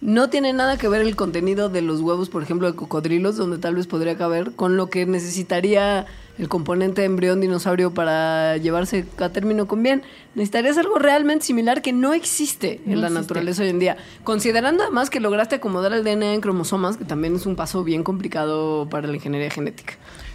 No 0.00 0.28
tiene 0.30 0.52
nada 0.52 0.76
que 0.78 0.88
ver 0.88 1.00
el 1.02 1.14
contenido 1.14 1.68
de 1.68 1.80
los 1.80 2.00
huevos, 2.00 2.28
por 2.28 2.42
ejemplo, 2.42 2.66
de 2.68 2.76
cocodrilos, 2.76 3.36
donde 3.36 3.58
tal 3.58 3.76
vez 3.76 3.86
podría 3.86 4.16
caber, 4.18 4.50
con 4.56 4.76
lo 4.76 4.90
que 4.90 5.06
necesitaría 5.06 6.06
el 6.38 6.48
componente 6.48 7.04
embrión 7.04 7.40
dinosaurio 7.40 7.94
para 7.94 8.56
llevarse 8.58 9.06
a 9.18 9.28
término 9.30 9.66
con 9.66 9.82
bien. 9.82 10.02
Necesitarías 10.34 10.76
algo 10.78 10.98
realmente 10.98 11.46
similar 11.46 11.80
que 11.82 11.92
no 11.92 12.12
existe 12.12 12.80
en 12.86 13.00
la 13.00 13.06
existe. 13.08 13.20
naturaleza 13.22 13.62
hoy 13.62 13.68
en 13.70 13.78
día. 13.78 13.96
Considerando 14.24 14.82
además 14.82 15.08
que 15.10 15.20
lograste 15.20 15.56
acomodar 15.56 15.92
el 15.92 16.04
DNA 16.04 16.34
en 16.34 16.40
cromosomas, 16.40 16.96
que 16.96 17.04
también 17.04 17.36
es 17.36 17.46
un 17.46 17.56
paso 17.56 17.84
bien 17.84 18.02
complicado 18.02 18.86
para 18.90 19.06
la 19.08 19.14
ingeniería 19.14 19.50
genética. 19.50 19.94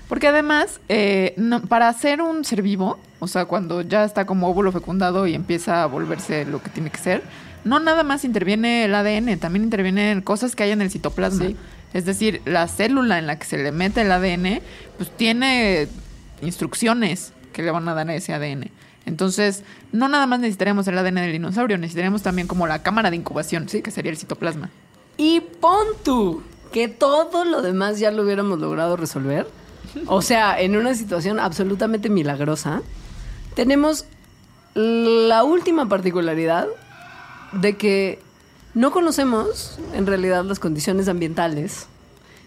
Porque 0.10 0.28
además, 0.28 0.82
eh, 0.90 1.34
no- 1.38 1.62
para 1.62 1.88
hacer 1.88 2.22
un 2.22 2.44
ser 2.44 2.62
vivo, 2.62 3.00
o 3.20 3.28
sea, 3.28 3.46
cuando 3.46 3.82
ya 3.82 4.04
está 4.04 4.26
como 4.26 4.50
óvulo 4.50 4.72
fecundado 4.72 5.26
y 5.28 5.36
empieza 5.36 5.84
a 5.84 5.86
volverse 5.86 6.46
lo 6.46 6.62
que 6.62 6.70
tiene 6.70 6.90
que 6.90 6.98
ser, 6.98 7.24
no 7.64 7.80
nada 7.80 8.04
más 8.04 8.26
interviene 8.26 8.86
el 8.86 8.96
ADN, 8.96 9.38
también 9.38 9.64
intervienen 9.64 10.22
cosas 10.22 10.56
que 10.56 10.64
hay 10.64 10.72
en 10.72 10.82
el 10.82 10.90
citoplasma. 10.90 11.46
Sí. 11.46 11.56
Es 11.94 12.06
decir, 12.06 12.42
la 12.46 12.68
célula 12.68 13.20
en 13.20 13.28
la 13.28 13.38
que 13.38 13.46
se 13.46 13.58
le 13.58 13.72
mete 13.72 14.02
el 14.02 14.12
ADN, 14.12 14.62
pues 14.98 15.10
tiene 15.16 15.88
instrucciones 16.42 17.34
que 17.54 17.64
le 17.64 17.72
van 17.72 17.88
a 17.90 17.94
dar 17.94 18.10
a 18.10 18.16
ese 18.16 18.34
ADN. 18.34 18.72
Entonces, 19.06 19.64
no 19.92 20.08
nada 20.08 20.26
más 20.28 20.40
necesitaríamos 20.40 20.88
el 20.88 20.98
ADN 20.98 21.16
del 21.16 21.32
dinosaurio, 21.32 21.78
necesitaríamos 21.78 22.22
también 22.22 22.48
como 22.48 22.68
la 22.68 22.84
cámara 22.84 23.10
de 23.10 23.16
incubación, 23.18 23.68
Sí. 23.68 23.82
que 23.82 23.92
sería 23.92 24.12
el 24.12 24.18
citoplasma. 24.18 24.70
Y 25.18 25.42
pon 25.42 25.86
tú 26.04 26.44
que 26.72 26.88
todo 26.88 27.44
lo 27.46 27.62
demás 27.62 28.00
ya 28.00 28.12
lo 28.12 28.24
hubiéramos 28.24 28.60
logrado 28.60 28.96
resolver. 28.96 29.48
O 30.06 30.22
sea, 30.22 30.60
en 30.62 30.78
una 30.78 30.94
situación 30.94 31.40
absolutamente 31.40 32.10
milagrosa, 32.10 32.82
tenemos 33.56 34.06
la 34.74 35.44
última 35.44 35.90
particularidad 35.90 36.68
de 37.52 37.76
que 37.76 38.20
no 38.74 38.92
conocemos 38.92 39.78
en 39.94 40.06
realidad 40.08 40.44
las 40.46 40.60
condiciones 40.60 41.08
ambientales 41.08 41.88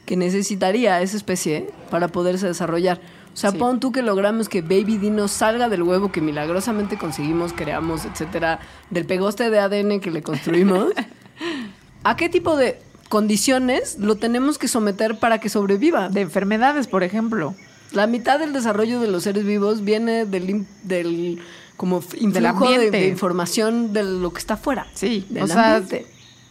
que 0.07 0.17
necesitaría 0.17 1.01
esa 1.01 1.17
especie 1.17 1.71
para 1.91 2.09
poderse 2.09 2.47
desarrollar. 2.47 3.01
O 3.33 3.37
sea, 3.37 3.51
Sí. 3.51 3.59
pon 3.59 3.81
tú 3.81 3.91
que 3.91 4.03
logramos 4.03 4.49
que 4.49 4.63
Baby 4.63 4.99
Dino 4.99 5.27
salga 5.29 5.69
del 5.69 5.83
huevo 5.83 6.13
que 6.13 6.21
milagrosamente 6.21 6.97
conseguimos, 6.99 7.53
creamos, 7.53 8.05
etcétera, 8.05 8.61
del 8.91 9.07
pegoste 9.07 9.51
de 9.51 9.59
ADN 9.59 10.01
que 10.01 10.11
le 10.11 10.23
construimos. 10.23 10.89
¿A 12.05 12.17
qué 12.17 12.29
tipo 12.29 12.57
de 12.57 12.81
condiciones 13.09 13.99
lo 13.99 14.17
tenemos 14.17 14.59
que 14.59 14.69
someter 14.69 15.19
para 15.19 15.39
que 15.41 15.49
sobreviva? 15.49 16.09
De 16.11 16.21
enfermedades, 16.21 16.87
por 16.87 17.03
ejemplo. 17.03 17.55
La 17.93 18.07
mitad 18.07 18.39
del 18.39 18.53
desarrollo 18.53 19.01
de 19.01 19.09
los 19.09 19.23
seres 19.25 19.45
vivos 19.45 19.83
viene 19.85 20.27
del, 20.27 20.67
del 20.83 21.41
como 21.77 22.03
influjo 22.19 22.41
de, 22.41 22.75
ambiente. 22.75 22.91
de 22.99 23.09
información 23.09 23.93
de 23.93 24.03
lo 24.05 24.33
que 24.33 24.39
está 24.39 24.55
afuera. 24.55 24.87
Sí, 24.95 25.27
del 25.31 25.45
o 25.45 25.47
sea, 25.47 25.77
ambiente. 25.77 26.07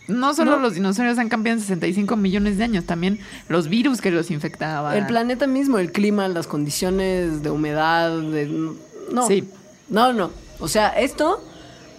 No 0.08 0.34
solo 0.34 0.52
No. 0.52 0.60
los 0.60 0.74
dinosaurios 0.74 1.18
han 1.18 1.30
cambiado 1.30 1.58
en 1.58 1.62
65 1.62 2.16
millones 2.18 2.58
de 2.58 2.64
años, 2.66 2.86
también 2.86 3.20
los 3.48 3.68
virus 3.70 4.02
que 4.02 4.12
los 4.12 4.32
infectaban. 4.32 4.98
El 4.98 5.06
planeta 5.08 5.48
mismo, 5.48 5.78
el 5.80 5.92
clima, 5.92 6.28
las 6.28 6.48
condiciones 6.48 7.42
de 7.44 7.50
humedad, 7.50 8.10
de... 8.20 8.74
No. 9.12 9.28
Sí. 9.28 9.48
No, 9.90 10.12
no. 10.14 10.32
O 10.60 10.68
sea, 10.68 10.90
esto, 10.90 11.44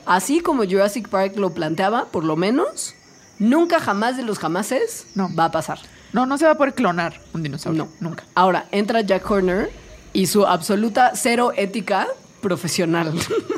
así 0.06 0.40
como 0.40 0.64
Jurassic 0.64 1.08
Park 1.08 1.36
lo 1.36 1.54
planteaba, 1.54 2.06
por 2.06 2.24
lo 2.24 2.36
menos, 2.36 2.94
nunca 3.38 3.80
jamás 3.80 4.16
de 4.16 4.22
los 4.22 4.38
jamases 4.38 5.06
No. 5.14 5.28
va 5.34 5.46
a 5.46 5.50
pasar. 5.50 5.78
No, 6.12 6.26
no 6.26 6.38
se 6.38 6.44
va 6.44 6.52
a 6.52 6.54
poder 6.56 6.74
clonar 6.74 7.20
un 7.32 7.42
dinosaurio. 7.42 7.88
No. 8.00 8.08
Nunca. 8.10 8.24
Ahora, 8.34 8.66
entra 8.70 9.00
Jack 9.00 9.28
Horner 9.30 9.70
y 10.12 10.26
su 10.26 10.46
absoluta 10.46 11.12
cero 11.14 11.52
ética 11.56 12.06
profesional. 12.44 13.10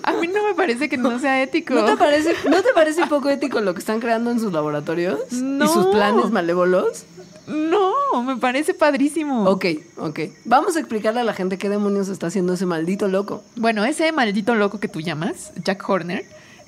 A 0.04 0.12
mí 0.12 0.28
no 0.28 0.44
me 0.46 0.54
parece 0.54 0.88
que 0.88 0.96
no 0.96 1.18
sea 1.18 1.42
ético. 1.42 1.74
¿No 1.74 1.84
te 1.84 1.96
parece, 1.96 2.34
¿no 2.48 2.62
te 2.62 2.68
parece 2.72 3.04
poco 3.08 3.28
ético 3.28 3.60
lo 3.60 3.74
que 3.74 3.80
están 3.80 3.98
creando 3.98 4.30
en 4.30 4.38
sus 4.38 4.52
laboratorios? 4.52 5.32
No. 5.32 5.64
¿Y 5.64 5.68
sus 5.68 5.86
planes 5.86 6.30
malévolos? 6.30 7.04
No, 7.48 8.22
me 8.22 8.36
parece 8.36 8.74
padrísimo. 8.74 9.44
Ok, 9.50 9.66
ok. 9.96 10.20
Vamos 10.44 10.76
a 10.76 10.78
explicarle 10.78 11.20
a 11.20 11.24
la 11.24 11.34
gente 11.34 11.58
qué 11.58 11.68
demonios 11.68 12.08
está 12.08 12.28
haciendo 12.28 12.54
ese 12.54 12.64
maldito 12.64 13.08
loco. 13.08 13.42
Bueno, 13.56 13.84
ese 13.84 14.12
maldito 14.12 14.54
loco 14.54 14.78
que 14.78 14.86
tú 14.86 15.00
llamas, 15.00 15.52
Jack 15.64 15.88
Horner, 15.88 16.24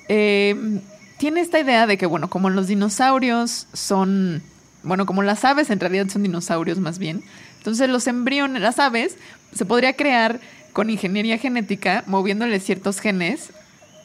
eh, 0.09 0.81
tiene 1.17 1.39
esta 1.39 1.59
idea 1.59 1.87
de 1.87 1.97
que, 1.97 2.05
bueno, 2.05 2.29
como 2.29 2.49
los 2.49 2.67
dinosaurios 2.67 3.67
son, 3.71 4.43
bueno, 4.83 5.05
como 5.05 5.23
las 5.23 5.45
aves 5.45 5.69
en 5.69 5.79
realidad 5.79 6.07
son 6.09 6.23
dinosaurios 6.23 6.79
más 6.79 6.99
bien, 6.99 7.23
entonces 7.59 7.89
los 7.89 8.07
embriones, 8.07 8.61
las 8.61 8.79
aves, 8.79 9.17
se 9.53 9.65
podría 9.65 9.93
crear 9.93 10.39
con 10.73 10.89
ingeniería 10.89 11.37
genética, 11.37 12.03
moviéndole 12.07 12.59
ciertos 12.59 12.99
genes, 12.99 13.51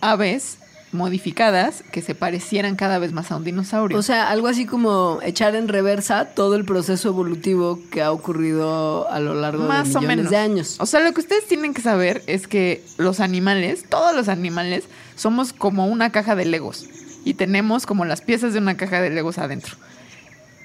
aves 0.00 0.58
modificadas 0.94 1.82
que 1.90 2.00
se 2.00 2.14
parecieran 2.14 2.76
cada 2.76 2.98
vez 2.98 3.12
más 3.12 3.30
a 3.30 3.36
un 3.36 3.44
dinosaurio. 3.44 3.98
O 3.98 4.02
sea, 4.02 4.30
algo 4.30 4.46
así 4.46 4.64
como 4.64 5.18
echar 5.22 5.56
en 5.56 5.68
reversa 5.68 6.26
todo 6.26 6.54
el 6.54 6.64
proceso 6.64 7.08
evolutivo 7.08 7.80
que 7.90 8.00
ha 8.00 8.12
ocurrido 8.12 9.10
a 9.10 9.18
lo 9.20 9.34
largo 9.34 9.64
más 9.64 9.92
de 9.92 9.98
o 9.98 10.00
millones 10.00 10.16
menos. 10.16 10.30
de 10.30 10.36
años. 10.36 10.76
O 10.78 10.86
sea, 10.86 11.00
lo 11.00 11.12
que 11.12 11.20
ustedes 11.20 11.46
tienen 11.46 11.74
que 11.74 11.82
saber 11.82 12.22
es 12.26 12.46
que 12.46 12.82
los 12.96 13.20
animales, 13.20 13.84
todos 13.88 14.14
los 14.14 14.28
animales, 14.28 14.84
somos 15.16 15.52
como 15.52 15.86
una 15.88 16.10
caja 16.10 16.36
de 16.36 16.44
legos 16.44 16.88
y 17.24 17.34
tenemos 17.34 17.86
como 17.86 18.04
las 18.04 18.20
piezas 18.20 18.52
de 18.52 18.60
una 18.60 18.76
caja 18.76 19.00
de 19.00 19.10
legos 19.10 19.38
adentro. 19.38 19.76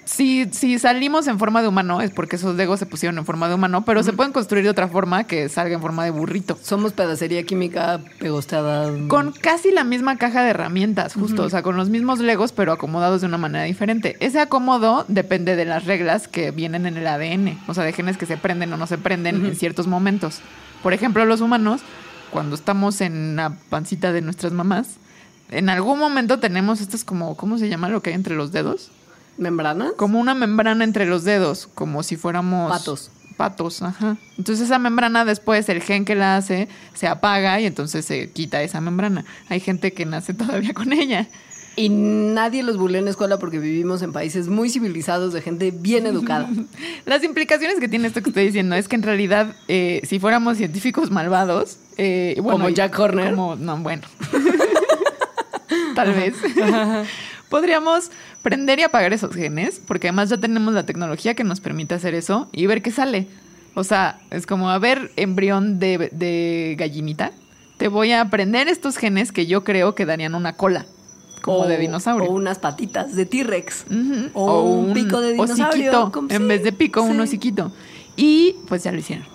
Si, 0.10 0.48
si 0.52 0.80
salimos 0.80 1.28
en 1.28 1.38
forma 1.38 1.62
de 1.62 1.68
humano 1.68 2.02
es 2.02 2.10
porque 2.10 2.38
esos 2.38 2.56
legos 2.56 2.80
se 2.80 2.88
pusieron 2.88 3.20
en 3.20 3.26
forma 3.26 3.48
de 3.48 3.54
humano, 3.54 3.86
pero 3.86 4.02
se 4.02 4.12
pueden 4.12 4.34
construir 4.34 4.64
de 4.64 4.72
otra 4.72 4.88
forma 4.88 5.26
que 5.26 5.50
salga 5.50 5.76
en 5.76 5.82
forma 5.82 6.04
de 6.04 6.10
burrito. 6.10 6.58
Somos 6.64 6.94
pedacería 6.94 7.44
química 7.44 8.02
pegosteada. 8.18 8.92
Con 9.08 9.32
casi 9.32 9.72
la 9.72 9.84
misma 9.84 10.18
caja 10.18 10.42
de 10.42 10.50
herramientas, 10.50 11.14
justo, 11.14 11.44
o 11.44 11.50
sea, 11.50 11.62
con 11.62 11.78
los 11.78 11.90
mismos 11.90 12.20
legos, 12.20 12.54
pero 12.54 12.72
acomodados 12.72 13.22
de 13.22 13.28
una 13.28 13.38
manera 13.38 13.66
diferente. 13.66 14.18
Ese 14.20 14.40
acomodo 14.40 15.06
depende 15.08 15.56
de 15.56 15.66
las 15.66 15.86
reglas 15.86 16.28
que 16.28 16.50
vienen 16.50 16.88
en 16.88 16.98
el 16.98 17.06
ADN, 17.06 17.60
o 17.68 17.76
sea, 17.76 17.84
de 17.84 17.94
genes 17.94 18.18
que 18.18 18.26
se 18.26 18.36
prenden 18.36 18.74
o 18.74 18.78
no 18.78 18.88
se 18.88 18.98
prenden 18.98 19.46
en 19.46 19.56
ciertos 19.56 19.86
momentos. 19.86 20.42
Por 20.82 20.94
ejemplo, 20.94 21.24
los 21.26 21.40
humanos, 21.40 21.82
cuando 22.32 22.56
estamos 22.56 23.00
en 23.02 23.36
la 23.36 23.54
pancita 23.70 24.12
de 24.12 24.22
nuestras 24.22 24.54
mamás, 24.54 24.98
en 25.52 25.70
algún 25.70 26.00
momento 26.00 26.40
tenemos 26.40 26.82
estas 26.82 27.04
como, 27.04 27.38
¿cómo 27.38 27.60
se 27.60 27.70
llama 27.70 27.90
lo 27.90 28.02
que 28.02 28.10
hay 28.10 28.16
entre 28.16 28.36
los 28.36 28.52
dedos? 28.52 28.90
¿Membranas? 29.40 29.94
Como 29.98 30.20
una 30.20 30.36
membrana 30.36 30.84
entre 30.84 31.06
los 31.06 31.24
dedos, 31.24 31.68
como 31.74 32.04
si 32.04 32.16
fuéramos... 32.18 32.70
Patos. 32.72 33.12
Patos, 33.38 33.82
ajá. 33.82 34.18
Entonces 34.38 34.66
esa 34.66 34.80
membrana 34.80 35.24
después, 35.24 35.70
el 35.70 35.82
gen 35.82 36.04
que 36.04 36.14
la 36.14 36.36
hace, 36.36 36.68
se 36.94 37.08
apaga 37.08 37.60
y 37.62 37.66
entonces 37.66 38.04
se 38.06 38.30
quita 38.32 38.62
esa 38.62 38.82
membrana. 38.82 39.24
Hay 39.48 39.62
gente 39.62 39.94
que 39.94 40.06
nace 40.06 40.34
todavía 40.34 40.74
con 40.74 40.92
ella. 40.92 41.26
Y 41.78 41.88
nadie 41.88 42.64
los 42.64 42.76
bulea 42.78 43.00
en 43.00 43.06
la 43.06 43.12
escuela 43.12 43.40
porque 43.40 43.58
vivimos 43.60 44.02
en 44.02 44.12
países 44.12 44.50
muy 44.50 44.70
civilizados 44.70 45.32
de 45.32 45.42
gente 45.42 45.72
bien 45.72 46.06
educada. 46.06 46.50
Las 47.06 47.24
implicaciones 47.24 47.80
que 47.80 47.88
tiene 47.88 48.08
esto 48.10 48.22
que 48.22 48.32
estoy 48.32 48.44
diciendo 48.48 48.76
es 48.76 48.90
que 48.90 48.98
en 48.98 49.04
realidad, 49.04 49.56
eh, 49.70 50.02
si 50.04 50.20
fuéramos 50.20 50.58
científicos 50.58 51.10
malvados, 51.10 51.78
eh, 51.96 52.34
bueno, 52.42 52.58
Como 52.58 52.70
Jack 52.70 53.00
Horner. 53.00 53.30
como- 53.34 53.56
no, 53.56 53.78
bueno. 53.78 54.02
Tal 55.96 56.14
vez. 56.14 56.34
Podríamos 57.50 58.12
prender 58.44 58.80
y 58.80 58.84
apagar 58.84 59.12
esos 59.14 59.34
genes, 59.36 59.82
porque 59.86 60.08
además 60.08 60.30
ya 60.30 60.38
tenemos 60.38 60.74
la 60.74 60.86
tecnología 60.86 61.34
que 61.34 61.44
nos 61.44 61.60
permite 61.60 61.96
hacer 61.96 62.14
eso 62.14 62.48
y 62.52 62.68
ver 62.68 62.82
qué 62.82 62.92
sale. 62.92 63.28
O 63.76 63.84
sea, 63.84 64.20
es 64.30 64.46
como, 64.46 64.70
a 64.70 64.78
ver, 64.80 65.12
embrión 65.16 65.80
de, 65.80 66.10
de 66.12 66.76
gallinita, 66.78 67.32
te 67.78 67.88
voy 67.88 68.12
a 68.12 68.26
prender 68.30 68.68
estos 68.68 68.98
genes 68.98 69.32
que 69.32 69.46
yo 69.48 69.64
creo 69.64 69.96
que 69.96 70.06
darían 70.06 70.36
una 70.36 70.54
cola, 70.54 70.86
como 71.42 71.60
O- 71.62 71.68
de 71.68 71.78
dinosaurio. 71.78 72.30
O 72.30 72.34
unas 72.34 72.60
patitas 72.60 73.16
de 73.16 73.26
T-Rex. 73.26 73.86
O, 74.34 74.62
un, 74.64 74.94
pico 74.94 75.22
de 75.22 75.32
dinosaurio. 75.34 75.92
hociquito, 76.04 76.28
en 76.30 76.42
sí, 76.42 76.48
vez 76.48 76.64
de 76.64 76.72
pico, 76.74 77.02
un 77.02 77.20
hociquito. 77.20 77.72
Y 78.16 78.56
pues 78.68 78.84
ya 78.84 78.92
lo 78.92 79.00
hicieron. 79.00 79.26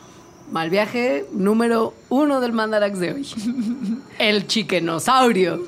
Mal 0.53 0.69
viaje 0.69 1.25
número 1.33 1.95
uno 2.11 2.41
del 2.41 2.53
Mandarax 2.53 2.99
de 2.99 3.13
hoy. 3.15 3.27
El 4.19 4.47
chiquenosaurio. 4.47 5.63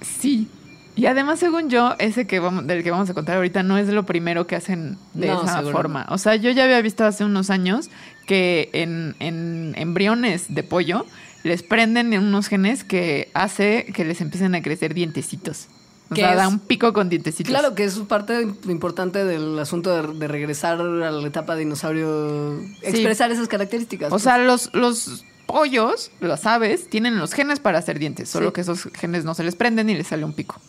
Sí. 0.00 0.48
Y 0.94 1.06
además, 1.06 1.38
según 1.40 1.70
yo, 1.70 1.94
ese 1.98 2.26
que 2.26 2.38
vamos, 2.38 2.66
del 2.66 2.82
que 2.82 2.90
vamos 2.90 3.08
a 3.08 3.14
contar 3.14 3.36
ahorita 3.36 3.62
no 3.62 3.78
es 3.78 3.88
lo 3.88 4.04
primero 4.04 4.46
que 4.46 4.56
hacen 4.56 4.98
de 5.14 5.28
No, 5.28 5.42
esa 5.42 5.58
seguro 5.58 5.72
forma. 5.76 6.06
O 6.10 6.18
sea, 6.18 6.36
yo 6.36 6.50
ya 6.50 6.64
había 6.64 6.80
visto 6.82 7.04
hace 7.04 7.24
unos 7.24 7.48
años 7.48 7.88
que 8.26 8.68
en, 8.74 9.14
en 9.18 9.74
embriones 9.76 10.54
de 10.54 10.62
pollo 10.62 11.06
les 11.44 11.62
prenden 11.62 12.12
unos 12.18 12.48
genes 12.48 12.84
que 12.84 13.30
hace 13.34 13.86
que 13.94 14.04
les 14.04 14.20
empiecen 14.20 14.54
a 14.54 14.60
crecer 14.62 14.92
dientecitos. 14.94 15.68
O 16.10 16.14
¿Qué 16.14 16.20
sea, 16.20 16.32
es? 16.32 16.36
da 16.36 16.46
un 16.46 16.58
pico 16.58 16.92
con 16.92 17.08
dientecitos. 17.08 17.50
Claro 17.50 17.74
que 17.74 17.84
es 17.84 17.96
parte 18.00 18.42
importante 18.68 19.24
del 19.24 19.58
asunto 19.58 19.90
de, 20.12 20.18
de 20.18 20.28
regresar 20.28 20.78
a 20.78 21.10
la 21.10 21.26
etapa 21.26 21.56
dinosaurio, 21.56 22.60
expresar 22.82 23.32
esas 23.32 23.48
características. 23.48 24.08
O 24.08 24.10
pues. 24.10 24.22
sea, 24.24 24.36
los, 24.36 24.68
los 24.74 25.24
pollos, 25.46 26.10
las 26.20 26.44
aves, 26.44 26.88
tienen 26.90 27.18
los 27.18 27.32
genes 27.32 27.60
para 27.60 27.78
hacer 27.78 27.98
dientes, 27.98 28.28
solo 28.28 28.48
Sí. 28.48 28.52
que 28.52 28.60
esos 28.60 28.88
genes 28.92 29.24
no 29.24 29.34
se 29.34 29.42
les 29.42 29.56
prenden 29.56 29.88
y 29.88 29.94
les 29.94 30.06
sale 30.08 30.24
un 30.26 30.34
pico. 30.34 30.60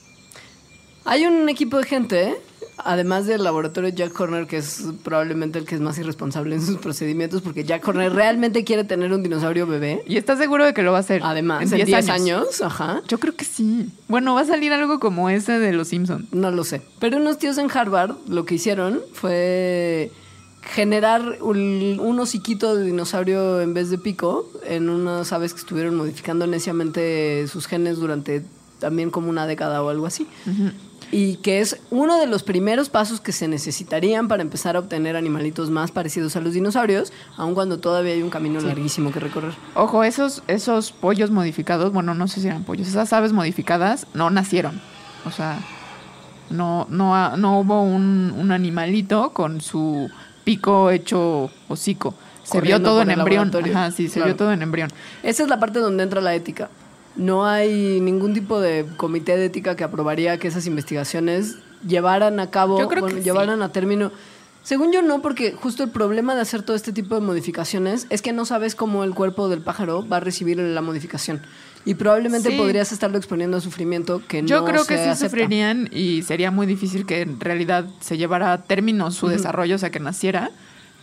Hay 1.06 1.26
un 1.26 1.50
equipo 1.50 1.78
de 1.78 1.84
gente, 1.84 2.36
además 2.78 3.26
del 3.26 3.44
laboratorio 3.44 3.90
Jack 3.90 4.18
Horner, 4.20 4.48
que 4.48 4.58
es 4.58 4.84
probablemente 5.04 5.60
el 5.60 5.66
que 5.66 5.76
es 5.76 5.82
más 5.82 5.98
irresponsable 5.98 6.56
en 6.56 6.66
sus 6.66 6.78
procedimientos, 6.78 7.42
porque 7.42 7.66
Jack 7.66 7.86
Horner 7.86 8.14
realmente 8.14 8.64
quiere 8.64 8.86
tener 8.86 9.12
un 9.12 9.22
dinosaurio 9.22 9.68
bebé. 9.68 10.04
¿Y 10.08 10.18
estás 10.18 10.40
seguro 10.40 10.66
de 10.66 10.74
que 10.74 10.82
lo 10.82 10.92
va 10.92 10.98
a 10.98 11.02
hacer? 11.02 11.22
Además, 11.24 11.72
en 11.72 11.86
10 11.86 12.10
años. 12.10 12.62
ajá. 12.62 13.02
Yo 13.08 13.20
creo 13.20 13.36
que 13.36 13.46
sí. 13.46 13.90
Bueno, 14.08 14.34
va 14.34 14.42
a 14.42 14.46
salir 14.46 14.72
algo 14.72 15.00
como 15.00 15.30
ese 15.30 15.60
de 15.60 15.74
los 15.74 15.90
Simpsons. 15.90 16.32
No 16.32 16.52
lo 16.52 16.64
sé. 16.64 16.82
Pero 17.00 17.18
unos 17.18 17.38
tíos 17.38 17.58
en 17.58 17.70
Harvard 17.70 18.16
lo 18.28 18.46
que 18.46 18.56
hicieron 18.56 19.02
fue 19.14 20.12
generar 20.62 21.40
un, 21.42 22.00
un 22.00 22.20
hociquito 22.22 22.76
de 22.78 22.86
dinosaurio 22.86 23.60
en 23.60 23.74
vez 23.74 23.90
de 23.90 23.98
pico 23.98 24.50
en 24.66 24.90
unas 24.90 25.34
aves 25.34 25.54
que 25.54 25.60
estuvieron 25.60 25.96
modificando 25.96 26.48
neciamente 26.48 27.46
sus 27.50 27.68
genes 27.68 27.98
durante 27.98 28.44
también 28.84 29.12
como 29.12 29.30
una 29.30 29.48
década 29.48 29.82
o 29.82 29.88
algo 29.88 30.06
así. 30.06 30.28
Y 31.16 31.36
que 31.38 31.60
es 31.60 31.78
uno 31.92 32.18
de 32.20 32.26
los 32.26 32.42
primeros 32.42 32.90
pasos 32.90 33.22
que 33.22 33.32
se 33.32 33.48
necesitarían 33.48 34.28
para 34.28 34.42
empezar 34.42 34.76
a 34.76 34.80
obtener 34.80 35.16
animalitos 35.16 35.70
más 35.70 35.92
parecidos 35.92 36.36
a 36.36 36.42
los 36.42 36.54
dinosaurios, 36.54 37.14
aun 37.38 37.54
cuando 37.54 37.78
todavía 37.78 38.14
hay 38.14 38.24
un 38.24 38.32
camino 38.32 38.60
larguísimo 38.60 39.12
que 39.12 39.20
recorrer. 39.20 39.54
Ojo, 39.76 40.04
esos, 40.04 40.42
esos 40.48 40.92
pollos 40.92 41.30
modificados, 41.30 41.94
bueno, 41.94 42.16
no 42.16 42.28
sé 42.28 42.42
si 42.42 42.48
eran 42.48 42.64
pollos, 42.64 42.88
esas 42.88 43.14
aves 43.14 43.32
modificadas 43.32 44.08
no 44.16 44.32
nacieron. 44.32 44.82
O 45.26 45.30
sea, 45.30 45.60
no, 46.50 46.88
no, 46.90 47.38
no 47.38 47.60
hubo 47.60 47.84
un, 47.84 48.34
un 48.36 48.52
animalito 48.52 49.34
con 49.34 49.62
su 49.62 50.10
pico 50.44 50.90
hecho 50.90 51.52
hocico. 51.70 52.16
Se 52.44 52.60
vio 52.60 52.82
todo 52.82 53.04
en 53.04 53.12
embrión. 53.12 53.52
Ajá, 53.72 53.92
sí, 53.92 54.08
se 54.08 54.16
Claro. 54.16 54.30
vio 54.30 54.36
todo 54.36 54.52
en 54.52 54.62
embrión. 54.64 54.90
Esa 55.22 55.44
es 55.44 55.50
la 55.50 55.60
parte 55.60 55.80
donde 55.80 56.04
entra 56.04 56.20
la 56.22 56.34
ética. 56.36 56.70
No 57.16 57.46
hay 57.46 58.00
ningún 58.02 58.34
tipo 58.34 58.60
de 58.60 58.86
comité 58.98 59.38
de 59.38 59.46
ética 59.46 59.76
que 59.76 59.84
aprobaría 59.84 60.38
que 60.40 60.48
esas 60.48 60.66
investigaciones 60.66 61.58
llevaran 61.88 62.40
a 62.40 62.50
cabo, 62.50 62.80
Yo 62.80 62.88
creo 62.88 63.02
bueno, 63.02 63.16
que 63.18 63.22
sí. 63.22 63.26
llevaran 63.26 63.62
a 63.62 63.72
término. 63.72 64.12
Según 64.64 64.94
yo 64.94 65.02
no, 65.02 65.22
porque 65.22 65.52
justo 65.52 65.84
el 65.84 65.90
problema 65.90 66.36
de 66.36 66.42
hacer 66.42 66.64
todo 66.64 66.76
este 66.76 66.94
tipo 66.94 67.16
de 67.16 67.22
modificaciones 67.22 68.08
es 68.10 68.22
que 68.22 68.32
no 68.32 68.46
sabes 68.46 68.76
cómo 68.76 69.04
el 69.04 69.14
cuerpo 69.14 69.50
del 69.50 69.60
pájaro 69.62 70.08
va 70.08 70.18
a 70.18 70.20
recibir 70.22 70.58
la 70.58 70.82
modificación. 70.82 71.42
Y 71.86 71.96
probablemente 71.96 72.50
Sí. 72.52 72.58
podrías 72.58 72.94
estarlo 72.94 73.18
exponiendo 73.18 73.58
a 73.58 73.62
sufrimiento 73.62 74.22
que 74.26 74.42
Yo 74.44 74.62
no 74.62 74.66
creo 74.66 74.86
que 74.86 74.96
se 74.96 75.04
sí 75.04 75.10
acepta. 75.10 75.30
sufrirían 75.30 75.90
y 75.92 76.22
sería 76.24 76.50
muy 76.50 76.66
difícil 76.66 77.06
que 77.06 77.22
en 77.22 77.42
realidad 77.42 77.86
se 78.00 78.18
llevara 78.18 78.54
a 78.54 78.64
término 78.64 79.12
su 79.12 79.28
desarrollo, 79.28 79.76
o 79.76 79.80
sea, 79.80 79.90
que 79.92 80.00
naciera. 80.00 80.50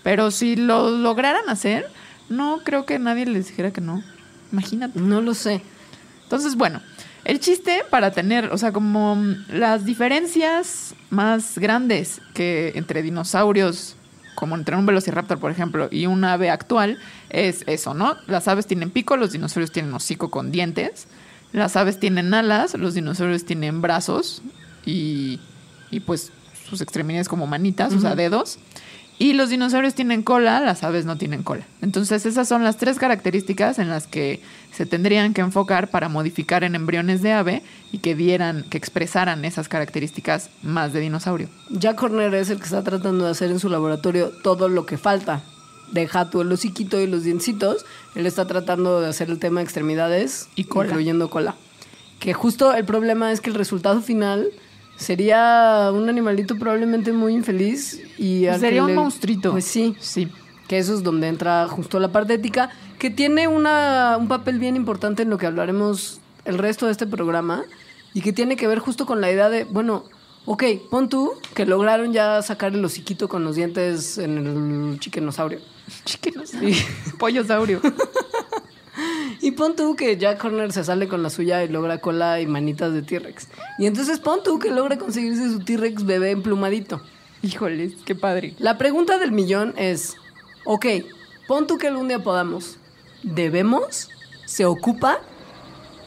Pero 0.02 0.30
si 0.30 0.56
lo 0.56 0.90
lograran 0.90 1.46
hacer, 1.50 1.86
no 2.30 2.60
creo 2.64 2.86
que 2.86 2.98
nadie 2.98 3.26
les 3.26 3.48
dijera 3.48 3.70
que 3.72 3.82
no. 3.82 4.02
Imagínate. 4.52 4.98
No 4.98 5.20
lo 5.20 5.34
sé. 5.34 5.60
Entonces, 6.30 6.54
bueno, 6.54 6.80
el 7.24 7.40
chiste 7.40 7.82
para 7.90 8.12
tener, 8.12 8.52
o 8.52 8.56
sea, 8.56 8.70
como 8.70 9.20
las 9.48 9.84
diferencias 9.84 10.94
más 11.10 11.58
grandes 11.58 12.20
que 12.34 12.70
entre 12.76 13.02
dinosaurios, 13.02 13.96
como 14.36 14.54
entre 14.54 14.76
un 14.76 14.86
velociraptor, 14.86 15.40
por 15.40 15.50
ejemplo, 15.50 15.88
y 15.90 16.06
un 16.06 16.22
ave 16.22 16.48
actual, 16.48 17.00
es 17.30 17.64
eso, 17.66 17.94
¿no? 17.94 18.16
Las 18.28 18.46
aves 18.46 18.68
tienen 18.68 18.92
pico, 18.92 19.16
los 19.16 19.32
dinosaurios 19.32 19.72
tienen 19.72 19.92
hocico 19.92 20.30
con 20.30 20.52
dientes, 20.52 21.08
las 21.52 21.74
aves 21.74 21.98
tienen 21.98 22.32
alas, 22.32 22.74
los 22.74 22.94
dinosaurios 22.94 23.44
tienen 23.44 23.82
brazos 23.82 24.40
y, 24.86 25.40
y 25.90 25.98
pues 25.98 26.30
sus 26.64 26.80
extremidades 26.80 27.28
como 27.28 27.48
manitas, 27.48 27.92
o 27.92 27.98
sea, 27.98 28.14
dedos. 28.14 28.60
Y 29.20 29.34
los 29.34 29.50
dinosaurios 29.50 29.94
tienen 29.94 30.22
cola, 30.22 30.60
las 30.60 30.82
aves 30.82 31.04
no 31.04 31.18
tienen 31.18 31.42
cola. 31.42 31.66
Entonces 31.82 32.24
esas 32.24 32.48
son 32.48 32.64
las 32.64 32.78
tres 32.78 32.96
características 32.98 33.78
en 33.78 33.90
las 33.90 34.06
que 34.06 34.40
se 34.72 34.86
tendrían 34.86 35.34
que 35.34 35.42
enfocar 35.42 35.90
para 35.90 36.08
modificar 36.08 36.64
en 36.64 36.74
embriones 36.74 37.20
de 37.20 37.34
ave 37.34 37.62
y 37.92 37.98
que 37.98 38.14
dieran, 38.14 38.64
que 38.70 38.78
expresaran 38.78 39.44
esas 39.44 39.68
características 39.68 40.48
más 40.62 40.94
de 40.94 41.00
dinosaurio. 41.00 41.50
Jack 41.68 42.02
Horner 42.02 42.34
es 42.34 42.48
el 42.48 42.56
que 42.56 42.64
está 42.64 42.82
tratando 42.82 43.26
de 43.26 43.32
hacer 43.32 43.50
en 43.50 43.60
su 43.60 43.68
laboratorio 43.68 44.30
todo 44.42 44.70
lo 44.70 44.86
que 44.86 44.96
falta. 44.96 45.42
Deja 45.92 46.30
tú 46.30 46.40
el 46.40 46.50
hociquito 46.50 46.98
y 46.98 47.06
los 47.06 47.22
diencitos. 47.22 47.84
Él 48.14 48.24
está 48.24 48.46
tratando 48.46 49.02
de 49.02 49.08
hacer 49.08 49.28
el 49.28 49.38
tema 49.38 49.60
de 49.60 49.64
extremidades 49.64 50.48
Y 50.54 50.64
cola. 50.64 50.88
incluyendo 50.88 51.28
cola. 51.28 51.56
Que 52.20 52.32
justo 52.32 52.72
el 52.72 52.86
problema 52.86 53.32
es 53.32 53.42
que 53.42 53.50
el 53.50 53.56
resultado 53.56 54.00
final 54.00 54.48
sería 55.00 55.90
un 55.92 56.08
animalito 56.08 56.56
probablemente 56.58 57.12
muy 57.12 57.34
infeliz 57.34 58.00
y 58.18 58.44
Sería 58.58 58.82
un 58.82 58.90
le- 58.90 58.94
monstruito. 58.94 59.50
Pues 59.52 59.64
sí, 59.64 59.96
Sí. 59.98 60.28
que 60.68 60.78
eso 60.78 60.94
es 60.94 61.02
donde 61.02 61.26
entra 61.28 61.66
justo 61.68 61.98
la 61.98 62.12
parte 62.12 62.34
ética, 62.34 62.70
que 62.98 63.10
tiene 63.10 63.48
una, 63.48 64.16
un 64.18 64.28
papel 64.28 64.58
bien 64.58 64.76
importante 64.76 65.22
en 65.22 65.30
lo 65.30 65.38
que 65.38 65.46
hablaremos 65.46 66.20
el 66.44 66.58
resto 66.58 66.86
de 66.86 66.92
este 66.92 67.06
programa 67.06 67.64
y 68.14 68.20
que 68.20 68.32
tiene 68.32 68.56
que 68.56 68.66
ver 68.68 68.78
justo 68.78 69.06
con 69.06 69.20
la 69.20 69.32
idea 69.32 69.48
de, 69.48 69.64
bueno, 69.64 70.04
ok, 70.44 70.64
pon 70.90 71.08
tú 71.08 71.32
que 71.54 71.64
lograron 71.66 72.12
ya 72.12 72.42
sacar 72.42 72.74
el 72.74 72.84
hociquito 72.84 73.28
con 73.28 73.42
los 73.44 73.56
dientes 73.56 74.18
en 74.18 74.38
el 74.92 75.00
chiquenosaurio. 75.00 75.60
Chiquinosaurio. 76.04 76.76
Pollosaurio. 77.18 77.80
Y 79.40 79.52
pon 79.52 79.74
tú 79.74 79.96
que 79.96 80.16
Jack 80.16 80.44
Horner 80.44 80.72
se 80.72 80.84
sale 80.84 81.08
con 81.08 81.22
la 81.22 81.30
suya 81.30 81.64
y 81.64 81.68
logra 81.68 81.98
cola 81.98 82.40
y 82.40 82.46
manitas 82.46 82.92
de 82.92 83.02
T-Rex. 83.02 83.48
Y 83.78 83.86
entonces 83.86 84.18
pon 84.18 84.42
tú 84.42 84.58
que 84.58 84.70
logra 84.70 84.98
conseguirse 84.98 85.50
su 85.50 85.60
T-Rex 85.60 86.04
bebé 86.04 86.30
emplumadito. 86.30 87.00
Híjoles, 87.42 87.94
qué 88.04 88.14
padre. 88.14 88.54
La 88.58 88.76
pregunta 88.76 89.18
del 89.18 89.32
millón 89.32 89.72
es, 89.76 90.16
ok, 90.64 90.86
pon 91.48 91.66
tú 91.66 91.78
que 91.78 91.88
algún 91.88 92.08
día 92.08 92.22
podamos. 92.22 92.76
¿Debemos? 93.22 94.08
¿Se 94.44 94.66
ocupa? 94.66 95.20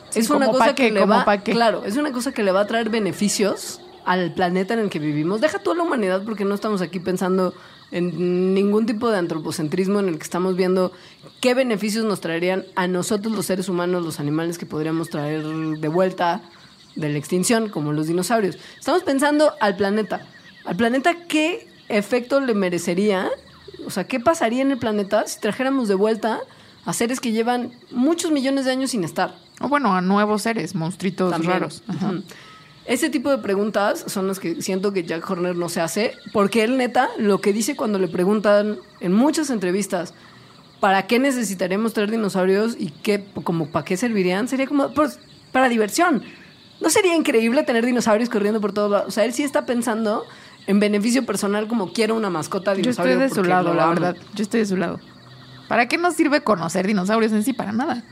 Sí, 0.09 0.19
es 0.19 0.29
una 0.29 0.45
¿como 0.45 0.59
cosa 0.59 0.75
que 0.75 0.91
le 0.91 0.99
¿Como 0.99 1.13
va, 1.13 1.37
claro, 1.37 1.83
es 1.85 1.97
una 1.97 2.11
cosa 2.11 2.33
que 2.33 2.43
le 2.43 2.51
va 2.51 2.61
a 2.61 2.67
traer 2.67 2.89
beneficios 2.89 3.81
al 4.05 4.33
planeta 4.33 4.73
en 4.73 4.81
el 4.81 4.89
que 4.89 4.99
vivimos. 4.99 5.41
Deja 5.41 5.59
toda 5.59 5.75
la 5.77 5.83
humanidad 5.83 6.23
porque 6.23 6.45
no 6.45 6.53
estamos 6.53 6.81
aquí 6.81 6.99
pensando 6.99 7.53
en 7.91 8.53
ningún 8.53 8.85
tipo 8.85 9.09
de 9.09 9.17
antropocentrismo 9.17 9.99
en 9.99 10.09
el 10.09 10.17
que 10.17 10.23
estamos 10.23 10.55
viendo 10.55 10.91
qué 11.43 11.53
beneficios 11.53 12.05
nos 12.05 12.21
traerían 12.21 12.63
a 12.77 12.87
nosotros 12.87 13.35
los 13.35 13.47
seres 13.47 13.67
humanos, 13.67 14.05
los 14.05 14.21
animales 14.21 14.57
que 14.57 14.65
podríamos 14.65 15.09
traer 15.09 15.43
de 15.43 15.87
vuelta 15.89 16.41
de 16.95 17.09
la 17.09 17.17
extinción, 17.17 17.67
como 17.67 17.91
los 17.91 18.07
dinosaurios. 18.07 18.57
Estamos 18.79 19.03
pensando 19.03 19.51
al 19.59 19.75
planeta. 19.75 20.25
Al 20.63 20.77
planeta, 20.77 21.25
¿qué 21.27 21.67
efecto 21.89 22.39
le 22.39 22.53
merecería? 22.53 23.29
O 23.85 23.89
sea, 23.89 24.05
¿qué 24.05 24.21
pasaría 24.21 24.61
en 24.61 24.71
el 24.71 24.77
planeta 24.77 25.27
si 25.27 25.41
trajéramos 25.41 25.89
de 25.89 25.95
vuelta 25.95 26.39
a 26.85 26.93
seres 26.93 27.19
que 27.19 27.33
llevan 27.33 27.73
muchos 27.91 28.31
millones 28.31 28.63
de 28.63 28.71
años 28.71 28.91
sin 28.91 29.03
estar? 29.03 29.35
O 29.59 29.67
bueno, 29.67 29.93
a 29.93 29.99
nuevos 29.99 30.43
seres, 30.43 30.75
monstruitos 30.75 31.29
También. 31.29 31.51
raros. 31.51 31.83
Ajá. 31.89 32.13
Ese 32.85 33.09
tipo 33.09 33.29
de 33.29 33.39
preguntas 33.39 34.05
son 34.07 34.27
las 34.27 34.39
que 34.39 34.61
siento 34.61 34.93
que 34.93 35.03
Jack 35.03 35.29
Horner 35.29 35.57
no 35.57 35.67
se 35.67 35.81
hace, 35.81 36.13
porque 36.31 36.63
él 36.63 36.77
neta 36.77 37.09
lo 37.17 37.41
que 37.41 37.51
dice 37.51 37.75
cuando 37.75 37.99
le 37.99 38.07
preguntan 38.07 38.77
en 39.01 39.11
muchas 39.11 39.49
entrevistas 39.49 40.13
para 40.83 41.07
qué 41.07 41.17
necesitaríamos 41.17 41.93
traer 41.93 42.11
dinosaurios 42.11 42.75
y 42.77 42.89
qué, 42.89 43.23
como 43.45 43.67
para 43.67 43.85
qué 43.85 43.95
servirían, 43.95 44.49
sería 44.49 44.67
como 44.67 44.93
pues, 44.93 45.17
para 45.53 45.69
diversión. 45.69 46.23
¿No 46.81 46.89
sería 46.89 47.15
increíble 47.15 47.63
tener 47.63 47.85
dinosaurios 47.85 48.29
corriendo 48.29 48.59
por 48.59 48.73
todos 48.73 48.91
lados? 48.91 49.07
O 49.07 49.11
sea, 49.11 49.23
él 49.23 49.31
sí 49.31 49.43
está 49.43 49.65
pensando 49.65 50.25
en 50.67 50.81
beneficio 50.81 51.25
personal 51.25 51.69
como 51.69 51.93
quiero 51.93 52.15
una 52.15 52.29
mascota 52.29 52.73
Yo 52.73 52.81
dinosaurio. 52.81 53.13
estoy 53.13 53.29
de 53.29 53.33
su 53.33 53.43
lado, 53.45 53.73
la 53.73 53.87
verdad. 53.87 54.17
Yo 54.35 54.43
estoy 54.43 54.59
de 54.59 54.65
su 54.65 54.75
lado. 54.75 54.99
¿Para 55.69 55.87
qué 55.87 55.97
nos 55.97 56.15
sirve 56.15 56.41
conocer 56.41 56.85
dinosaurios 56.85 57.31
en 57.31 57.43
sí? 57.43 57.53
Para 57.53 57.71
nada. 57.71 58.03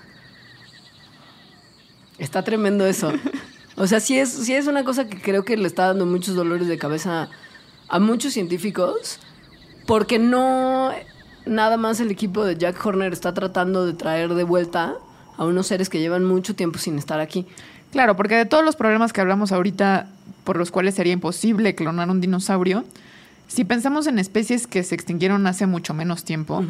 Está 2.19 2.41
tremendo 2.41 2.87
eso. 2.87 3.11
O 3.75 3.85
sea, 3.85 3.99
sí 3.99 4.17
es, 4.17 4.29
sí 4.31 4.53
es 4.53 4.67
una 4.67 4.85
cosa 4.85 5.09
que 5.09 5.19
creo 5.19 5.43
que 5.43 5.57
le 5.57 5.67
está 5.67 5.87
dando 5.87 6.05
muchos 6.05 6.35
dolores 6.35 6.69
de 6.69 6.77
cabeza 6.77 7.27
a 7.89 7.99
muchos 7.99 8.31
científicos, 8.31 9.19
porque 9.85 10.19
no 10.19 10.93
nada 11.45 11.77
más 11.77 11.99
el 11.99 12.11
equipo 12.11 12.45
de 12.45 12.57
Jack 12.57 12.85
Horner 12.85 13.13
está 13.13 13.33
tratando 13.33 13.85
de 13.85 13.93
traer 13.93 14.33
de 14.33 14.43
vuelta 14.43 14.95
a 15.37 15.45
unos 15.45 15.67
seres 15.67 15.89
que 15.89 15.99
llevan 15.99 16.25
mucho 16.25 16.55
tiempo 16.55 16.79
sin 16.79 16.97
estar 16.97 17.19
aquí. 17.19 17.45
Claro, 17.91 18.15
porque 18.15 18.35
de 18.35 18.45
todos 18.45 18.63
los 18.63 18.75
problemas 18.75 19.11
que 19.11 19.21
hablamos 19.21 19.51
ahorita, 19.51 20.07
por 20.43 20.57
los 20.57 20.71
cuales 20.71 20.95
sería 20.95 21.13
imposible 21.13 21.75
clonar 21.75 22.09
un 22.09 22.21
dinosaurio, 22.21 22.85
si 23.47 23.65
pensamos 23.65 24.07
en 24.07 24.17
especies 24.17 24.65
que 24.65 24.81
se 24.81 24.95
extinguieron 24.95 25.45
hace 25.45 25.65
mucho 25.65 25.93
menos 25.93 26.23
tiempo, 26.23 26.63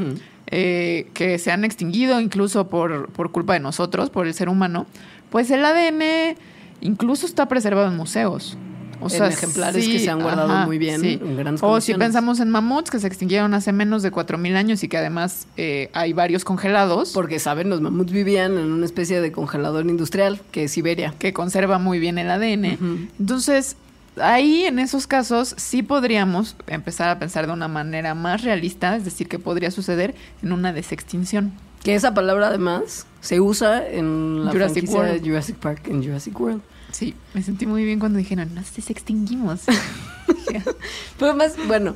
eh, 0.47 1.11
que 1.13 1.37
se 1.37 1.51
han 1.51 1.63
extinguido 1.63 2.19
incluso 2.19 2.69
por, 2.69 3.09
por 3.11 3.31
culpa 3.31 3.53
de 3.53 3.59
nosotros, 3.59 4.09
por 4.09 4.25
el 4.25 4.33
ser 4.33 4.49
humano, 4.49 4.87
pues 5.29 5.51
el 5.51 5.63
ADN 5.63 6.35
incluso 6.81 7.27
está 7.27 7.47
preservado 7.47 7.87
en 7.87 7.97
museos. 7.97 8.57
O 9.01 9.09
En 9.09 9.23
ejemplares 9.23 9.87
que 9.87 9.99
se 9.99 10.09
han 10.09 10.21
guardado 10.21 10.65
muy 10.67 10.77
bien, 10.77 11.03
en 11.03 11.37
grandes 11.37 11.61
O 11.63 11.81
si 11.81 11.93
pensamos 11.95 12.39
en 12.39 12.49
mamuts 12.49 12.91
que 12.91 12.99
se 12.99 13.07
extinguieron 13.07 13.53
hace 13.53 13.71
menos 13.71 14.03
de 14.03 14.11
4.000 14.11 14.55
años 14.55 14.83
y 14.83 14.87
que 14.87 14.97
además 14.97 15.47
eh, 15.57 15.89
hay 15.93 16.13
varios 16.13 16.43
congelados. 16.45 17.11
Porque, 17.13 17.39
¿saben? 17.39 17.69
Los 17.69 17.81
mamuts 17.81 18.11
vivían 18.11 18.57
en 18.57 18.71
una 18.71 18.85
especie 18.85 19.21
de 19.21 19.31
congelador 19.31 19.85
industrial, 19.85 20.39
que 20.51 20.65
es 20.65 20.71
Siberia. 20.71 21.13
que 21.19 21.33
conserva 21.33 21.79
muy 21.79 21.99
bien 21.99 22.17
el 22.17 22.29
ADN. 22.29 23.09
Entonces, 23.19 23.75
ahí 24.17 24.63
en 24.63 24.79
esos 24.79 25.07
casos 25.07 25.53
sí 25.57 25.83
podríamos 25.83 26.55
empezar 26.67 27.09
a 27.09 27.19
pensar 27.19 27.47
de 27.47 27.53
una 27.53 27.67
manera 27.67 28.15
más 28.15 28.43
realista, 28.43 28.95
es 28.95 29.05
decir, 29.05 29.27
que 29.27 29.39
podría 29.39 29.71
suceder 29.71 30.15
en 30.43 30.51
una 30.51 30.73
desextinción. 30.73 31.53
Que 31.83 31.95
esa 31.95 32.13
palabra, 32.13 32.47
además, 32.47 33.07
se 33.21 33.39
usa 33.39 33.87
en 33.87 34.45
la 34.45 34.51
Jurassic 34.51 34.85
franquicia 34.85 34.99
World. 34.99 35.21
de 35.21 35.29
Jurassic 35.29 35.55
Park, 35.55 35.87
en 35.87 36.03
Jurassic 36.03 36.39
World. 36.39 36.61
Sí, 36.91 37.15
me 37.33 37.41
sentí 37.41 37.65
muy 37.65 37.83
bien 37.85 37.99
cuando 37.99 38.19
dijeron, 38.19 38.53
nos 38.53 38.73
desextinguimos. 38.75 39.61
Pero 41.19 41.35
más, 41.35 41.53
bueno, 41.67 41.95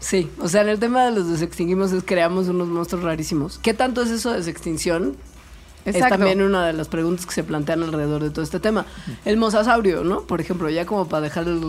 sí. 0.00 0.30
O 0.40 0.48
sea, 0.48 0.62
en 0.62 0.68
el 0.68 0.78
tema 0.78 1.04
de 1.04 1.12
los 1.12 1.28
desextinguimos 1.30 1.92
es 1.92 2.02
creamos 2.04 2.48
unos 2.48 2.68
monstruos 2.68 3.04
rarísimos. 3.04 3.58
¿Qué 3.58 3.74
tanto 3.74 4.02
es 4.02 4.10
eso 4.10 4.30
de 4.30 4.38
desextinción? 4.38 5.16
Es 5.84 5.98
también 5.98 6.40
una 6.40 6.66
de 6.66 6.72
las 6.72 6.88
preguntas 6.88 7.26
que 7.26 7.32
se 7.32 7.44
plantean 7.44 7.82
alrededor 7.82 8.22
de 8.22 8.30
todo 8.30 8.42
este 8.42 8.58
tema. 8.58 8.86
El 9.26 9.36
mosasaurio, 9.36 10.02
¿no? 10.02 10.22
Por 10.22 10.40
ejemplo, 10.40 10.70
ya 10.70 10.86
como 10.86 11.08
para 11.08 11.20
dejar 11.20 11.46
el 11.46 11.60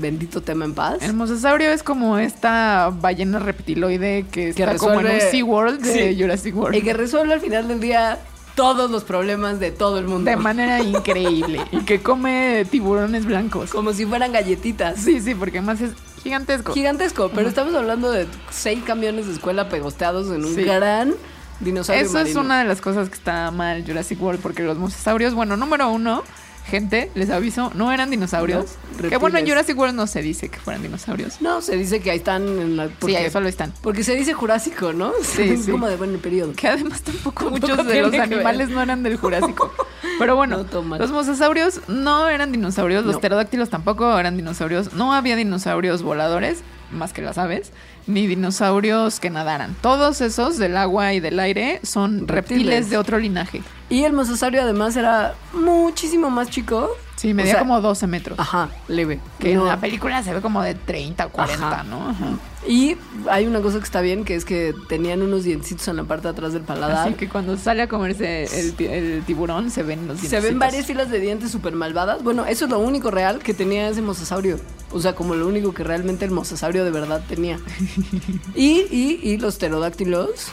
bendito 0.00 0.40
tema 0.40 0.64
en 0.64 0.72
paz. 0.72 1.02
El 1.02 1.12
mosasaurio 1.12 1.70
es 1.70 1.82
como 1.82 2.16
esta 2.16 2.90
ballena 2.98 3.38
reptiloide 3.40 4.24
que, 4.30 4.54
Que 4.54 4.62
está 4.62 4.76
como 4.76 5.00
en 5.00 5.06
un 5.06 5.20
SeaWorld 5.20 5.82
de 5.82 6.14
Sí. 6.14 6.22
Jurassic 6.22 6.56
World. 6.56 6.76
Y 6.78 6.82
que 6.82 6.94
resuelve 6.94 7.34
al 7.34 7.40
final 7.40 7.68
del 7.68 7.80
día 7.80 8.18
todos 8.54 8.90
los 8.90 9.04
problemas 9.04 9.60
de 9.60 9.70
todo 9.70 9.98
el 9.98 10.06
mundo. 10.06 10.30
De 10.30 10.36
manera 10.36 10.80
increíble. 10.82 11.60
y 11.72 11.78
que 11.84 12.02
come 12.02 12.66
tiburones 12.70 13.24
blancos. 13.24 13.70
Como 13.70 13.92
si 13.92 14.06
fueran 14.06 14.32
galletitas. 14.32 14.98
Sí, 15.00 15.20
sí, 15.20 15.34
porque 15.34 15.58
además 15.58 15.80
es 15.80 15.92
gigantesco. 16.22 16.72
Gigantesco, 16.72 17.30
pero 17.34 17.48
estamos 17.48 17.74
hablando 17.74 18.10
de 18.10 18.26
seis 18.50 18.82
camiones 18.84 19.26
de 19.26 19.32
escuela 19.32 19.68
pegosteados 19.68 20.28
en 20.28 20.44
un 20.44 20.54
Sí. 20.54 20.62
gran 20.64 21.14
dinosaurio 21.60 22.04
Eso 22.04 22.18
es 22.20 22.34
una 22.36 22.58
de 22.60 22.64
las 22.64 22.80
cosas 22.80 23.08
que 23.08 23.14
está 23.14 23.50
mal 23.50 23.84
Jurassic 23.86 24.20
World, 24.20 24.40
porque 24.40 24.62
los 24.62 24.78
mosasaurios, 24.78 25.34
bueno, 25.34 25.56
número 25.56 25.90
uno, 25.90 26.22
gente, 26.66 27.10
les 27.14 27.30
aviso, 27.30 27.70
no 27.74 27.92
eran 27.92 28.10
dinosaurios. 28.10 28.76
No, 29.02 29.08
que 29.08 29.16
bueno, 29.16 29.38
en. 29.38 29.46
Jurassic 29.46 29.76
World 29.78 29.94
no 29.94 30.06
se 30.06 30.22
dice 30.22 30.48
que 30.48 30.58
fueran 30.58 30.82
dinosaurios. 30.82 31.40
No, 31.40 31.60
se 31.60 31.76
dice 31.76 32.00
que 32.00 32.10
ahí 32.10 32.18
están 32.18 32.42
en 32.42 32.76
la... 32.76 32.88
Sí, 32.88 32.94
porque- 33.00 33.16
ahí 33.16 33.30
solo 33.30 33.48
están. 33.48 33.72
Porque 33.82 34.04
se 34.04 34.14
dice 34.14 34.32
jurásico, 34.32 34.92
¿no? 34.92 35.12
Sí, 35.22 35.42
es 35.50 35.64
sí. 35.64 35.70
como 35.70 35.88
de 35.88 35.96
buen 35.96 36.18
periodo. 36.18 36.52
Que 36.54 36.68
además 36.68 37.02
tampoco 37.02 37.44
Tampoco 37.44 37.50
muchos 37.68 37.86
de 37.86 38.02
los 38.02 38.14
animales 38.14 38.68
no 38.68 38.82
eran 38.82 39.02
del 39.02 39.16
Jurásico. 39.16 39.72
Pero 40.18 40.36
bueno, 40.36 40.64
No, 40.72 40.98
los 40.98 41.10
mosasaurios 41.10 41.80
no 41.88 42.28
eran 42.28 42.52
dinosaurios, 42.52 43.04
los 43.04 43.16
pterodáctilos 43.18 43.70
tampoco 43.70 44.18
eran 44.18 44.36
dinosaurios, 44.36 44.92
no 44.92 45.12
había 45.14 45.36
dinosaurios 45.36 46.02
voladores, 46.02 46.62
más 46.92 47.12
que 47.12 47.22
las 47.22 47.38
aves, 47.38 47.72
ni 48.06 48.26
dinosaurios 48.26 49.20
que 49.20 49.30
nadaran. 49.30 49.74
Todos 49.80 50.20
esos 50.20 50.58
del 50.58 50.76
agua 50.76 51.12
y 51.14 51.20
del 51.20 51.38
aire 51.40 51.80
son 51.82 52.26
reptiles, 52.28 52.64
Reptiles. 52.66 52.90
de 52.90 52.96
otro 52.98 53.18
linaje. 53.18 53.62
Y 53.88 54.04
el 54.04 54.12
mosasaurio 54.12 54.62
además 54.62 54.96
era 54.96 55.34
muchísimo 55.52 56.30
más 56.30 56.48
chico. 56.50 56.90
Sí, 57.16 57.34
medía 57.34 57.52
O 57.52 57.54
sea, 57.54 57.60
como 57.60 57.80
12 57.80 58.06
metros. 58.08 58.38
Ajá, 58.38 58.68
leve. 58.88 59.20
Que 59.38 59.54
No. 59.54 59.62
en 59.62 59.68
la 59.68 59.78
película 59.80 60.22
se 60.22 60.32
ve 60.34 60.40
como 60.40 60.62
de 60.62 60.74
30 60.74 61.26
o 61.26 61.28
40, 61.30 61.68
Ajá. 61.70 61.82
¿no? 61.84 62.08
Ajá. 62.08 62.26
Y 62.66 62.96
hay 63.30 63.46
una 63.46 63.60
cosa 63.60 63.78
que 63.78 63.84
está 63.84 64.00
bien, 64.00 64.24
que 64.24 64.34
es 64.34 64.44
que 64.44 64.74
tenían 64.88 65.20
unos 65.22 65.44
dientecitos 65.44 65.86
en 65.88 65.96
la 65.96 66.04
parte 66.04 66.24
de 66.24 66.30
atrás 66.30 66.52
del 66.52 66.62
paladar. 66.62 67.06
Así 67.06 67.14
que 67.14 67.28
cuando 67.28 67.56
sale 67.56 67.82
a 67.82 67.88
comerse 67.88 68.44
el, 68.60 68.72
ti- 68.74 68.86
el 68.86 69.22
tiburón 69.24 69.70
se 69.70 69.82
ven 69.82 70.08
los 70.08 70.18
Se 70.20 70.40
ven 70.40 70.58
varias 70.58 70.86
filas 70.86 71.10
de 71.10 71.20
dientes 71.20 71.50
súper 71.50 71.74
malvadas. 71.74 72.22
Bueno, 72.24 72.44
eso 72.46 72.64
es 72.64 72.70
lo 72.70 72.78
único 72.78 73.10
real 73.10 73.40
que 73.40 73.52
tenía 73.54 73.88
ese 73.88 74.00
mosasaurio. 74.02 74.58
O 74.92 75.00
sea, 75.00 75.14
como 75.14 75.34
lo 75.34 75.46
único 75.48 75.72
que 75.74 75.84
realmente 75.84 76.24
el 76.24 76.30
mosasaurio 76.30 76.84
de 76.84 76.90
verdad 76.90 77.22
tenía. 77.28 77.58
Y, 78.54 78.86
y, 78.90 79.20
y 79.22 79.38
los 79.38 79.56
pterodáctilos 79.56 80.48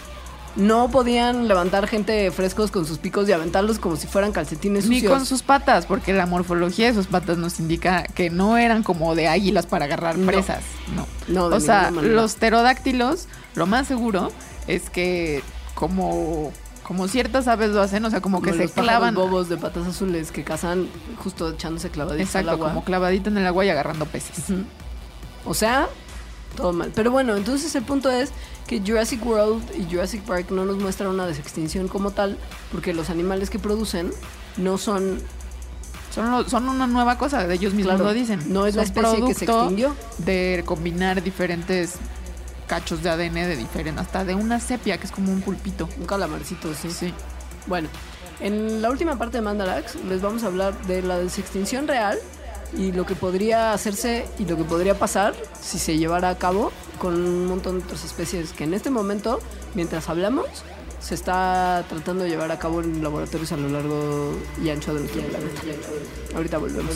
no 0.56 0.90
podían 0.90 1.48
levantar 1.48 1.88
gente 1.88 2.32
frescos 2.32 2.72
con 2.72 2.86
sus 2.86 2.98
picos 2.98 3.30
y 3.30 3.32
aventarlos 3.32 3.78
como 3.80 3.96
si 3.96 4.08
fueran 4.08 4.32
calcetines 4.32 4.88
Ni 4.88 4.96
sucios. 4.96 5.14
con 5.14 5.26
sus 5.26 5.44
patas, 5.44 5.86
porque 5.86 6.12
la 6.12 6.26
morfología 6.26 6.88
de 6.88 6.94
sus 6.94 7.08
patas 7.08 7.38
nos 7.38 7.60
indica 7.60 8.04
que 8.04 8.30
no 8.30 8.58
eran 8.58 8.82
como 8.84 9.14
de 9.16 9.28
águilas 9.28 9.68
para 9.68 9.86
agarrar 9.86 10.18
No. 10.18 10.26
presas. 10.28 10.64
No. 10.96 11.06
No, 11.28 11.50
de 11.50 11.58
o 11.58 11.60
sea, 11.60 11.92
manera. 11.92 12.14
los 12.16 12.36
pterodáctilos, 12.36 13.28
lo 13.56 13.68
más 13.68 13.88
seguro 13.88 14.32
es 14.68 14.90
que 14.90 15.44
como, 15.76 16.52
como 16.90 17.08
ciertas 17.08 17.48
aves 17.48 17.70
lo 17.70 17.82
hacen, 17.84 18.04
o 18.04 18.10
sea, 18.10 18.20
como 18.20 18.42
que 18.42 18.52
se 18.52 18.68
clavan. 18.68 19.14
bobos 19.14 19.48
de 19.48 19.58
patas 19.58 19.86
azules 19.88 20.32
que 20.32 20.44
cazan 20.44 20.88
justo 21.24 21.52
echándose 21.52 21.90
clavaditos 21.92 22.28
Exacto, 22.28 22.50
al 22.50 22.56
agua. 22.56 22.68
como 22.70 22.84
clavadito 22.84 23.30
en 23.30 23.38
el 23.38 23.46
agua 23.46 23.64
y 23.64 23.70
agarrando 23.70 24.06
peces. 24.08 24.44
O 25.46 25.54
sea, 25.54 25.88
todo 26.58 26.74
mal. 26.74 26.92
Pero 26.96 27.12
bueno, 27.12 27.38
entonces 27.38 27.74
el 27.76 27.84
punto 27.84 28.10
es 28.10 28.32
que 28.68 28.82
Jurassic 28.82 29.24
World 29.26 29.64
y 29.78 29.86
Jurassic 29.90 30.24
Park 30.24 30.50
no 30.50 30.66
nos 30.66 30.78
muestran 30.78 31.12
una 31.12 31.26
desextinción 31.28 31.88
como 31.88 32.10
tal, 32.12 32.38
porque 32.72 32.92
los 32.94 33.10
animales 33.12 33.50
que 33.52 33.60
producen 33.60 34.12
no 34.58 34.78
son, 34.80 35.22
Son, 36.14 36.32
lo- 36.32 36.50
son 36.50 36.68
una 36.68 36.88
nueva 36.88 37.20
cosa, 37.20 37.46
de 37.46 37.54
ellos 37.54 37.76
mismos 37.76 37.96
claro, 37.98 38.10
lo 38.10 38.14
dicen. 38.16 38.52
no 38.52 38.66
es 38.66 38.76
la 38.76 38.82
especie 38.82 39.24
que 39.26 39.36
se 39.36 39.46
extinguió. 39.46 39.96
De 40.18 40.64
combinar 40.66 41.22
diferentes 41.22 41.94
cachos 42.70 43.01
de 43.01 43.09
ADN 43.09 43.34
de 43.34 43.55
diferentes, 43.57 44.05
hasta 44.05 44.24
de 44.24 44.36
una 44.36 44.59
sepia, 44.59 44.97
que 44.99 45.07
es 45.07 45.11
como 45.11 45.32
un 45.34 45.41
pulpito. 45.41 45.89
Un 45.97 46.05
calamarcito, 46.05 46.74
sí. 46.76 46.91
Sí. 46.91 47.13
Bueno, 47.65 47.89
en 48.39 48.82
la 48.82 48.91
última 48.91 49.17
parte 49.17 49.38
de 49.38 49.41
Mandalax 49.41 49.95
les 50.07 50.22
vamos 50.22 50.43
a 50.43 50.47
hablar 50.47 50.80
de 50.86 51.01
la 51.01 51.17
desextinción 51.17 51.88
real 51.88 52.20
y 52.78 52.91
lo 52.91 53.05
que 53.05 53.15
podría 53.15 53.74
hacerse 53.74 54.28
y 54.38 54.45
lo 54.45 54.55
que 54.55 54.63
podría 54.63 54.97
pasar 54.97 55.34
si 55.59 55.80
se 55.80 55.97
llevara 55.97 56.30
a 56.30 56.38
cabo 56.38 56.72
con 56.99 57.15
un 57.15 57.47
montón 57.47 57.80
de 57.80 57.86
otras 57.86 58.05
especies 58.05 58.53
que 58.53 58.65
en 58.65 58.76
este 58.76 58.91
momento, 58.91 59.39
mientras 59.74 60.07
hablamos, 60.07 60.45
se 60.99 61.15
está 61.15 61.84
tratando 61.89 62.26
de 62.26 62.30
llevar 62.30 62.51
a 62.51 62.59
cabo 62.59 62.82
en 62.82 63.01
laboratorios 63.01 63.51
a 63.51 63.57
lo 63.57 63.70
largo 63.70 64.38
y 64.63 64.70
ancho 64.70 64.93
de 64.93 64.99
nuestro 65.01 65.22
planeta. 65.24 65.61
Ahorita 66.36 66.57
volvemos. 66.59 66.95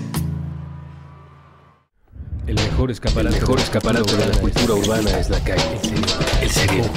Mejor 2.81 2.91
escaparate, 2.93 3.35
el 3.35 3.41
mejor 3.41 3.59
escaparate 3.59 4.15
de 4.15 4.25
la 4.25 4.37
cultura 4.39 4.73
urbana 4.73 5.19
es 5.19 5.29
la 5.29 5.39
calle. 5.43 5.61
El 6.41 6.49
cerebro. 6.49 6.89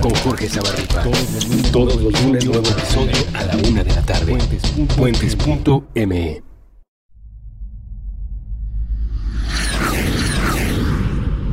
Con 0.00 0.12
Jorge 0.16 0.48
Zabarripa. 0.48 1.04
Todos 1.70 2.02
los 2.02 2.24
lunes 2.24 2.44
nuevo 2.44 2.68
episodio 2.68 3.14
a 3.34 3.44
la 3.44 3.56
una 3.68 3.84
de 3.84 3.94
la 3.94 4.02
tarde. 4.02 4.36
Puentes.me 4.96 6.42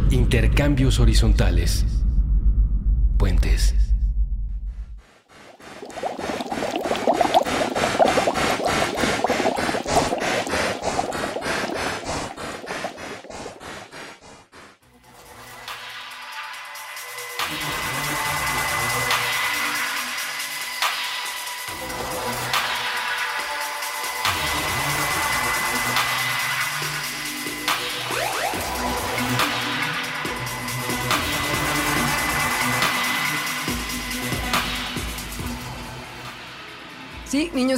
Intercambios 0.10 1.00
horizontales. 1.00 1.86
Puentes. 3.20 3.85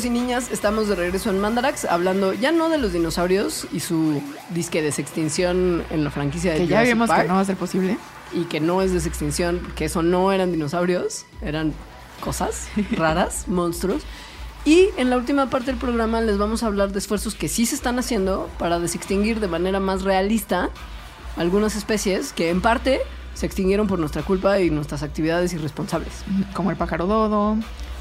Y 0.08 0.10
niñas, 0.10 0.50
estamos 0.52 0.88
de 0.88 0.96
regreso 0.96 1.30
en 1.30 1.40
Mandarax 1.40 1.86
hablando 1.86 2.34
ya 2.34 2.52
no 2.52 2.70
de 2.70 2.78
los 2.78 2.94
dinosaurios 2.94 3.68
y 3.74 3.82
su 3.82 4.22
disque 4.50 4.82
desextinción 4.82 5.84
en 5.90 6.04
la 6.04 6.12
franquicia 6.12 6.54
de 6.54 6.60
Que 6.60 6.68
ya 6.68 6.82
vimos 6.82 7.10
Park, 7.10 7.24
que 7.24 7.28
no 7.28 7.36
va 7.36 7.42
a 7.42 7.46
ser 7.46 7.58
posible. 7.58 7.98
y 8.34 8.46
que 8.46 8.60
no 8.60 8.82
es 8.82 8.94
desextinción, 8.94 9.60
que 9.76 9.86
eso 9.86 10.02
no 10.02 10.32
eran 10.32 10.52
dinosaurios, 10.52 11.26
eran 11.42 11.74
cosas 12.22 12.70
raras, 12.92 13.48
monstruos. 13.48 14.04
Y 14.64 14.90
en 14.98 15.10
la 15.10 15.18
última 15.18 15.50
parte 15.50 15.72
del 15.72 15.80
programa 15.80 16.22
les 16.22 16.38
vamos 16.38 16.64
a 16.64 16.68
hablar 16.68 16.92
de 16.92 17.00
esfuerzos 17.00 17.36
que 17.36 17.50
sí 17.50 17.66
se 17.66 17.76
están 17.76 18.00
haciendo 18.00 18.50
para 18.58 18.80
desextinguir 18.80 19.40
de 19.42 19.48
manera 19.48 19.80
más 19.80 20.04
realista 20.04 20.70
algunas 21.36 21.76
especies 21.76 22.34
que 22.34 22.50
en 22.50 22.62
parte 22.62 23.02
se 23.34 23.46
extinguieron 23.46 23.88
por 23.88 24.00
nuestra 24.00 24.24
culpa 24.24 24.60
y 24.62 24.70
nuestras 24.70 25.04
actividades 25.04 25.54
irresponsables. 25.54 26.24
Como 26.54 26.72
el 26.72 26.78
pájaro 26.78 27.06
dodo. 27.08 27.58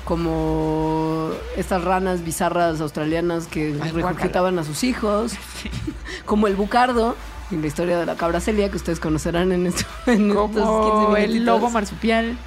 Como 0.06 1.30
estas 1.56 1.82
ranas 1.84 2.24
bizarras 2.24 2.80
australianas 2.80 3.48
que 3.48 3.76
Ay, 3.82 3.90
regurgitaban 3.90 4.58
a 4.58 4.64
sus 4.64 4.84
hijos. 4.84 5.32
Como 6.24 6.46
el 6.46 6.54
bucardo 6.56 7.16
y 7.50 7.56
la 7.56 7.66
historia 7.66 7.98
de 7.98 8.06
la 8.06 8.14
cabra 8.16 8.40
Celia 8.40 8.70
que 8.70 8.76
ustedes 8.76 9.00
conocerán 9.00 9.50
en, 9.52 9.66
esto, 9.66 9.84
en 10.06 10.30
estos 10.30 10.46
15 10.48 10.60
Como 10.62 11.16
el 11.16 11.44
lobo 11.44 11.70
marsupial. 11.70 12.38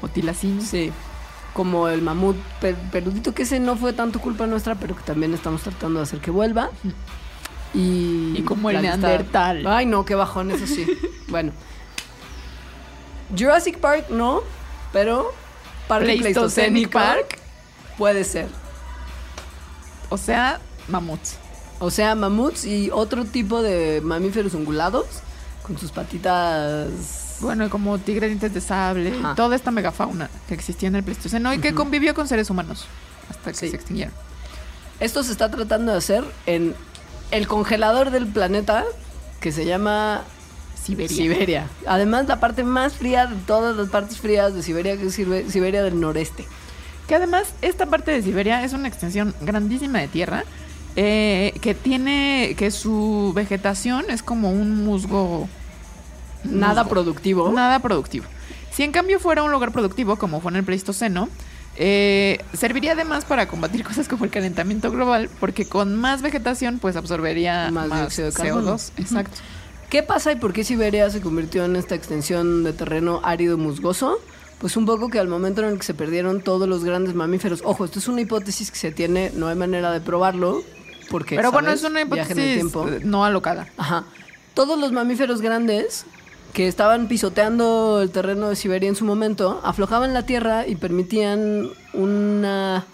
O 0.00 0.08
tilacín. 0.08 0.60
Sí. 0.62 0.90
Como 1.52 1.88
el 1.88 2.02
mamut 2.02 2.36
per- 2.60 2.74
peludito, 2.90 3.32
que 3.34 3.42
ese 3.44 3.60
no 3.60 3.76
fue 3.76 3.92
tanto 3.92 4.18
culpa 4.20 4.46
nuestra, 4.46 4.74
pero 4.74 4.96
que 4.96 5.02
también 5.02 5.32
estamos 5.34 5.62
tratando 5.62 6.00
de 6.00 6.04
hacer 6.04 6.18
que 6.20 6.30
vuelva. 6.30 6.70
Y, 7.74 8.32
Y 8.38 8.42
como 8.42 8.70
el 8.70 8.80
lista- 8.80 8.96
neandertal. 8.96 9.66
Ay, 9.66 9.84
no, 9.84 10.06
qué 10.06 10.14
bajón, 10.14 10.50
eso 10.50 10.66
sí. 10.66 10.86
bueno. 11.28 11.52
Jurassic 13.36 13.78
Park 13.80 14.06
no, 14.08 14.40
pero 14.94 15.32
Parque 15.88 16.16
Pleistocenic 16.18 16.90
Pleistocénico 16.90 16.90
Park. 16.92 17.38
puede 17.98 18.24
ser. 18.24 18.46
O 20.08 20.16
sea, 20.18 20.60
mamuts. 20.88 21.36
O 21.78 21.90
sea, 21.90 22.14
mamuts 22.14 22.64
y 22.64 22.90
otro 22.90 23.24
tipo 23.24 23.62
de 23.62 24.00
mamíferos 24.02 24.54
ungulados 24.54 25.06
con 25.62 25.78
sus 25.78 25.90
patitas. 25.92 27.38
Bueno, 27.40 27.68
como 27.68 27.98
tigre 27.98 28.28
dientes 28.28 28.54
de 28.54 28.60
sable. 28.60 29.12
Ajá. 29.18 29.34
Toda 29.34 29.56
esta 29.56 29.70
megafauna 29.70 30.30
que 30.48 30.54
existía 30.54 30.88
en 30.88 30.96
el 30.96 31.02
Pleistoceno 31.02 31.52
y 31.52 31.58
que 31.58 31.74
convivió 31.74 32.14
con 32.14 32.26
seres 32.28 32.48
humanos 32.50 32.86
hasta 33.28 33.50
que 33.50 33.56
Sí. 33.58 33.68
se 33.70 33.76
extinguieron. 33.76 34.14
Esto 35.00 35.22
se 35.22 35.32
está 35.32 35.50
tratando 35.50 35.92
de 35.92 35.98
hacer 35.98 36.24
en 36.46 36.74
el 37.30 37.46
congelador 37.46 38.10
del 38.10 38.26
planeta 38.26 38.84
que 39.40 39.52
se 39.52 39.66
llama 39.66 40.22
Siberia. 40.86 41.16
Siberia. 41.16 41.66
Además, 41.86 42.26
la 42.28 42.40
parte 42.40 42.62
más 42.64 42.94
fría 42.94 43.26
de 43.26 43.36
todas 43.46 43.76
las 43.76 43.88
partes 43.88 44.18
frías 44.18 44.54
de 44.54 44.62
Siberia, 44.62 44.96
que 44.96 45.06
es 45.06 45.18
Sibe- 45.18 45.48
Siberia 45.48 45.82
del 45.82 46.00
noreste. 46.00 46.44
Que 47.08 47.14
además, 47.14 47.54
esta 47.62 47.86
parte 47.86 48.10
de 48.10 48.22
Siberia 48.22 48.64
es 48.64 48.72
una 48.72 48.88
extensión 48.88 49.34
grandísima 49.40 49.98
de 50.00 50.08
tierra. 50.08 50.44
eh, 50.98 51.52
que 51.60 51.74
tiene. 51.74 52.54
que 52.56 52.70
su 52.70 53.32
vegetación 53.34 54.06
es 54.08 54.22
como 54.22 54.50
un 54.50 54.82
musgo. 54.84 55.46
Nada 56.44 56.84
musgo. 56.84 56.88
productivo. 56.90 57.52
Nada 57.52 57.80
productivo. 57.80 58.24
Si 58.70 58.82
en 58.82 58.92
cambio 58.92 59.20
fuera 59.20 59.42
un 59.42 59.50
lugar 59.52 59.72
productivo, 59.72 60.16
como 60.16 60.40
fue 60.40 60.52
en 60.52 60.56
el 60.56 60.64
Pleistoceno, 60.64 61.28
eh, 61.76 62.38
serviría 62.54 62.92
además 62.92 63.24
para 63.26 63.46
combatir 63.46 63.84
cosas 63.88 64.08
como 64.08 64.24
el 64.24 64.30
calentamiento 64.30 64.90
global, 64.90 65.28
porque 65.38 65.68
con 65.68 65.94
más 65.96 66.22
vegetación, 66.22 66.78
pues 66.78 66.96
absorbería 66.96 67.70
Más 67.70 67.88
más, 67.88 68.00
dióxido 68.00 68.28
de 68.30 68.32
carbono. 68.34 68.76
CO2. 68.78 68.90
Exacto. 68.96 69.38
¿Qué 69.90 70.02
pasa 70.02 70.32
y 70.32 70.36
por 70.36 70.52
qué 70.52 70.64
Siberia 70.64 71.08
se 71.10 71.20
convirtió 71.20 71.64
en 71.64 71.76
esta 71.76 71.94
extensión 71.94 72.64
de 72.64 72.72
terreno 72.72 73.20
árido 73.22 73.56
musgoso? 73.56 74.18
Pues 74.58 74.76
un 74.76 74.86
poco 74.86 75.08
que 75.10 75.18
al 75.18 75.28
momento 75.28 75.62
en 75.62 75.68
el 75.68 75.78
que 75.78 75.84
se 75.84 75.94
perdieron 75.94 76.40
todos 76.40 76.68
los 76.68 76.82
grandes 76.82 77.14
mamíferos. 77.14 77.62
Ojo, 77.64 77.84
esto 77.84 77.98
es 77.98 78.08
una 78.08 78.22
hipótesis 78.22 78.70
que 78.70 78.78
se 78.78 78.90
tiene, 78.90 79.30
no 79.34 79.48
hay 79.48 79.54
manera 79.54 79.92
de 79.92 80.00
probarlo, 80.00 80.62
porque. 81.10 81.36
Pero 81.36 81.52
bueno, 81.52 81.70
es 81.70 81.84
una 81.84 82.00
hipótesis 82.00 82.34
tiempo. 82.34 82.86
no 83.04 83.24
alocada. 83.24 83.68
Ajá. 83.76 84.04
Todos 84.54 84.78
los 84.78 84.92
mamíferos 84.92 85.40
grandes 85.40 86.06
que 86.52 86.66
estaban 86.66 87.06
pisoteando 87.06 88.00
el 88.02 88.10
terreno 88.10 88.48
de 88.48 88.56
Siberia 88.56 88.88
en 88.88 88.96
su 88.96 89.04
momento 89.04 89.60
aflojaban 89.62 90.14
la 90.14 90.24
tierra 90.24 90.66
y 90.66 90.76
permitían 90.76 91.68
una. 91.92 92.86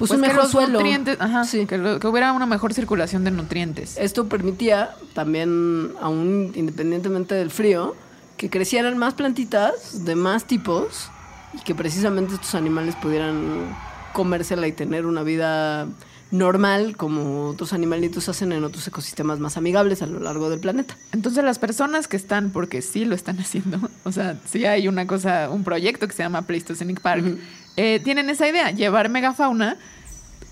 Pues, 0.00 0.08
Pues 0.08 0.12
un 0.12 0.26
mejor 0.26 0.46
suelo. 0.48 0.72
nutrientes, 0.78 1.18
ajá, 1.20 1.44
Sí. 1.44 1.66
que, 1.66 1.76
lo- 1.76 2.00
que 2.00 2.06
hubiera 2.08 2.32
una 2.32 2.46
mejor 2.46 2.72
circulación 2.72 3.22
de 3.22 3.30
nutrientes. 3.32 3.98
Esto 3.98 4.26
permitía 4.28 4.94
también, 5.12 5.92
aún 6.00 6.52
independientemente 6.54 7.34
del 7.34 7.50
frío, 7.50 7.94
que 8.38 8.48
crecieran 8.48 8.96
más 8.96 9.12
plantitas 9.12 10.06
de 10.06 10.14
más 10.16 10.46
tipos 10.46 11.10
y 11.52 11.58
que 11.64 11.74
precisamente 11.74 12.32
estos 12.32 12.54
animales 12.54 12.96
pudieran 12.96 13.76
comérsela 14.14 14.66
y 14.66 14.72
tener 14.72 15.04
una 15.04 15.22
vida 15.22 15.86
normal 16.30 16.96
como 16.96 17.48
otros 17.48 17.72
animalitos 17.72 18.28
hacen 18.28 18.52
en 18.52 18.62
otros 18.64 18.86
ecosistemas 18.86 19.40
más 19.40 19.56
amigables 19.56 20.00
a 20.00 20.06
lo 20.06 20.20
largo 20.20 20.48
del 20.48 20.60
planeta. 20.60 20.96
Entonces 21.12 21.42
las 21.44 21.58
personas 21.58 22.06
que 22.08 22.16
están, 22.16 22.50
porque 22.50 22.82
sí 22.82 23.04
lo 23.04 23.14
están 23.16 23.38
haciendo, 23.40 23.80
o 24.04 24.12
sea, 24.12 24.38
sí 24.48 24.64
hay 24.64 24.86
una 24.88 25.06
cosa, 25.06 25.50
un 25.50 25.64
proyecto 25.64 26.06
que 26.06 26.14
se 26.14 26.22
llama 26.22 26.42
Pleistocenic 26.42 27.00
Park, 27.00 27.24
eh, 27.76 28.00
tienen 28.02 28.30
esa 28.30 28.48
idea, 28.48 28.70
llevar 28.70 29.08
megafauna, 29.08 29.76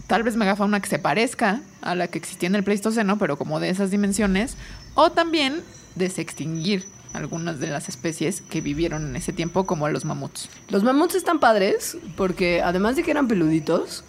tal 0.07 0.23
vez 0.23 0.37
megafauna 0.37 0.81
que 0.81 0.89
se 0.89 0.99
parezca 0.99 1.61
a 1.83 1.95
la 1.95 2.09
que 2.09 2.19
existía 2.19 2.49
en 2.49 2.55
el 2.55 2.65
Pleistoceno, 2.65 3.19
pero 3.19 3.37
como 3.37 3.61
de 3.61 3.71
esas 3.71 3.91
dimensiones, 3.91 4.57
o 4.95 5.11
también 5.13 5.63
desextinguir 5.95 6.85
algunas 7.13 7.61
de 7.61 7.69
las 7.69 7.89
especies 7.89 8.43
que 8.43 8.61
vivieron 8.61 9.07
en 9.07 9.17
ese 9.17 9.33
tiempo, 9.33 9.65
como 9.65 9.89
los 9.89 10.05
mamuts. 10.05 10.49
Los 10.69 10.83
mamuts 10.83 11.15
están 11.15 11.41
padres 11.41 11.97
porque 12.17 12.63
además 12.63 12.97
de 12.97 13.03
que 13.03 13.11
eran 13.11 13.29
peluditos, 13.29 14.05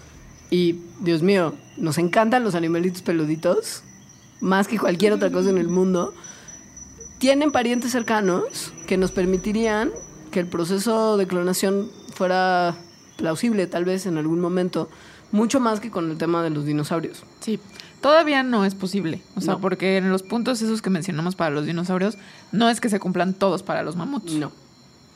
y 0.52 0.82
Dios 1.00 1.22
mío, 1.22 1.56
nos 1.78 1.98
encantan 1.98 2.44
los 2.44 2.56
animalitos 2.56 3.02
peluditos, 3.02 3.84
más 4.42 4.68
que 4.68 4.80
cualquier 4.80 5.14
otra 5.14 5.32
cosa 5.32 5.50
en 5.50 5.58
el 5.58 5.68
mundo, 5.68 6.14
tienen 7.20 7.52
parientes 7.52 7.92
cercanos 7.92 8.74
que 8.88 8.98
nos 8.98 9.12
permitirían 9.12 9.92
que 10.32 10.40
el 10.40 10.48
proceso 10.48 11.18
de 11.18 11.28
clonación 11.28 11.90
fuera 12.14 12.76
plausible 13.20 13.68
tal 13.68 13.86
vez 13.86 14.06
en 14.06 14.18
algún 14.18 14.40
momento, 14.40 14.90
mucho 15.32 15.60
más 15.60 15.80
que 15.80 15.92
con 15.92 16.10
el 16.10 16.18
tema 16.18 16.42
de 16.42 16.50
los 16.50 16.66
dinosaurios. 16.66 17.24
Sí, 17.42 17.60
todavía 18.02 18.42
no 18.44 18.66
es 18.66 18.74
posible, 18.76 19.22
o 19.36 19.42
sea, 19.42 19.54
No. 19.56 19.62
porque 19.62 19.98
en 19.98 20.10
los 20.10 20.24
puntos 20.24 20.62
esos 20.62 20.82
que 20.82 20.90
mencionamos 20.90 21.36
para 21.36 21.52
los 21.52 21.66
dinosaurios, 21.66 22.18
no 22.52 22.70
es 22.70 22.82
que 22.82 22.90
se 22.90 23.00
cumplan 23.00 23.34
todos 23.34 23.62
para 23.62 23.84
los 23.84 23.96
mamuts. 23.96 24.34
No. 24.34 24.52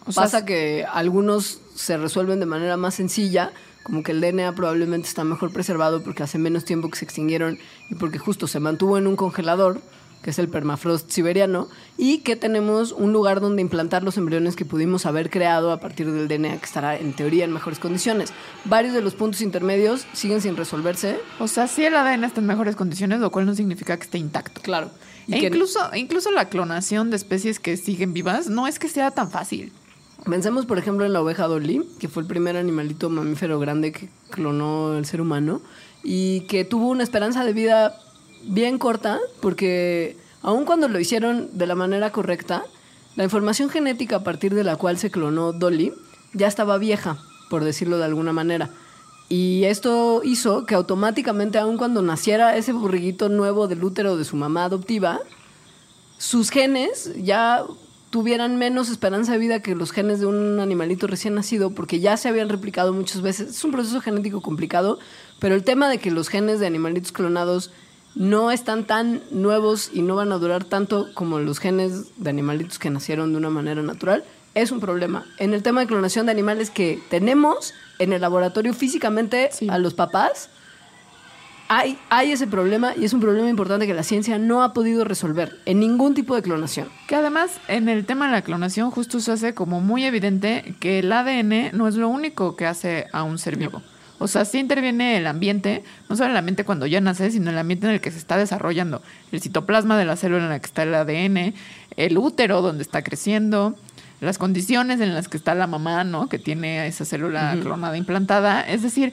O 0.06 0.12
sea, 0.12 0.24
Pasa 0.24 0.46
que 0.46 0.86
algunos 0.92 1.60
se 1.76 1.98
resuelven 1.98 2.40
de 2.40 2.46
manera 2.46 2.76
más 2.78 2.94
sencilla, 2.96 3.52
como 3.84 4.04
que 4.04 4.12
el 4.12 4.22
DNA 4.22 4.54
probablemente 4.54 5.08
está 5.08 5.24
mejor 5.24 5.52
preservado 5.52 6.04
porque 6.04 6.24
hace 6.24 6.38
menos 6.38 6.64
tiempo 6.66 6.90
que 6.90 6.98
se 7.00 7.06
extinguieron 7.06 7.58
y 7.90 7.96
porque 7.96 8.20
justo 8.20 8.48
se 8.48 8.60
mantuvo 8.60 8.98
en 8.98 9.08
un 9.08 9.16
congelador, 9.16 9.82
que 10.24 10.32
es 10.32 10.40
el 10.40 10.48
permafrost 10.48 11.12
siberiano, 11.12 11.68
y 11.98 12.20
que 12.20 12.36
tenemos 12.36 12.92
un 12.94 13.14
lugar 13.14 13.42
donde 13.42 13.62
implantar 13.62 14.04
los 14.04 14.18
embriones 14.18 14.56
que 14.56 14.66
pudimos 14.66 15.06
haber 15.06 15.30
creado 15.30 15.72
a 15.72 15.80
partir 15.80 16.10
del 16.12 16.28
DNA 16.28 16.58
que 16.58 16.66
estará 16.66 16.98
en 16.98 17.14
teoría 17.14 17.44
en 17.46 17.52
mejores 17.54 17.78
condiciones. 17.78 18.32
Varios 18.66 18.94
de 18.94 19.02
los 19.02 19.14
puntos 19.14 19.42
intermedios 19.42 20.08
siguen 20.14 20.42
sin 20.42 20.56
resolverse. 20.56 21.20
O 21.40 21.48
sea, 21.48 21.68
sí 21.68 21.86
el 21.86 21.96
ADN 21.96 22.24
está 22.24 22.40
en 22.42 22.48
mejores 22.48 22.76
condiciones, 22.76 23.20
lo 23.20 23.32
cual 23.32 23.46
no 23.46 23.54
significa 23.54 23.96
que 23.98 24.04
esté 24.04 24.18
intacto. 24.18 24.62
Claro. 24.62 24.90
Y 25.28 25.36
E 25.36 25.40
que- 25.42 25.48
incluso, 25.48 25.80
incluso 25.94 26.32
la 26.32 26.50
clonación 26.50 27.10
de 27.10 27.18
especies 27.18 27.60
que 27.60 27.78
siguen 27.78 28.14
vivas 28.14 28.48
no 28.50 28.66
es 28.68 28.80
que 28.80 28.88
sea 28.90 29.12
tan 29.12 29.30
fácil. 29.30 29.72
Pensemos, 30.26 30.66
por 30.66 30.78
ejemplo, 30.78 31.06
en 31.06 31.12
la 31.12 31.22
oveja 31.22 31.48
Dolly, 31.48 31.82
que 32.00 32.08
fue 32.08 32.24
el 32.24 32.28
primer 32.28 32.56
animalito 32.56 33.10
mamífero 33.10 33.60
grande 33.60 33.92
que 33.92 34.10
clonó 34.30 34.98
el 34.98 35.06
ser 35.06 35.20
humano 35.20 35.62
y 36.02 36.42
que 36.48 36.64
tuvo 36.64 36.90
una 36.90 37.04
esperanza 37.04 37.44
de 37.44 37.52
vida 37.52 37.94
bien 38.44 38.78
corta, 38.78 39.20
porque 39.42 40.18
aun 40.42 40.66
cuando 40.66 40.88
lo 40.88 41.00
hicieron 41.00 41.50
de 41.58 41.68
la 41.68 41.76
manera 41.76 42.12
correcta, 42.12 42.64
la 43.16 43.24
información 43.24 43.70
genética 43.70 44.18
a 44.18 44.24
partir 44.24 44.54
de 44.54 44.64
la 44.64 44.76
cual 44.76 44.98
se 44.98 45.12
clonó 45.12 45.54
Dolly 45.54 45.94
ya 46.34 46.48
estaba 46.48 46.78
vieja, 46.78 47.18
por 47.50 47.64
decirlo 47.64 47.98
de 47.98 48.06
alguna 48.06 48.34
manera. 48.34 48.70
Y 49.30 49.64
esto 49.66 50.22
hizo 50.24 50.66
que 50.66 50.76
automáticamente, 50.76 51.58
aun 51.58 51.78
cuando 51.78 52.02
naciera 52.02 52.56
ese 52.58 52.74
burriguito 52.74 53.30
nuevo 53.30 53.68
del 53.68 53.84
útero 53.84 54.18
de 54.18 54.26
su 54.26 54.36
mamá 54.36 54.66
adoptiva, 54.66 55.20
sus 56.18 56.50
genes 56.50 57.12
ya 57.18 57.64
tuvieran 58.10 58.58
menos 58.58 58.90
esperanza 58.90 59.32
de 59.32 59.40
vida 59.40 59.62
que 59.62 59.74
los 59.74 59.92
genes 59.92 60.20
de 60.20 60.28
un 60.28 60.60
animalito 60.60 61.08
recién 61.08 61.34
nacido 61.34 61.72
porque 61.72 62.00
ya 62.00 62.16
se 62.16 62.30
habían 62.30 62.50
replicado 62.50 62.94
muchas 62.94 63.22
veces. 63.22 63.50
Es 63.50 63.64
un 63.64 63.72
proceso 63.72 64.02
genético 64.02 64.42
complicado, 64.42 65.00
pero 65.40 65.56
el 65.56 65.64
tema 65.64 65.90
de 65.90 65.98
que 65.98 66.12
los 66.12 66.30
genes 66.30 66.60
de 66.60 66.68
animalitos 66.68 67.12
clonados 67.12 67.72
no 68.16 68.52
están 68.52 68.86
tan 68.86 69.22
nuevos 69.32 69.90
y 69.94 70.02
no 70.02 70.16
van 70.16 70.32
a 70.32 70.38
durar 70.38 70.64
tanto 70.64 71.08
como 71.14 71.40
los 71.40 71.60
genes 71.60 72.18
de 72.18 72.30
animalitos 72.30 72.80
que 72.80 72.90
nacieron 72.90 73.32
de 73.32 73.38
una 73.38 73.50
manera 73.50 73.82
natural 73.82 74.24
es 74.56 74.72
un 74.72 74.80
problema. 74.80 75.26
En 75.40 75.54
el 75.54 75.64
tema 75.64 75.82
de 75.82 75.88
clonación 75.88 76.28
de 76.28 76.32
animales 76.32 76.70
que 76.70 77.02
tenemos 77.10 77.74
en 78.00 78.14
el 78.14 78.22
laboratorio 78.22 78.74
físicamente 78.74 79.50
Sí. 79.52 79.68
a 79.70 79.80
los 79.80 79.94
papás, 79.96 80.50
hay, 81.70 81.98
hay 82.10 82.32
ese 82.32 82.46
problema 82.46 82.94
y 82.96 83.06
es 83.06 83.14
un 83.14 83.20
problema 83.22 83.50
importante 83.50 83.88
que 83.88 83.94
la 83.96 84.04
ciencia 84.04 84.38
no 84.38 84.62
ha 84.62 84.74
podido 84.74 85.06
resolver 85.06 85.58
en 85.66 85.80
ningún 85.80 86.14
tipo 86.14 86.36
de 86.36 86.44
clonación. 86.44 86.90
Que 87.08 87.16
además, 87.16 87.60
en 87.68 87.90
el 87.90 88.06
tema 88.06 88.28
de 88.28 88.34
la 88.34 88.42
clonación, 88.44 88.92
justo 88.92 89.20
se 89.20 89.32
hace 89.32 89.54
como 89.56 89.82
muy 89.82 90.06
evidente 90.06 90.76
que 90.80 91.00
el 91.00 91.12
ADN 91.12 91.72
no 91.76 91.88
es 91.88 91.96
lo 91.96 92.10
único 92.10 92.56
que 92.56 92.68
hace 92.68 93.08
a 93.12 93.24
un 93.24 93.40
ser 93.40 93.56
vivo. 93.58 93.82
O 94.24 94.28
sea, 94.30 94.46
sí 94.46 94.58
interviene 94.58 95.18
el 95.18 95.28
ambiente, 95.28 95.84
no 96.08 96.16
solo 96.16 96.32
el 96.32 96.38
ambiente 96.38 96.64
cuando 96.64 96.86
ya 96.86 97.02
nace, 97.02 97.30
sino 97.30 97.50
el 97.50 97.58
ambiente 97.58 97.88
en 97.88 97.94
el 97.94 98.00
que 98.00 98.10
se 98.10 98.18
está 98.18 98.38
desarrollando. 98.38 99.02
El 99.34 99.42
citoplasma 99.42 99.98
de 99.98 100.06
la 100.06 100.16
célula 100.16 100.46
en 100.46 100.50
la 100.50 100.60
que 100.60 100.66
está 100.66 100.84
el 100.84 100.96
ADN, 100.96 101.54
el 101.98 102.18
útero 102.18 102.62
donde 102.62 102.84
está 102.84 103.04
creciendo, 103.04 103.76
las 104.22 104.38
condiciones 104.38 105.02
en 105.02 105.14
las 105.14 105.28
que 105.28 105.36
está 105.36 105.56
la 105.56 105.68
mamá, 105.68 106.06
¿no? 106.06 106.30
Que 106.30 106.40
tiene 106.40 106.88
esa 106.88 107.04
célula 107.04 107.58
clonada 107.62 107.98
implantada. 107.98 108.62
Es 108.62 108.82
decir, 108.82 109.12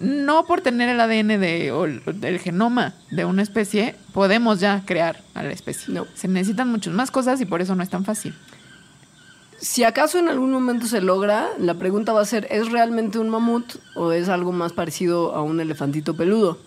no 0.00 0.44
por 0.44 0.60
tener 0.60 0.88
el 0.88 0.98
ADN 0.98 1.40
de, 1.40 1.70
o 1.70 1.84
el, 1.84 2.40
genoma 2.40 2.94
de 3.12 3.24
una 3.26 3.42
especie, 3.42 3.94
podemos 4.12 4.58
ya 4.58 4.82
crear 4.84 5.22
a 5.34 5.44
la 5.44 5.52
especie. 5.52 5.94
No. 5.94 6.04
Se 6.14 6.26
necesitan 6.26 6.68
muchas 6.68 6.92
más 6.92 7.12
cosas 7.12 7.40
y 7.40 7.44
por 7.44 7.62
eso 7.62 7.76
no 7.76 7.84
es 7.84 7.90
tan 7.90 8.04
fácil. 8.04 8.34
Si 9.60 9.82
acaso 9.84 10.18
en 10.18 10.28
algún 10.28 10.52
momento 10.52 10.86
se 10.86 11.00
logra, 11.00 11.48
la 11.58 11.74
pregunta 11.74 12.12
va 12.12 12.20
a 12.20 12.24
ser, 12.24 12.46
¿es 12.50 12.70
realmente 12.70 13.18
un 13.18 13.28
mamut 13.28 13.64
o 13.96 14.12
es 14.12 14.28
algo 14.28 14.52
más 14.52 14.72
parecido 14.72 15.34
a 15.34 15.42
un 15.42 15.60
elefantito 15.60 16.16
peludo? 16.16 16.58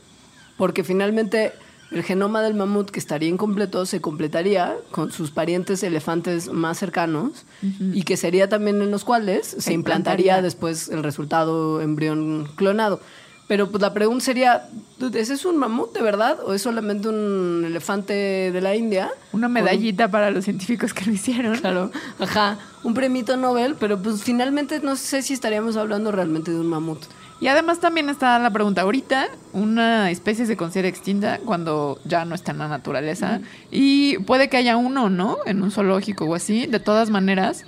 Porque 0.57 0.83
finalmente 0.83 1.53
el 1.91 2.03
genoma 2.03 2.41
del 2.41 2.53
mamut 2.53 2.89
que 2.89 2.99
estaría 2.99 3.29
incompleto 3.29 3.85
se 3.85 4.01
completaría 4.01 4.75
con 4.91 5.11
sus 5.11 5.31
parientes 5.31 5.83
elefantes 5.83 6.51
más 6.51 6.77
cercanos 6.79 7.45
y 7.61 8.03
que 8.03 8.17
sería 8.17 8.49
también 8.49 8.81
en 8.81 8.91
los 8.91 9.03
cuales 9.05 9.47
se, 9.47 9.61
Se 9.61 9.73
implantaría 9.73 10.35
implantaría. 10.35 10.41
después 10.41 10.89
el 10.89 11.03
resultado 11.03 11.81
embrión 11.81 12.49
clonado. 12.55 12.99
Pero 13.51 13.69
pues 13.69 13.81
la 13.81 13.93
pregunta 13.93 14.23
sería, 14.23 14.69
¿ese 15.13 15.33
es 15.33 15.43
un 15.43 15.57
mamut 15.57 15.93
de 15.93 16.01
verdad 16.01 16.37
o 16.45 16.53
es 16.53 16.61
solamente 16.61 17.09
un 17.09 17.63
elefante 17.65 18.13
de 18.13 18.61
la 18.61 18.77
India? 18.77 19.11
Una 19.33 19.49
medallita 19.49 20.09
para 20.09 20.31
los 20.31 20.45
científicos 20.45 20.93
que 20.93 21.03
lo 21.03 21.11
hicieron. 21.11 21.57
Claro, 21.57 21.91
ajá, 22.17 22.59
un 22.85 22.93
premito 22.93 23.35
Nobel, 23.35 23.75
pero 23.77 24.01
pues 24.01 24.23
finalmente 24.23 24.79
no 24.79 24.95
sé 24.95 25.21
si 25.21 25.33
estaríamos 25.33 25.75
hablando 25.75 26.13
realmente 26.13 26.49
de 26.49 26.61
un 26.61 26.67
mamut. 26.67 27.03
Y 27.41 27.49
además 27.49 27.81
también 27.81 28.07
está 28.07 28.39
la 28.39 28.51
pregunta, 28.51 28.83
ahorita 28.83 29.27
una 29.51 30.11
especie 30.11 30.45
se 30.45 30.55
considera 30.55 30.87
extinta 30.87 31.39
cuando 31.39 31.99
ya 32.05 32.23
no 32.23 32.35
está 32.35 32.53
en 32.53 32.59
la 32.59 32.69
naturaleza 32.69 33.41
y 33.69 34.17
puede 34.19 34.47
que 34.47 34.55
haya 34.55 34.77
uno, 34.77 35.09
¿no? 35.09 35.39
En 35.45 35.61
un 35.61 35.71
zoológico 35.71 36.23
o 36.23 36.35
así. 36.35 36.67
De 36.67 36.79
todas 36.79 37.09
maneras, 37.09 37.65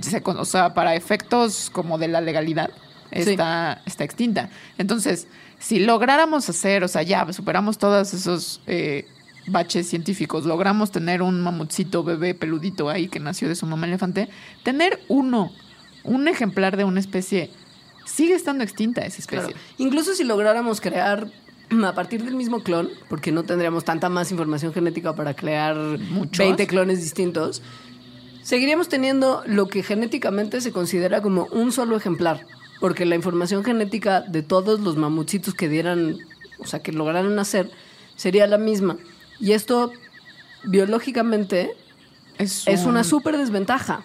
se 0.00 0.22
o 0.24 0.44
sea, 0.44 0.74
para 0.74 0.94
efectos 0.94 1.70
como 1.70 1.98
de 1.98 2.06
la 2.06 2.20
legalidad, 2.20 2.70
Sí. 3.14 3.30
está, 3.30 3.82
está 3.86 4.04
extinta. 4.04 4.50
Entonces, 4.78 5.28
si 5.58 5.78
lográramos 5.80 6.48
hacer, 6.48 6.84
o 6.84 6.88
sea, 6.88 7.02
ya 7.02 7.32
superamos 7.32 7.78
todos 7.78 8.12
esos 8.12 8.60
eh, 8.66 9.06
baches 9.46 9.88
científicos, 9.88 10.44
logramos 10.44 10.90
tener 10.90 11.22
un 11.22 11.40
mamutcito 11.40 12.02
bebé 12.02 12.34
peludito 12.34 12.90
ahí 12.90 13.08
que 13.08 13.20
nació 13.20 13.48
de 13.48 13.54
su 13.54 13.66
mamá 13.66 13.86
elefante, 13.86 14.28
tener 14.62 15.00
uno, 15.08 15.52
un 16.02 16.28
ejemplar 16.28 16.76
de 16.76 16.84
una 16.84 17.00
especie, 17.00 17.50
sigue 18.04 18.34
estando 18.34 18.64
extinta 18.64 19.02
esa 19.02 19.18
especie. 19.18 19.52
Claro. 19.52 19.60
Incluso 19.78 20.14
si 20.14 20.24
lográramos 20.24 20.80
crear 20.80 21.28
a 21.84 21.94
partir 21.94 22.22
del 22.24 22.34
mismo 22.34 22.62
clon, 22.62 22.90
porque 23.08 23.32
no 23.32 23.42
tendríamos 23.42 23.84
tanta 23.84 24.08
más 24.08 24.30
información 24.30 24.72
genética 24.72 25.14
para 25.14 25.34
crear 25.34 25.76
Muchos. 25.76 26.38
20 26.38 26.66
clones 26.66 27.00
distintos, 27.00 27.62
seguiríamos 28.42 28.88
teniendo 28.88 29.42
lo 29.46 29.68
que 29.68 29.82
genéticamente 29.82 30.60
se 30.60 30.72
considera 30.72 31.22
como 31.22 31.46
un 31.46 31.72
solo 31.72 31.96
ejemplar, 31.96 32.46
porque 32.80 33.04
la 33.04 33.14
información 33.14 33.64
genética 33.64 34.20
de 34.20 34.42
todos 34.42 34.80
los 34.80 34.96
mamutcitos 34.96 35.54
que 35.54 35.68
dieran, 35.68 36.18
o 36.58 36.66
sea, 36.66 36.80
que 36.80 36.92
lograran 36.92 37.34
nacer, 37.34 37.70
sería 38.16 38.46
la 38.46 38.58
misma. 38.58 38.96
Y 39.40 39.52
esto, 39.52 39.92
biológicamente, 40.64 41.70
Es, 42.38 42.66
es 42.66 42.84
una 42.84 43.00
un- 43.00 43.04
súper 43.04 43.36
desventaja. 43.36 44.04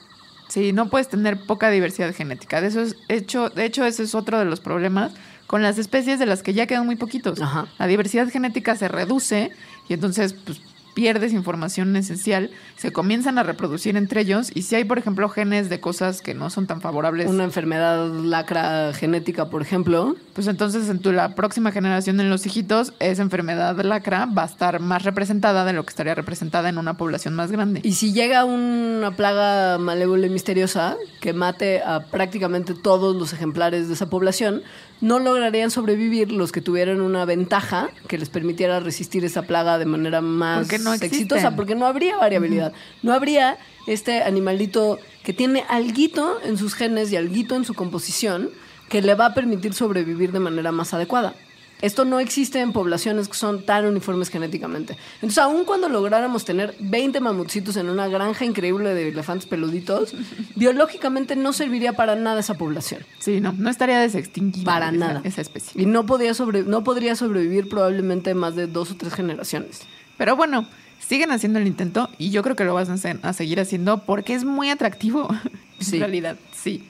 Sí, 0.50 0.74
no 0.74 0.90
puedes 0.90 1.08
tener 1.10 1.38
poca 1.46 1.70
diversidad 1.70 2.14
genética. 2.14 2.60
De 2.62 2.68
eso 2.68 2.82
es 2.82 2.96
hecho, 3.08 3.50
de 3.50 3.66
hecho, 3.66 3.86
ese 3.86 4.04
es 4.04 4.16
otro 4.16 4.40
de 4.40 4.46
los 4.46 4.60
problemas 4.60 5.12
con 5.46 5.62
las 5.62 5.78
especies 5.78 6.18
de 6.20 6.26
las 6.26 6.42
que 6.44 6.54
ya 6.54 6.66
quedan 6.68 6.86
muy 6.86 6.96
poquitos. 6.96 7.40
Ajá. 7.42 7.68
La 7.78 7.88
diversidad 7.88 8.28
genética 8.30 8.76
se 8.76 8.88
reduce 8.88 9.52
y 9.88 9.94
entonces, 9.94 10.34
pues, 10.34 10.60
pierdes 10.94 11.34
información 11.34 11.96
esencial, 11.96 12.52
se 12.78 12.92
comienzan 12.92 13.38
a 13.38 13.44
reproducir 13.44 13.98
entre 13.98 14.22
ellos 14.22 14.52
y 14.54 14.64
si 14.64 14.76
hay, 14.76 14.84
por 14.84 14.98
ejemplo, 14.98 15.30
genes 15.30 15.70
de 15.70 15.80
cosas 15.80 16.22
que 16.22 16.34
no 16.34 16.50
son 16.50 16.68
tan 16.68 16.82
favorables, 16.82 17.28
Una 17.30 17.44
enfermedad 17.44 18.08
lacra 18.08 18.94
genética, 18.94 19.50
por 19.50 19.62
ejemplo. 19.62 20.16
pues 20.34 20.48
entonces 20.48 20.90
en 20.90 21.00
tu 21.00 21.12
la 21.12 21.36
próxima 21.36 21.72
generación 21.72 22.20
en 22.20 22.30
los 22.30 22.46
hijitos, 22.46 22.94
esa 23.00 23.22
enfermedad 23.22 23.78
lacra 23.84 24.26
va 24.26 24.44
a 24.44 24.46
estar 24.46 24.80
más 24.80 25.04
representada 25.04 25.66
de 25.66 25.74
lo 25.74 25.84
que 25.84 25.90
estaría 25.90 26.16
representada 26.16 26.70
en 26.70 26.78
una 26.78 26.96
población 26.96 27.34
más 27.34 27.52
grande. 27.52 27.82
Y 27.84 27.94
si 27.94 28.14
llega 28.14 28.46
una 28.46 29.12
plaga 29.16 29.78
malévola 29.78 30.28
y 30.28 30.30
misteriosa 30.30 30.96
que 31.20 31.34
mate 31.34 31.82
a 31.82 32.06
prácticamente 32.06 32.74
todos 32.74 33.16
los 33.16 33.34
ejemplares 33.34 33.88
de 33.88 33.94
esa 33.94 34.10
población, 34.10 34.62
no 35.02 35.20
lograrían 35.20 35.72
sobrevivir 35.72 36.32
los 36.32 36.52
que 36.52 36.62
tuvieran 36.62 37.02
una 37.02 37.26
ventaja 37.26 37.90
que 38.08 38.18
les 38.18 38.30
permitiera 38.30 38.80
resistir 38.80 39.24
esa 39.24 39.44
plaga 39.44 39.78
de 39.78 39.86
manera 39.86 40.22
más 40.22 40.60
Porque 40.60 40.80
no 40.80 40.94
existen. 40.94 41.20
exitosa, 41.20 41.56
porque 41.56 41.76
no 41.76 41.86
habría 41.86 42.18
variabilidad. 42.18 42.74
No 43.02 43.14
habría 43.14 43.58
este 43.88 44.24
animalito 44.24 45.00
que 45.24 45.34
tiene 45.34 45.64
alguito 45.70 46.40
en 46.44 46.58
sus 46.58 46.74
genes 46.74 47.12
y 47.12 47.16
alguito 47.16 47.56
en 47.56 47.64
su 47.66 47.74
composición 47.74 48.50
que 48.90 49.02
le 49.02 49.16
va 49.16 49.28
a 49.28 49.34
permitir 49.34 49.74
sobrevivir 49.74 50.32
de 50.32 50.40
manera 50.40 50.72
más 50.72 50.94
adecuada. 50.94 51.34
Esto 51.82 52.04
no 52.04 52.20
existe 52.20 52.60
en 52.60 52.74
poblaciones 52.74 53.30
que 53.30 53.36
son 53.36 53.64
tan 53.64 53.86
uniformes 53.86 54.30
genéticamente. 54.30 54.98
Entonces, 55.16 55.38
aun 55.38 55.64
cuando 55.64 55.88
lográramos 55.88 56.44
tener 56.44 56.76
20 56.80 57.22
mamutcitos 57.22 57.78
en 57.78 57.90
una 57.90 58.08
granja 58.10 58.44
increíble 58.44 58.94
de 58.94 59.08
elefantes 59.08 59.48
peluditos, 59.48 60.14
biológicamente 60.56 61.36
no 61.36 61.54
serviría 61.54 61.94
para 61.94 62.16
nada 62.16 62.42
esa 62.42 62.56
población. 62.56 63.04
Sí, 63.20 63.40
no, 63.40 63.54
no 63.54 63.70
estaría 63.70 64.00
desextinguida 64.00 64.66
Para 64.66 64.90
esa- 64.90 64.98
nada. 64.98 65.22
esa 65.24 65.42
especie. 65.42 65.82
Y 65.82 65.86
no, 65.86 66.06
podía 66.06 66.34
sobre, 66.34 66.64
no 66.64 66.84
podría 66.84 67.16
sobrevivir 67.16 67.70
probablemente 67.70 68.34
más 68.34 68.56
de 68.56 68.68
dos 68.68 68.92
o 68.92 68.96
tres 68.96 69.14
generaciones. 69.14 69.82
Pero 70.18 70.36
bueno, 70.36 70.68
siguen 71.00 71.32
haciendo 71.32 71.60
el 71.60 71.68
intento 71.68 72.10
y 72.18 72.30
yo 72.32 72.44
creo 72.44 72.58
que 72.58 72.66
lo 72.66 72.74
vas 72.74 72.90
a, 72.90 72.94
hacer- 72.96 73.20
a 73.24 73.32
seguir 73.32 73.60
haciendo 73.62 74.00
porque 74.06 74.34
es 74.34 74.44
muy 74.44 74.70
atractivo. 74.70 75.28
Sí. 75.82 75.96
En 75.96 76.02
realidad, 76.02 76.36
sí. 76.52 76.84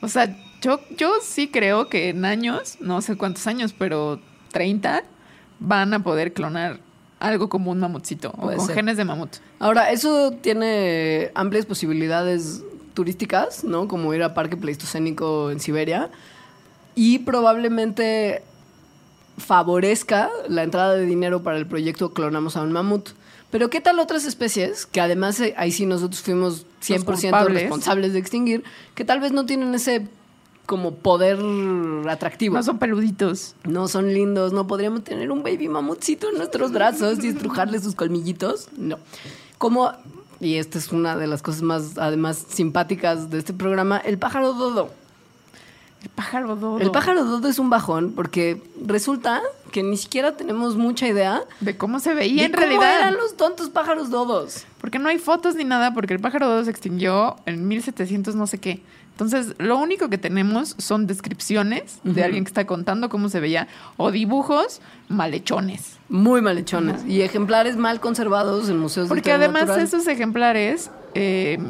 O 0.00 0.08
sea, 0.08 0.36
yo, 0.64 0.80
yo 0.96 1.12
sí 1.22 1.48
creo 1.48 1.88
que 1.88 2.08
en 2.08 2.24
años, 2.24 2.78
no 2.80 3.02
sé 3.02 3.16
cuántos 3.16 3.46
años, 3.46 3.74
pero 3.76 4.18
30, 4.52 5.04
van 5.60 5.92
a 5.92 6.02
poder 6.02 6.32
clonar 6.32 6.80
algo 7.20 7.48
como 7.48 7.70
un 7.70 7.80
mamutcito 7.80 8.32
Puede 8.32 8.56
o 8.56 8.58
con 8.58 8.66
ser. 8.66 8.76
genes 8.76 8.96
de 8.96 9.04
mamut. 9.04 9.36
Ahora, 9.58 9.90
eso 9.90 10.32
tiene 10.40 11.30
amplias 11.34 11.66
posibilidades 11.66 12.62
turísticas, 12.94 13.62
¿no? 13.64 13.88
Como 13.88 14.14
ir 14.14 14.22
a 14.22 14.32
Parque 14.32 14.56
Pleistocénico 14.56 15.50
en 15.50 15.60
Siberia. 15.60 16.10
Y 16.94 17.18
probablemente 17.20 18.42
favorezca 19.36 20.30
la 20.48 20.62
entrada 20.62 20.94
de 20.94 21.04
dinero 21.04 21.42
para 21.42 21.58
el 21.58 21.66
proyecto 21.66 22.14
Clonamos 22.14 22.56
a 22.56 22.62
un 22.62 22.72
Mamut. 22.72 23.10
Pero 23.50 23.68
¿qué 23.68 23.80
tal 23.80 23.98
otras 23.98 24.24
especies 24.24 24.86
que 24.86 25.00
además 25.00 25.38
eh, 25.40 25.54
ahí 25.56 25.72
sí 25.72 25.86
nosotros 25.86 26.22
fuimos 26.22 26.66
100% 26.82 27.04
culpables. 27.04 27.62
responsables 27.62 28.12
de 28.12 28.18
extinguir, 28.18 28.64
que 28.94 29.04
tal 29.04 29.20
vez 29.20 29.32
no 29.32 29.44
tienen 29.46 29.74
ese 29.74 30.08
como 30.66 30.94
poder 30.94 31.38
atractivo? 32.08 32.56
No 32.56 32.62
son 32.62 32.78
peluditos. 32.78 33.54
No 33.64 33.88
son 33.88 34.12
lindos, 34.12 34.52
no 34.52 34.66
podríamos 34.66 35.04
tener 35.04 35.30
un 35.30 35.42
baby 35.42 35.68
mamutcito 35.68 36.28
en 36.30 36.38
nuestros 36.38 36.72
brazos 36.72 37.22
y 37.22 37.28
estrujarle 37.28 37.80
sus 37.80 37.94
colmillitos. 37.94 38.68
No. 38.76 38.98
Como, 39.58 39.92
y 40.40 40.56
esta 40.56 40.78
es 40.78 40.92
una 40.92 41.16
de 41.16 41.26
las 41.26 41.42
cosas 41.42 41.62
más, 41.62 41.98
además, 41.98 42.44
simpáticas 42.48 43.30
de 43.30 43.38
este 43.38 43.52
programa, 43.52 43.98
el 43.98 44.18
pájaro 44.18 44.54
dodo. 44.54 44.90
El 46.02 46.10
pájaro 46.10 46.56
dodo. 46.56 46.78
El 46.80 46.90
pájaro 46.90 47.24
dodo 47.24 47.48
es 47.48 47.58
un 47.58 47.70
bajón 47.70 48.12
porque 48.14 48.62
resulta 48.84 49.40
que 49.72 49.82
ni 49.82 49.96
siquiera 49.96 50.36
tenemos 50.36 50.76
mucha 50.76 51.08
idea 51.08 51.42
De 51.60 51.76
cómo 51.78 51.98
se 51.98 52.12
veía 52.14 52.42
de 52.42 52.46
en 52.46 52.52
cómo 52.52 52.66
realidad. 52.66 52.98
eran 53.00 53.16
los 53.16 53.36
tontos 53.36 53.70
pájaros 53.70 54.10
dodos. 54.10 54.66
Porque 54.80 54.98
no 54.98 55.08
hay 55.08 55.18
fotos 55.18 55.54
ni 55.54 55.64
nada, 55.64 55.94
porque 55.94 56.12
el 56.12 56.20
pájaro 56.20 56.46
dodo 56.46 56.62
se 56.64 56.70
extinguió 56.70 57.36
en 57.46 57.66
1700 57.66 58.34
no 58.34 58.46
sé 58.46 58.58
qué. 58.58 58.82
Entonces, 59.14 59.54
lo 59.58 59.78
único 59.78 60.08
que 60.10 60.18
tenemos 60.18 60.74
son 60.78 61.06
descripciones 61.06 62.00
de 62.02 62.24
alguien 62.24 62.42
que 62.42 62.48
está 62.48 62.66
contando 62.66 63.08
cómo 63.08 63.28
se 63.28 63.38
veía 63.38 63.68
o 63.96 64.10
dibujos 64.10 64.80
malhechones. 65.08 65.98
Muy 66.08 66.42
malhechones 66.42 67.04
y 67.06 67.22
ejemplares 67.22 67.76
mal 67.76 68.00
conservados 68.00 68.68
en 68.68 68.78
museos 68.78 69.08
de 69.08 69.14
Porque 69.14 69.30
además 69.30 69.66
natural. 69.66 69.84
esos 69.86 70.08
ejemplares 70.08 70.90
eh, 71.14 71.60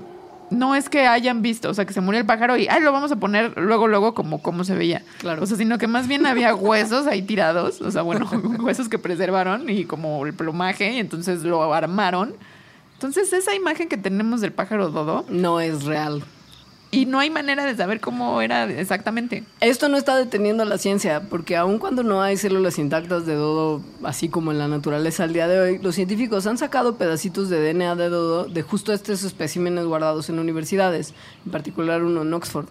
no 0.48 0.74
es 0.74 0.88
que 0.88 1.06
hayan 1.06 1.42
visto, 1.42 1.68
o 1.68 1.74
sea, 1.74 1.84
que 1.84 1.92
se 1.92 2.00
murió 2.00 2.18
el 2.18 2.26
pájaro 2.26 2.56
y, 2.56 2.66
ay, 2.66 2.80
lo 2.80 2.92
vamos 2.92 3.12
a 3.12 3.16
poner 3.16 3.52
luego, 3.58 3.88
luego 3.88 4.14
como 4.14 4.40
cómo 4.40 4.64
se 4.64 4.74
veía. 4.74 5.02
Claro. 5.18 5.42
O 5.42 5.46
sea, 5.46 5.58
sino 5.58 5.76
que 5.76 5.86
más 5.86 6.08
bien 6.08 6.24
había 6.24 6.54
huesos 6.54 7.06
ahí 7.06 7.20
tirados, 7.20 7.82
o 7.82 7.90
sea, 7.90 8.00
bueno, 8.00 8.26
huesos 8.62 8.88
que 8.88 8.98
preservaron 8.98 9.68
y 9.68 9.84
como 9.84 10.24
el 10.24 10.32
plumaje, 10.32 10.92
y 10.92 10.98
entonces 10.98 11.42
lo 11.42 11.74
armaron. 11.74 12.34
Entonces, 12.94 13.34
esa 13.34 13.54
imagen 13.54 13.88
que 13.88 13.98
tenemos 13.98 14.40
del 14.40 14.52
pájaro 14.52 14.88
dodo, 14.88 15.26
No 15.28 15.60
es 15.60 15.84
real. 15.84 16.24
Y 16.94 17.06
no 17.06 17.18
hay 17.18 17.30
manera 17.30 17.64
de 17.64 17.76
saber 17.76 18.00
cómo 18.00 18.40
era 18.40 18.64
exactamente. 18.64 19.44
Esto 19.60 19.88
no 19.88 19.96
está 19.96 20.16
deteniendo 20.16 20.64
la 20.64 20.78
ciencia, 20.78 21.22
porque 21.28 21.56
aun 21.56 21.78
cuando 21.78 22.02
no 22.02 22.22
hay 22.22 22.36
células 22.36 22.78
intactas 22.78 23.26
de 23.26 23.34
dodo, 23.34 23.80
así 24.02 24.28
como 24.28 24.52
en 24.52 24.58
la 24.58 24.68
naturaleza 24.68 25.24
al 25.24 25.32
día 25.32 25.48
de 25.48 25.58
hoy, 25.58 25.78
los 25.78 25.94
científicos 25.94 26.46
han 26.46 26.58
sacado 26.58 26.96
pedacitos 26.96 27.48
de 27.48 27.72
DNA 27.72 27.96
de 27.96 28.08
dodo 28.08 28.44
de 28.44 28.62
justo 28.62 28.92
estos 28.92 29.24
especímenes 29.24 29.84
guardados 29.84 30.28
en 30.28 30.38
universidades, 30.38 31.14
en 31.44 31.52
particular 31.52 32.02
uno 32.02 32.22
en 32.22 32.32
Oxford. 32.32 32.66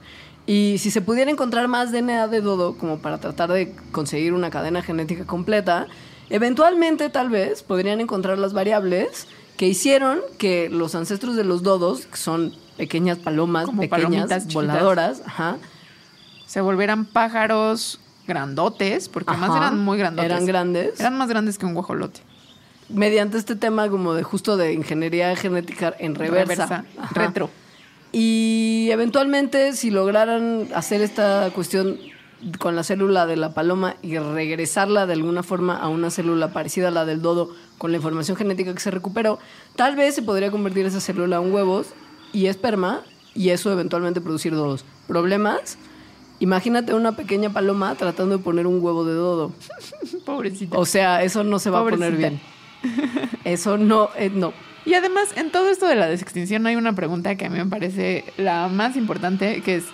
Y 0.45 0.77
si 0.79 0.91
se 0.91 1.01
pudiera 1.01 1.31
encontrar 1.31 1.67
más 1.67 1.91
DNA 1.91 2.27
de 2.27 2.41
dodo, 2.41 2.77
como 2.77 2.99
para 2.99 3.19
tratar 3.19 3.51
de 3.51 3.73
conseguir 3.91 4.33
una 4.33 4.49
cadena 4.49 4.81
genética 4.81 5.25
completa, 5.25 5.87
eventualmente 6.29 7.09
tal 7.09 7.29
vez 7.29 7.63
podrían 7.63 8.01
encontrar 8.01 8.37
las 8.37 8.53
variables 8.53 9.27
que 9.57 9.67
hicieron 9.67 10.19
que 10.37 10.69
los 10.69 10.95
ancestros 10.95 11.35
de 11.35 11.43
los 11.43 11.63
dodos, 11.63 12.07
que 12.07 12.17
son 12.17 12.53
pequeñas 12.77 13.17
palomas, 13.19 13.65
Como 13.65 13.81
pequeñas, 13.81 14.47
voladoras, 14.53 15.21
ajá, 15.25 15.57
Se 16.45 16.61
volvieran 16.61 17.05
pájaros 17.05 17.99
grandotes, 18.27 19.09
porque 19.09 19.31
además 19.31 19.51
Ajá, 19.51 19.59
eran 19.59 19.79
muy 19.79 19.97
grandotes. 19.97 20.31
Eran 20.31 20.45
grandes. 20.45 20.99
Eran 20.99 21.17
más 21.17 21.27
grandes 21.29 21.57
que 21.57 21.65
un 21.65 21.73
guajolote. 21.73 22.21
mediante 22.89 23.37
este 23.37 23.55
tema 23.55 23.89
como 23.89 24.13
de 24.13 24.23
justo 24.23 24.55
de 24.57 24.73
ingeniería 24.73 25.35
genética 25.35 25.93
en 25.99 26.15
reversa. 26.15 26.85
Ajá. 26.97 27.13
retro. 27.13 27.49
Y 28.11 28.89
eventualmente, 28.91 29.73
si 29.73 29.89
lograran 29.89 30.67
hacer 30.75 31.01
esta 31.01 31.49
cuestión 31.55 31.97
con 32.59 32.75
la 32.75 32.83
célula 32.83 33.25
de 33.25 33.37
la 33.37 33.53
paloma 33.53 33.95
y 34.01 34.17
regresarla 34.17 35.05
de 35.07 35.13
alguna 35.13 35.43
forma 35.43 35.77
a 35.77 35.87
una 35.87 36.11
célula 36.11 36.53
parecida 36.53 36.89
a 36.89 36.91
la 36.91 37.05
del 37.05 37.21
dodo 37.21 37.55
con 37.77 37.91
la 37.91 37.97
información 37.97 38.37
genética 38.37 38.73
que 38.73 38.79
se 38.79 38.91
recuperó, 38.91 39.39
tal 39.75 39.95
vez 39.95 40.13
se 40.13 40.21
podría 40.21 40.51
convertir 40.51 40.85
esa 40.85 40.99
célula 40.99 41.37
en 41.37 41.53
huevos 41.53 41.87
y 42.33 42.47
esperma 42.47 43.03
y 43.33 43.49
eso 43.49 43.71
eventualmente 43.71 44.19
producir 44.19 44.53
dodos. 44.53 44.83
¿Problemas? 45.07 45.77
Imagínate 46.39 46.93
una 46.93 47.15
pequeña 47.15 47.51
paloma 47.51 47.95
tratando 47.95 48.37
de 48.37 48.43
poner 48.43 48.67
un 48.67 48.83
huevo 48.83 49.05
de 49.05 49.13
dodo. 49.13 49.53
Pobrecita. 50.25 50.77
O 50.77 50.85
sea, 50.85 51.23
eso 51.23 51.43
no 51.43 51.59
se 51.59 51.69
va 51.69 51.79
a 51.79 51.83
poner 51.83 52.17
bien. 52.17 52.41
Eso 53.45 53.77
no, 53.77 54.09
eh, 54.17 54.29
no. 54.29 54.53
Y 54.85 54.93
además, 54.93 55.29
en 55.37 55.51
todo 55.51 55.69
esto 55.69 55.87
de 55.87 55.95
la 55.95 56.07
desextinción 56.07 56.67
hay 56.67 56.75
una 56.75 56.93
pregunta 56.93 57.35
que 57.35 57.45
a 57.45 57.49
mí 57.49 57.57
me 57.57 57.65
parece 57.65 58.25
la 58.37 58.67
más 58.67 58.97
importante, 58.97 59.61
que 59.61 59.75
es, 59.75 59.85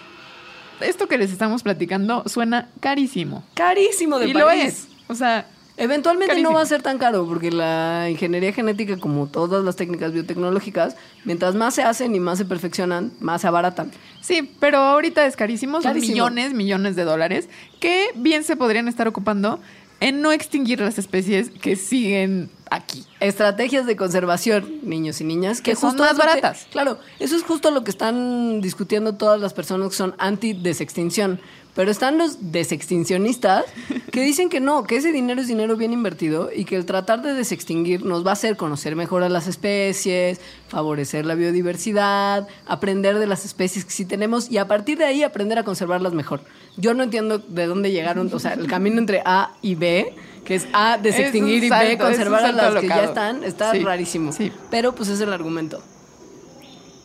esto 0.82 1.08
que 1.08 1.18
les 1.18 1.32
estamos 1.32 1.62
platicando 1.62 2.24
suena 2.28 2.70
carísimo. 2.80 3.44
Carísimo 3.54 4.18
de 4.18 4.30
y 4.30 4.34
lo 4.34 4.50
es. 4.50 4.88
O 5.08 5.14
sea, 5.14 5.46
Eventualmente 5.80 6.28
Carísimo. 6.34 6.50
no 6.52 6.56
va 6.58 6.62
a 6.62 6.66
ser 6.66 6.82
tan 6.82 6.98
caro 6.98 7.26
porque 7.26 7.52
la 7.52 8.08
ingeniería 8.10 8.52
genética, 8.54 8.98
como 8.98 9.28
todas 9.28 9.64
las 9.64 9.76
técnicas 9.76 10.12
biotecnológicas, 10.14 10.96
mientras 11.26 11.56
más 11.56 11.74
se 11.74 11.84
hacen 11.84 12.14
y 12.14 12.20
más 12.20 12.38
se 12.38 12.46
perfeccionan, 12.46 13.12
más 13.20 13.42
se 13.42 13.48
abaratan. 13.48 13.92
sí, 14.22 14.52
pero 14.60 14.78
ahorita 14.78 15.26
es 15.26 15.36
carísimo, 15.36 15.82
son 15.82 15.92
Carísimo. 15.94 16.12
millones, 16.14 16.54
millones 16.54 16.96
de 16.96 17.04
dólares, 17.06 17.50
que 17.80 18.10
bien 18.16 18.44
se 18.44 18.56
podrían 18.56 18.88
estar 18.88 19.08
ocupando 19.08 19.60
en 20.02 20.22
no 20.22 20.32
extinguir 20.32 20.80
las 20.80 20.98
especies 20.98 21.50
que 21.50 21.76
siguen 21.76 22.50
aquí. 22.72 23.06
Estrategias 23.20 23.86
de 23.86 23.98
conservación, 23.98 24.80
niños 24.84 25.20
y 25.20 25.26
niñas, 25.26 25.60
que, 25.62 25.72
Que 25.72 25.76
son 25.76 25.98
más 25.98 26.12
que- 26.14 26.18
baratas. 26.18 26.68
claro, 26.72 27.00
eso 27.20 27.36
es 27.36 27.44
justo 27.44 27.70
lo 27.72 27.84
que 27.84 27.92
están 27.92 28.62
discutiendo 28.62 29.16
todas 29.16 29.42
las 29.42 29.54
personas 29.54 29.90
que 29.90 29.96
son 29.96 30.16
anti-desextinción. 30.18 31.40
Pero 31.76 31.92
están 31.92 32.18
los 32.18 32.52
desextincionistas 32.52 33.64
que 34.12 34.22
dicen 34.22 34.50
que 34.50 34.60
no, 34.60 34.84
que 34.84 34.98
ese 34.98 35.12
dinero 35.12 35.40
es 35.40 35.48
dinero 35.48 35.78
bien 35.78 35.94
invertido 35.94 36.50
y 36.54 36.66
que 36.66 36.76
el 36.76 36.86
tratar 36.86 37.22
de 37.22 37.34
desextinguir 37.34 38.04
nos 38.04 38.26
va 38.26 38.32
a 38.32 38.34
hacer 38.34 38.58
conocer 38.58 38.96
mejor 38.96 39.24
a 39.24 39.30
las 39.30 39.48
especies, 39.48 40.42
favorecer 40.68 41.26
la 41.26 41.36
biodiversidad, 41.36 42.48
aprender 42.66 43.20
de 43.20 43.28
las 43.28 43.46
especies 43.46 43.86
que 43.86 43.92
sí 43.92 44.04
tenemos 44.04 44.50
y 44.52 44.58
a 44.58 44.68
partir 44.68 44.98
de 44.98 45.06
ahí 45.06 45.24
aprender 45.24 45.58
a 45.60 45.64
conservarlas 45.64 46.14
mejor. 46.14 46.42
Yo 46.76 46.94
no 46.94 47.04
entiendo 47.04 47.38
de 47.38 47.68
dónde 47.68 47.92
llegaron, 47.92 48.30
o 48.34 48.40
sea, 48.40 48.54
el 48.54 48.68
camino 48.68 48.98
entre 48.98 49.22
A 49.24 49.54
y 49.62 49.76
B, 49.76 50.16
que 50.46 50.56
es 50.56 50.68
A, 50.74 50.98
desextinguir 50.98 51.64
y 51.64 51.70
B, 51.70 51.98
conservar 51.98 52.46
a 52.46 52.52
las 52.52 52.76
que 52.82 52.88
ya 52.88 53.04
están, 53.04 53.44
está 53.44 53.72
Sí, 53.72 53.80
rarísimo. 53.84 54.32
sí. 54.32 54.52
Pero 54.72 54.96
pues 54.96 55.08
es 55.10 55.22
el 55.22 55.32
argumento. 55.32 55.82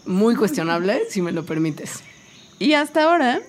Muy 0.07 0.37
cuestionable, 0.37 1.03
si 1.11 1.23
me 1.23 1.33
lo 1.33 1.45
permites. 1.45 2.03
Y 2.59 2.75
hasta 2.75 3.05
ahora 3.05 3.41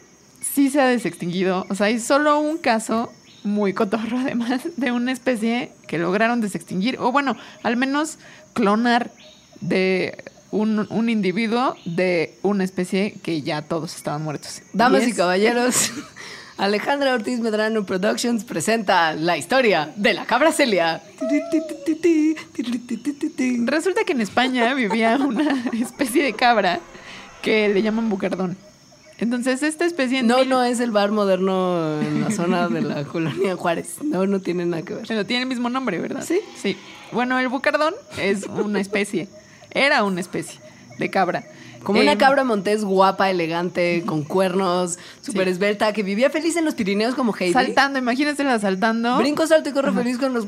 sí 0.54 0.70
se 0.70 0.82
ha 0.82 0.86
desextinguido. 0.88 1.66
O 1.70 1.76
sea, 1.76 1.88
hay 1.88 2.00
solo 2.00 2.39
un 2.39 2.58
caso 2.58 3.12
muy 3.43 3.74
cotorro 3.74 4.18
además 4.22 4.62
de 4.76 4.91
una 4.91 5.12
especie 5.12 5.72
que 5.88 5.98
lograron 5.98 6.41
desextinguir, 6.41 6.98
o 7.00 7.12
bueno, 7.12 7.38
al 7.64 7.78
menos 7.78 8.18
clonar 8.54 9.12
de 9.62 10.24
un, 10.52 10.88
un 10.89 11.10
individuo 11.10 11.76
de 11.86 12.34
una 12.41 12.64
especie 12.64 13.14
que 13.24 13.41
ya 13.41 13.62
todos 13.62 13.96
estaban 13.96 14.24
muertos. 14.24 14.62
Damas 14.74 15.04
y, 15.06 15.12
es- 15.12 15.18
caballeros, 15.18 15.91
Alejandra 16.58 17.14
Ortiz 17.14 17.39
Medrano 17.41 17.86
Productions 17.86 18.46
presenta 18.46 19.14
la 19.14 19.38
historia 19.38 19.91
de 19.98 20.14
la 20.14 20.26
cabra 20.26 20.52
Celia. 20.54 21.02
Resulta 23.66 24.04
que 24.06 24.14
en 24.14 24.22
España 24.22 24.74
vivía 24.74 25.18
una 25.18 25.66
especie 25.74 26.24
de 26.24 26.34
cabra 26.34 26.80
que 27.41 27.70
le 27.70 27.82
llaman 27.82 28.10
bucardón. 28.10 28.58
Entonces, 29.18 29.63
esta 29.63 29.86
especie... 29.86 30.20
en 30.20 30.28
No, 30.28 30.39
mil- 30.39 30.49
no 30.49 30.63
es 30.63 30.80
el 30.80 30.91
bar 30.91 31.11
moderno 31.11 32.01
en 32.01 32.22
la 32.22 32.32
zona 32.32 32.68
de 32.68 32.82
la 32.82 33.03
colonia 33.05 33.55
Juárez. 33.55 33.95
No, 34.03 34.26
no 34.28 34.39
tiene 34.41 34.66
nada 34.66 34.84
que 34.84 34.93
ver. 34.95 35.05
Pero 35.07 35.26
tiene 35.26 35.43
el 35.43 35.47
mismo 35.49 35.70
nombre, 35.70 35.99
¿verdad? 35.99 36.24
Sí. 36.28 36.39
Sí. 36.61 36.76
Bueno, 37.11 37.39
el 37.39 37.47
bucardón 37.47 37.93
es 38.20 38.45
una 38.47 38.80
especie. 38.82 39.28
Era 39.72 40.03
una 40.03 40.20
especie 40.20 40.59
de 40.97 41.09
cabra. 41.09 41.43
Como 41.84 41.99
una 42.01 42.13
Em, 42.13 42.18
cabra 42.18 42.43
montés 42.43 42.84
guapa, 42.84 43.30
elegante, 43.30 44.03
con 44.07 44.24
cuernos, 44.24 44.97
súper 45.22 45.45
Sí. 45.45 45.51
esbelta, 45.51 45.93
que 45.93 46.01
vivía 46.03 46.30
feliz 46.32 46.55
en 46.57 46.66
los 46.66 46.74
Pirineos 46.74 47.13
como 47.16 47.34
Heidi. 47.39 47.53
Saltando, 47.53 47.99
imagínensela 47.99 48.57
saltando. 48.59 49.18
Brinco, 49.18 49.45
salto 49.47 49.70
y 49.70 49.72
corre 49.72 49.93
feliz 49.93 50.18
con 50.18 50.34
los... 50.34 50.45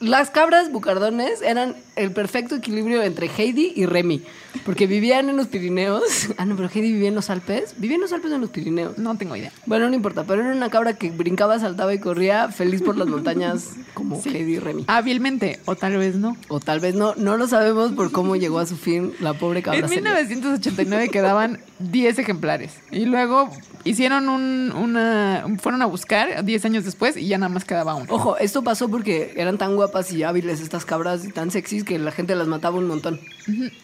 Las 0.00 0.30
cabras 0.30 0.70
bucardones 0.70 1.40
eran 1.42 1.74
el 1.96 2.12
perfecto 2.12 2.54
equilibrio 2.56 3.02
entre 3.02 3.30
Heidi 3.34 3.72
y 3.76 3.86
Remy. 3.86 4.22
Porque 4.64 4.86
vivían 4.86 5.28
en 5.28 5.36
los 5.36 5.46
Pirineos. 5.48 6.02
Ah, 6.38 6.44
no, 6.46 6.56
pero 6.56 6.68
Heidi 6.68 6.92
vivía 6.92 7.08
en 7.08 7.14
los 7.14 7.30
Alpes. 7.30 7.74
Vivía 7.78 7.96
en 7.96 8.00
los 8.00 8.12
Alpes 8.12 8.30
o 8.32 8.34
en 8.34 8.40
los 8.40 8.50
Pirineos. 8.50 8.98
No 8.98 9.16
tengo 9.16 9.36
idea. 9.36 9.52
Bueno, 9.66 9.88
no 9.88 9.94
importa, 9.94 10.24
pero 10.24 10.42
era 10.42 10.52
una 10.52 10.70
cabra 10.70 10.94
que 10.94 11.10
brincaba, 11.10 11.58
saltaba 11.58 11.92
y 11.94 11.98
corría 12.00 12.48
feliz 12.48 12.82
por 12.82 12.96
las 12.96 13.06
montañas 13.06 13.70
como 13.94 14.20
Sí. 14.20 14.30
Heidi 14.30 14.54
y 14.54 14.58
Remy. 14.58 14.84
Hábilmente, 14.88 15.60
o 15.66 15.76
tal 15.76 15.96
vez 15.98 16.16
no. 16.16 16.36
O 16.48 16.58
tal 16.58 16.80
vez 16.80 16.94
no, 16.94 17.14
no 17.16 17.36
lo 17.36 17.46
sabemos 17.46 17.92
por 17.92 18.10
cómo 18.12 18.34
llegó 18.36 18.58
a 18.58 18.66
su 18.66 18.76
fin 18.76 19.12
la 19.20 19.34
pobre 19.34 19.62
cabra. 19.62 19.80
En 19.80 19.88
Celia. 19.88 20.02
1989 20.02 21.08
quedaban 21.10 21.60
10 21.78 22.18
ejemplares. 22.18 22.72
Y 22.90 23.04
luego 23.04 23.50
hicieron 23.84 24.28
un, 24.28 24.72
una. 24.72 25.44
Fueron 25.60 25.82
a 25.82 25.86
buscar 25.86 26.44
10 26.44 26.64
años 26.64 26.84
después 26.84 27.16
y 27.16 27.26
ya 27.28 27.38
nada 27.38 27.50
más 27.52 27.64
quedaba 27.64 27.94
uno. 27.94 28.06
Ojo, 28.08 28.36
esto 28.38 28.62
pasó 28.62 28.88
porque 28.88 29.34
eran 29.36 29.58
tan 29.58 29.76
guapas 29.76 30.12
y 30.12 30.22
hábiles 30.22 30.60
estas 30.60 30.84
cabras 30.84 31.24
y 31.24 31.28
tan 31.32 31.50
sexys 31.50 31.84
que 31.84 31.98
la 31.98 32.10
gente 32.10 32.34
las 32.34 32.48
mataba 32.48 32.78
un 32.78 32.86
montón. 32.88 33.20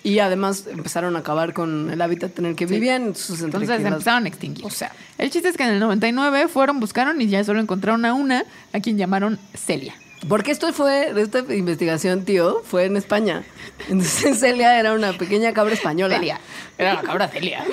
Y 0.02 0.18
además 0.20 0.57
empezaron 0.66 1.16
a 1.16 1.20
acabar 1.20 1.52
con 1.52 1.90
el 1.90 2.00
hábitat 2.00 2.38
en 2.38 2.46
el 2.46 2.56
que 2.56 2.66
vivían. 2.66 3.14
Sus 3.14 3.42
Entonces 3.42 3.84
empezaron 3.84 4.24
a 4.24 4.28
extinguir. 4.28 4.64
O 4.64 4.70
sea. 4.70 4.92
el 5.18 5.30
chiste 5.30 5.48
es 5.48 5.56
que 5.56 5.64
en 5.64 5.70
el 5.70 5.80
99 5.80 6.48
fueron, 6.48 6.80
buscaron 6.80 7.20
y 7.20 7.28
ya 7.28 7.42
solo 7.44 7.60
encontraron 7.60 8.04
a 8.04 8.14
una, 8.14 8.44
a 8.72 8.80
quien 8.80 8.98
llamaron 8.98 9.38
Celia. 9.54 9.94
Porque 10.26 10.50
esto 10.50 10.72
fue, 10.72 11.12
esta 11.20 11.38
investigación, 11.54 12.24
tío, 12.24 12.62
fue 12.64 12.86
en 12.86 12.96
España. 12.96 13.44
Entonces 13.88 14.38
Celia 14.40 14.78
era 14.78 14.92
una 14.92 15.12
pequeña 15.12 15.52
cabra 15.52 15.74
española. 15.74 16.16
Celia. 16.16 16.40
Era 16.76 16.94
la 16.94 17.02
cabra 17.02 17.28
Celia. 17.28 17.64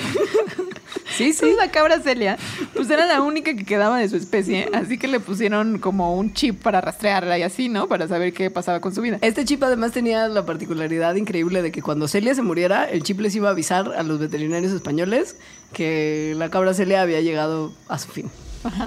sí, 1.17 1.33
sí. 1.33 1.53
La 1.57 1.71
cabra 1.71 1.99
Celia, 2.01 2.37
pues 2.73 2.89
era 2.89 3.05
la 3.05 3.21
única 3.21 3.55
que 3.55 3.65
quedaba 3.65 3.97
de 3.97 4.07
su 4.09 4.15
especie, 4.15 4.69
así 4.73 4.97
que 4.97 5.07
le 5.07 5.19
pusieron 5.19 5.79
como 5.79 6.15
un 6.15 6.33
chip 6.33 6.61
para 6.61 6.81
rastrearla 6.81 7.39
y 7.39 7.43
así, 7.43 7.67
¿no? 7.67 7.87
Para 7.87 8.07
saber 8.07 8.31
qué 8.33 8.51
pasaba 8.51 8.79
con 8.79 8.93
su 8.93 9.01
vida. 9.01 9.17
Este 9.21 9.43
chip 9.43 9.63
además 9.63 9.91
tenía 9.91 10.27
la 10.27 10.45
particularidad 10.45 11.15
increíble 11.15 11.61
de 11.61 11.71
que 11.71 11.81
cuando 11.81 12.07
Celia 12.07 12.35
se 12.35 12.43
muriera, 12.43 12.85
el 12.85 13.01
chip 13.01 13.19
les 13.19 13.35
iba 13.35 13.49
a 13.49 13.51
avisar 13.51 13.91
a 13.97 14.03
los 14.03 14.19
veterinarios 14.19 14.71
españoles 14.71 15.37
que 15.73 16.33
la 16.37 16.49
cabra 16.49 16.73
Celia 16.73 17.01
había 17.01 17.21
llegado 17.21 17.73
a 17.87 17.97
su 17.97 18.09
fin. 18.09 18.29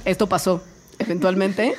Esto 0.04 0.28
pasó. 0.28 0.62
Eventualmente 1.00 1.76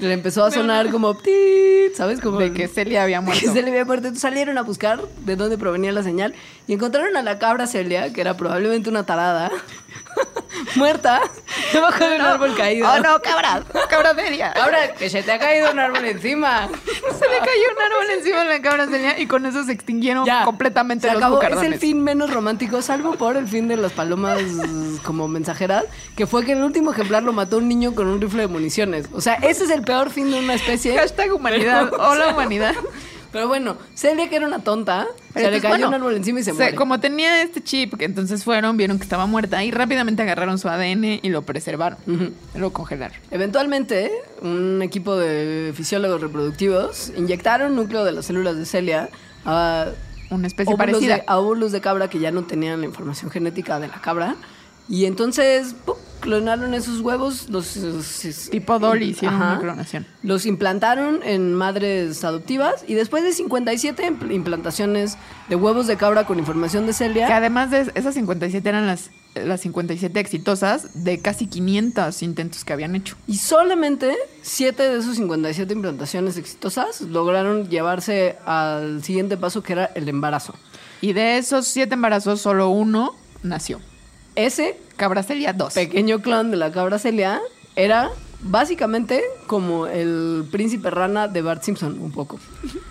le 0.00 0.12
empezó 0.12 0.44
a 0.44 0.50
sonar 0.50 0.90
como 0.90 1.14
tit, 1.14 1.94
¿sabes? 1.94 2.20
Como 2.20 2.38
De 2.38 2.52
que 2.52 2.68
Celia 2.68 3.02
había 3.02 3.20
muerto. 3.20 3.40
que 3.40 3.48
Celia 3.48 3.68
había 3.70 3.84
muerto. 3.84 4.08
Entonces 4.08 4.22
salieron 4.22 4.58
a 4.58 4.62
buscar 4.62 5.00
de 5.24 5.36
dónde 5.36 5.58
provenía 5.58 5.92
la 5.92 6.02
señal 6.02 6.34
y 6.66 6.74
encontraron 6.74 7.16
a 7.16 7.22
la 7.22 7.38
cabra 7.38 7.66
Celia, 7.66 8.12
que 8.12 8.20
era 8.20 8.36
probablemente 8.36 8.90
una 8.90 9.04
tarada, 9.06 9.50
muerta, 10.76 11.22
debajo 11.72 12.04
de 12.04 12.16
un 12.16 12.22
árbol 12.22 12.54
caído. 12.56 12.88
¡Oh, 12.88 12.98
no, 12.98 13.20
cabra! 13.20 13.62
¡Cabra 13.88 14.14
Celia! 14.14 14.52
Cabra, 14.52 14.92
que 14.94 15.10
se 15.10 15.22
te 15.22 15.32
ha 15.32 15.38
caído 15.38 15.70
un 15.72 15.78
árbol 15.78 16.04
encima. 16.04 16.68
Se 16.86 17.28
le 17.28 17.38
cayó 17.38 17.62
un 17.74 17.82
árbol 17.82 18.10
encima 18.18 18.40
de 18.40 18.44
la 18.46 18.62
cabra 18.62 18.86
Celia 18.86 19.18
y 19.18 19.26
con 19.26 19.46
eso 19.46 19.64
se 19.64 19.72
extinguieron 19.72 20.26
Ya, 20.26 20.44
completamente 20.44 21.06
se 21.08 21.14
los 21.14 21.22
acabó. 21.22 21.42
Es 21.42 21.62
el 21.62 21.78
fin 21.78 22.02
menos 22.02 22.32
romántico, 22.32 22.82
salvo 22.82 23.14
por 23.14 23.36
el 23.36 23.48
fin 23.48 23.68
de 23.68 23.76
las 23.76 23.92
palomas 23.92 24.38
como 25.02 25.28
mensajeras, 25.28 25.84
que 26.16 26.26
fue 26.26 26.44
que 26.44 26.52
el 26.52 26.62
último 26.62 26.92
ejemplar 26.92 27.22
lo 27.22 27.32
mató 27.32 27.58
un 27.58 27.68
niño 27.68 27.94
con 27.94 28.08
un 28.08 28.20
rifle 28.20 28.42
de 28.42 28.48
municiones. 28.48 29.06
O 29.12 29.20
sea, 29.20 29.34
ese 29.34 29.64
es 29.64 29.70
el 29.70 29.82
peor 29.82 30.10
fin 30.10 30.30
de 30.30 30.38
una 30.38 30.54
especie. 30.54 30.96
Hashtag 30.96 31.32
humanidad. 31.32 31.88
Pero, 31.90 32.02
o 32.02 32.10
Hola, 32.10 32.24
sea, 32.24 32.34
humanidad. 32.34 32.74
Pero 33.32 33.48
bueno, 33.48 33.76
Celia, 33.94 34.28
que 34.28 34.36
era 34.36 34.46
una 34.46 34.60
tonta, 34.60 35.06
se 35.36 35.50
le 35.50 35.60
cayó 35.60 35.68
bueno, 35.74 35.88
un 35.88 35.94
árbol 35.94 36.16
encima 36.16 36.40
y 36.40 36.42
se, 36.42 36.50
se- 36.50 36.56
muere. 36.56 36.74
Como 36.74 36.98
tenía 37.00 37.42
este 37.42 37.62
chip, 37.62 37.94
que 37.96 38.04
entonces 38.04 38.44
fueron, 38.44 38.76
vieron 38.76 38.98
que 38.98 39.04
estaba 39.04 39.26
muerta 39.26 39.62
y 39.64 39.70
rápidamente 39.70 40.22
agarraron 40.22 40.58
su 40.58 40.68
ADN 40.68 41.04
y 41.22 41.28
lo 41.28 41.42
preservaron. 41.42 41.98
Lo 42.54 42.72
congelaron. 42.72 43.16
Eventualmente, 43.30 44.10
un 44.42 44.80
equipo 44.82 45.16
de 45.16 45.72
fisiólogos 45.74 46.20
reproductivos 46.20 47.12
inyectaron 47.16 47.74
núcleo 47.76 48.04
de 48.04 48.12
las 48.12 48.26
células 48.26 48.56
de 48.56 48.66
Celia 48.66 49.08
a 49.44 49.86
Una 50.30 50.46
especie 50.46 50.74
óvulos 50.74 50.92
parecida. 50.92 51.14
de, 51.16 51.24
a 51.26 51.38
óvulos 51.38 51.72
de 51.72 51.80
cabra 51.80 52.08
que 52.08 52.18
ya 52.18 52.30
no 52.30 52.44
tenían 52.44 52.80
la 52.80 52.86
información 52.86 53.30
genética 53.30 53.78
de 53.78 53.88
la 53.88 54.00
cabra. 54.00 54.36
Y 54.88 55.04
entonces 55.06 55.74
¡pum! 55.84 55.96
Clonaron 56.20 56.74
esos 56.74 57.00
huevos, 57.00 57.48
los... 57.48 57.76
los- 57.76 58.48
Tipo 58.50 58.78
Dolly 58.78 59.06
hicieron 59.10 59.40
Ajá. 59.40 59.52
una 59.52 59.60
clonación. 59.60 60.06
Los 60.22 60.46
implantaron 60.46 61.20
en 61.22 61.54
madres 61.54 62.24
adoptivas 62.24 62.84
y 62.86 62.94
después 62.94 63.22
de 63.22 63.32
57 63.32 64.10
impl- 64.10 64.34
implantaciones 64.34 65.16
de 65.48 65.56
huevos 65.56 65.86
de 65.86 65.96
cabra 65.96 66.26
con 66.26 66.38
información 66.38 66.82
de 66.84 66.88
Que 66.92 66.94
Celia, 66.94 67.36
además 67.36 67.70
de 67.70 67.90
esas 67.94 68.14
57 68.14 68.68
eran 68.68 68.86
las, 68.86 69.10
las 69.34 69.60
57 69.60 70.18
exitosas 70.18 71.04
de 71.04 71.20
casi 71.20 71.46
500 71.46 72.22
intentos 72.22 72.64
que 72.64 72.72
habían 72.72 72.96
hecho. 72.96 73.16
y 73.26 73.36
solamente 73.36 74.16
7 74.42 74.82
de 74.82 74.98
esos 74.98 75.16
57 75.16 75.72
implantaciones 75.72 76.36
exitosas 76.36 77.00
lograron 77.02 77.68
llevarse 77.68 78.36
al 78.46 79.02
siguiente 79.04 79.36
paso 79.36 79.62
que 79.62 79.74
era 79.74 79.86
el 79.94 80.08
embarazo. 80.08 80.54
Y 81.02 81.12
de 81.12 81.36
esos 81.38 81.66
siete 81.66 81.92
embarazos, 81.94 82.40
solo 82.40 82.70
uno 82.70 83.14
nació. 83.42 83.80
Ese 84.34 84.78
Cabra 84.96 85.22
Celia 85.22 85.52
2. 85.52 85.74
pequeño 85.74 86.20
clon 86.20 86.50
de 86.50 86.56
la 86.56 86.72
cabra 86.72 86.98
Celia 86.98 87.40
era 87.74 88.10
básicamente 88.40 89.22
como 89.46 89.86
el 89.86 90.44
príncipe 90.50 90.90
rana 90.90 91.28
de 91.28 91.42
Bart 91.42 91.62
Simpson, 91.62 91.98
un 92.00 92.12
poco. 92.12 92.38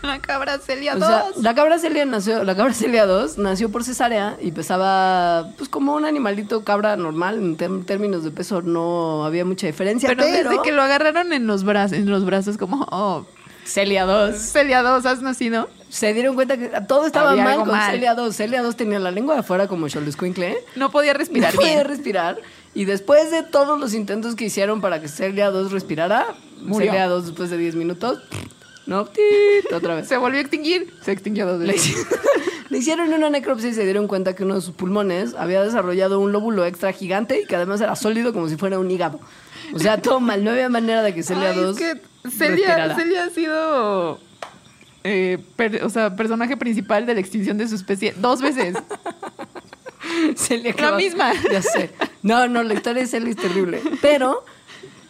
La 0.02 0.20
cabra 0.20 0.60
Celia 0.60 0.96
O 0.96 1.00
2. 1.00 1.08
sea, 1.08 1.24
la 1.42 1.56
cabra 1.56 1.80
Celia 1.80 2.06
nació, 2.06 2.44
la 2.44 2.56
cabra 2.56 2.74
Celia 2.74 3.06
2 3.06 3.38
nació 3.38 3.72
por 3.72 3.84
cesárea 3.84 4.38
y 4.40 4.52
pesaba 4.52 5.52
pues 5.58 5.70
como 5.70 5.96
un 5.96 6.06
animalito 6.06 6.64
cabra 6.64 6.96
normal, 6.96 7.58
en 7.60 7.86
términos 7.86 8.24
de 8.24 8.32
peso 8.32 8.62
no 8.62 9.26
había 9.26 9.46
mucha 9.46 9.68
diferencia, 9.68 10.10
pero, 10.10 10.24
pero, 10.24 10.50
desde 10.50 10.62
que 10.64 10.72
lo 10.72 10.82
agarraron 10.82 11.34
en 11.34 11.48
los, 11.48 11.64
brazos, 11.64 11.98
en 11.98 12.10
los 12.10 12.26
brazos, 12.26 12.58
como, 12.58 12.86
oh, 12.92 13.26
Celia 13.66 14.06
2 14.06 14.36
Celia 14.36 14.84
2, 14.84 15.06
has 15.06 15.22
nacido. 15.22 15.70
Se 15.90 16.14
dieron 16.14 16.36
cuenta 16.36 16.58
que 16.58 16.70
todo 16.88 17.06
estaba 17.06 17.32
Había 17.32 17.44
mal 17.44 17.60
con 17.60 17.70
mal. 17.70 17.92
Celia 17.92 18.16
2. 18.16 18.36
Celia 18.36 18.62
2 18.62 18.76
tenía 18.76 19.00
la 19.00 19.12
lengua 19.12 19.36
de 19.36 19.42
afuera 19.42 19.68
como 19.68 19.88
Xoloscuincle. 19.88 20.58
No 20.76 20.92
podía 20.92 21.14
respirar 21.14 21.54
no 21.54 21.60
podía 21.60 21.84
respirar. 21.84 22.38
Y 22.74 22.86
después 22.86 23.32
de 23.32 23.44
todos 23.44 23.80
los 23.80 23.94
intentos 23.94 24.36
que 24.36 24.46
hicieron 24.46 24.82
para 24.82 25.00
que 25.00 25.08
Celia 25.08 25.50
2 25.52 25.72
respirara, 25.72 26.36
Murió. 26.62 26.92
Celia 26.92 27.08
2 27.08 27.28
después 27.28 27.50
de 27.50 27.58
10 27.58 27.76
minutos, 27.76 28.22
no, 28.86 29.06
tit, 29.06 29.72
otra 29.74 29.96
vez. 29.96 30.08
Se 30.08 30.18
volvió 30.18 30.38
a 30.38 30.42
extinguir. 30.42 30.94
Se 31.02 31.12
extinguió 31.12 31.48
dos 31.48 31.60
veces. 31.60 32.06
le 32.70 32.78
hicieron 32.78 33.12
una 33.14 33.30
necropsia 33.30 33.70
y 33.70 33.74
se 33.74 33.84
dieron 33.84 34.08
cuenta 34.08 34.36
que 34.36 34.44
uno 34.44 34.56
de 34.56 34.62
sus 34.62 34.76
pulmones 34.76 35.34
había 35.36 35.64
desarrollado 35.64 36.20
un 36.20 36.32
lóbulo 36.32 36.66
extra 36.66 36.92
gigante 36.92 37.42
y 37.42 37.46
que 37.46 37.56
además 37.56 37.82
era 37.82 37.96
sólido 37.96 38.32
como 38.34 38.48
si 38.48 38.58
fuera 38.58 38.78
un 38.78 38.90
hígado. 38.92 39.20
O 39.74 39.80
sea, 39.80 40.02
todo 40.02 40.20
mal. 40.20 40.44
No 40.44 40.52
había 40.52 40.70
manera 40.70 41.02
de 41.02 41.16
que 41.16 41.24
Celia 41.24 41.50
Ay, 41.50 41.58
2 41.58 41.78
es 41.80 41.84
que 41.94 42.30
Celia. 42.30 42.96
Celia 42.96 43.24
ha 43.24 43.30
sido 43.30 44.20
eh, 45.06 45.38
per- 45.56 45.84
o 45.84 45.90
sea, 45.90 46.16
personaje 46.16 46.58
principal 46.58 47.06
de 47.06 47.14
la 47.14 47.20
extinción 47.20 47.58
de 47.58 47.68
su 47.68 47.76
especie 47.76 48.14
dos 48.18 48.42
veces. 48.42 48.76
Celia 50.36 50.72
La 50.78 50.84
acaba- 50.88 50.98
misma. 50.98 51.32
Ya 51.52 51.62
sé. 51.62 51.92
No, 52.24 52.48
no, 52.48 52.64
la 52.64 52.74
historia 52.74 53.02
de 53.04 53.08
Celia 53.08 53.30
es 53.30 53.36
terrible. 53.38 53.82
Pero 54.02 54.44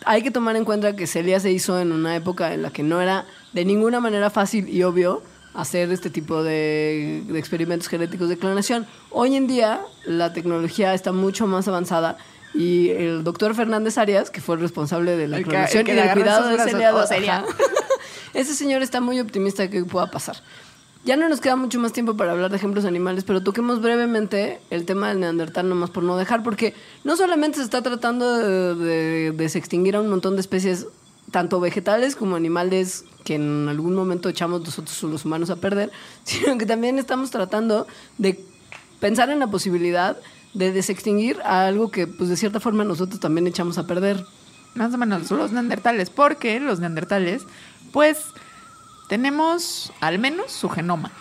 hay 0.06 0.22
que 0.22 0.32
tomar 0.32 0.56
en 0.56 0.66
cuenta 0.66 0.96
que 0.96 1.08
Celia 1.08 1.40
se 1.40 1.52
hizo 1.52 1.80
en 1.80 1.92
una 1.92 2.16
época 2.16 2.54
en 2.54 2.62
la 2.62 2.70
que 2.72 2.84
no 2.84 3.02
era 3.02 3.26
de 3.54 3.66
ninguna 3.66 4.00
manera 4.00 4.30
fácil 4.30 4.68
y 4.70 4.84
obvio 4.84 5.22
hacer 5.54 5.92
este 5.92 6.10
tipo 6.10 6.44
de, 6.44 7.24
de 7.28 7.40
experimentos 7.40 7.88
genéticos 7.88 8.28
de 8.30 8.38
clonación. 8.38 8.86
Hoy 9.12 9.36
en 9.36 9.48
día 9.48 9.82
la 10.06 10.34
tecnología 10.34 10.94
está 10.94 11.12
mucho 11.14 11.48
más 11.48 11.68
avanzada 11.68 12.18
y 12.56 12.90
el 12.90 13.24
doctor 13.24 13.54
Fernández 13.54 13.98
Arias, 13.98 14.30
que 14.30 14.42
fue 14.42 14.56
el 14.56 14.62
responsable 14.62 15.18
de 15.18 15.28
la 15.28 15.42
clonación 15.42 15.88
y 15.88 15.92
del 15.92 16.12
cuidado 16.12 16.48
de 16.48 16.56
Oh, 16.56 16.98
ajá. 16.98 17.08
Celia. 17.08 17.46
ese 18.34 18.54
señor 18.54 18.82
está 18.82 19.02
muy 19.02 19.20
optimista 19.20 19.64
de 19.64 19.70
que 19.70 19.84
pueda 19.84 20.10
pasar. 20.10 20.38
Ya 21.04 21.18
no 21.18 21.30
nos 21.30 21.40
queda 21.40 21.56
mucho 21.56 21.80
más 21.80 21.94
tiempo 21.94 22.18
para 22.18 22.32
hablar 22.32 22.50
de 22.50 22.58
ejemplos 22.58 22.84
animales, 22.86 23.24
pero 23.26 23.44
toquemos 23.44 23.80
brevemente 23.80 24.60
el 24.72 24.86
tema 24.86 25.10
del 25.10 25.20
neandertal 25.20 25.70
nomás 25.70 25.92
por 25.92 26.04
no 26.04 26.18
dejar, 26.18 26.42
porque 26.42 26.74
no 27.04 27.16
solamente 27.16 27.58
se 27.58 27.64
está 27.64 27.84
tratando 27.84 28.38
de, 28.38 28.76
de 28.76 29.32
desextinguir 29.32 29.96
a 29.98 30.02
un 30.02 30.10
montón 30.10 30.36
de 30.36 30.42
especies, 30.42 30.88
tanto 31.30 31.60
vegetales 31.60 32.16
como 32.16 32.36
animales, 32.36 33.06
que 33.24 33.36
en 33.36 33.68
algún 33.68 33.94
momento 33.94 34.30
echamos 34.30 34.62
nosotros 34.62 35.04
los 35.04 35.26
humanos 35.26 35.52
a 35.52 35.58
perder, 35.58 35.92
sino 36.24 36.58
que 36.58 36.66
también 36.66 36.98
estamos 36.98 37.30
tratando 37.30 37.86
de 38.18 38.44
pensar 39.00 39.30
en 39.30 39.40
la 39.40 39.48
posibilidad 39.48 40.18
de 40.56 40.72
desextinguir 40.72 41.40
a 41.44 41.68
algo 41.68 41.92
que, 41.92 42.08
pues 42.08 42.30
de 42.30 42.38
cierta 42.38 42.60
forma, 42.60 42.84
nosotros 42.84 43.20
también 43.20 43.46
echamos 43.48 43.78
a 43.78 43.86
perder. 43.86 44.26
Más 44.74 44.94
o 44.94 44.98
menos 44.98 45.30
los 45.32 45.52
neandertales, 45.52 46.10
porque 46.10 46.60
los 46.60 46.80
neandertales, 46.80 47.44
pues 47.94 48.18
tenemos 49.08 49.92
al 50.02 50.20
menos 50.20 50.52
su 50.52 50.70
genoma. 50.70 51.12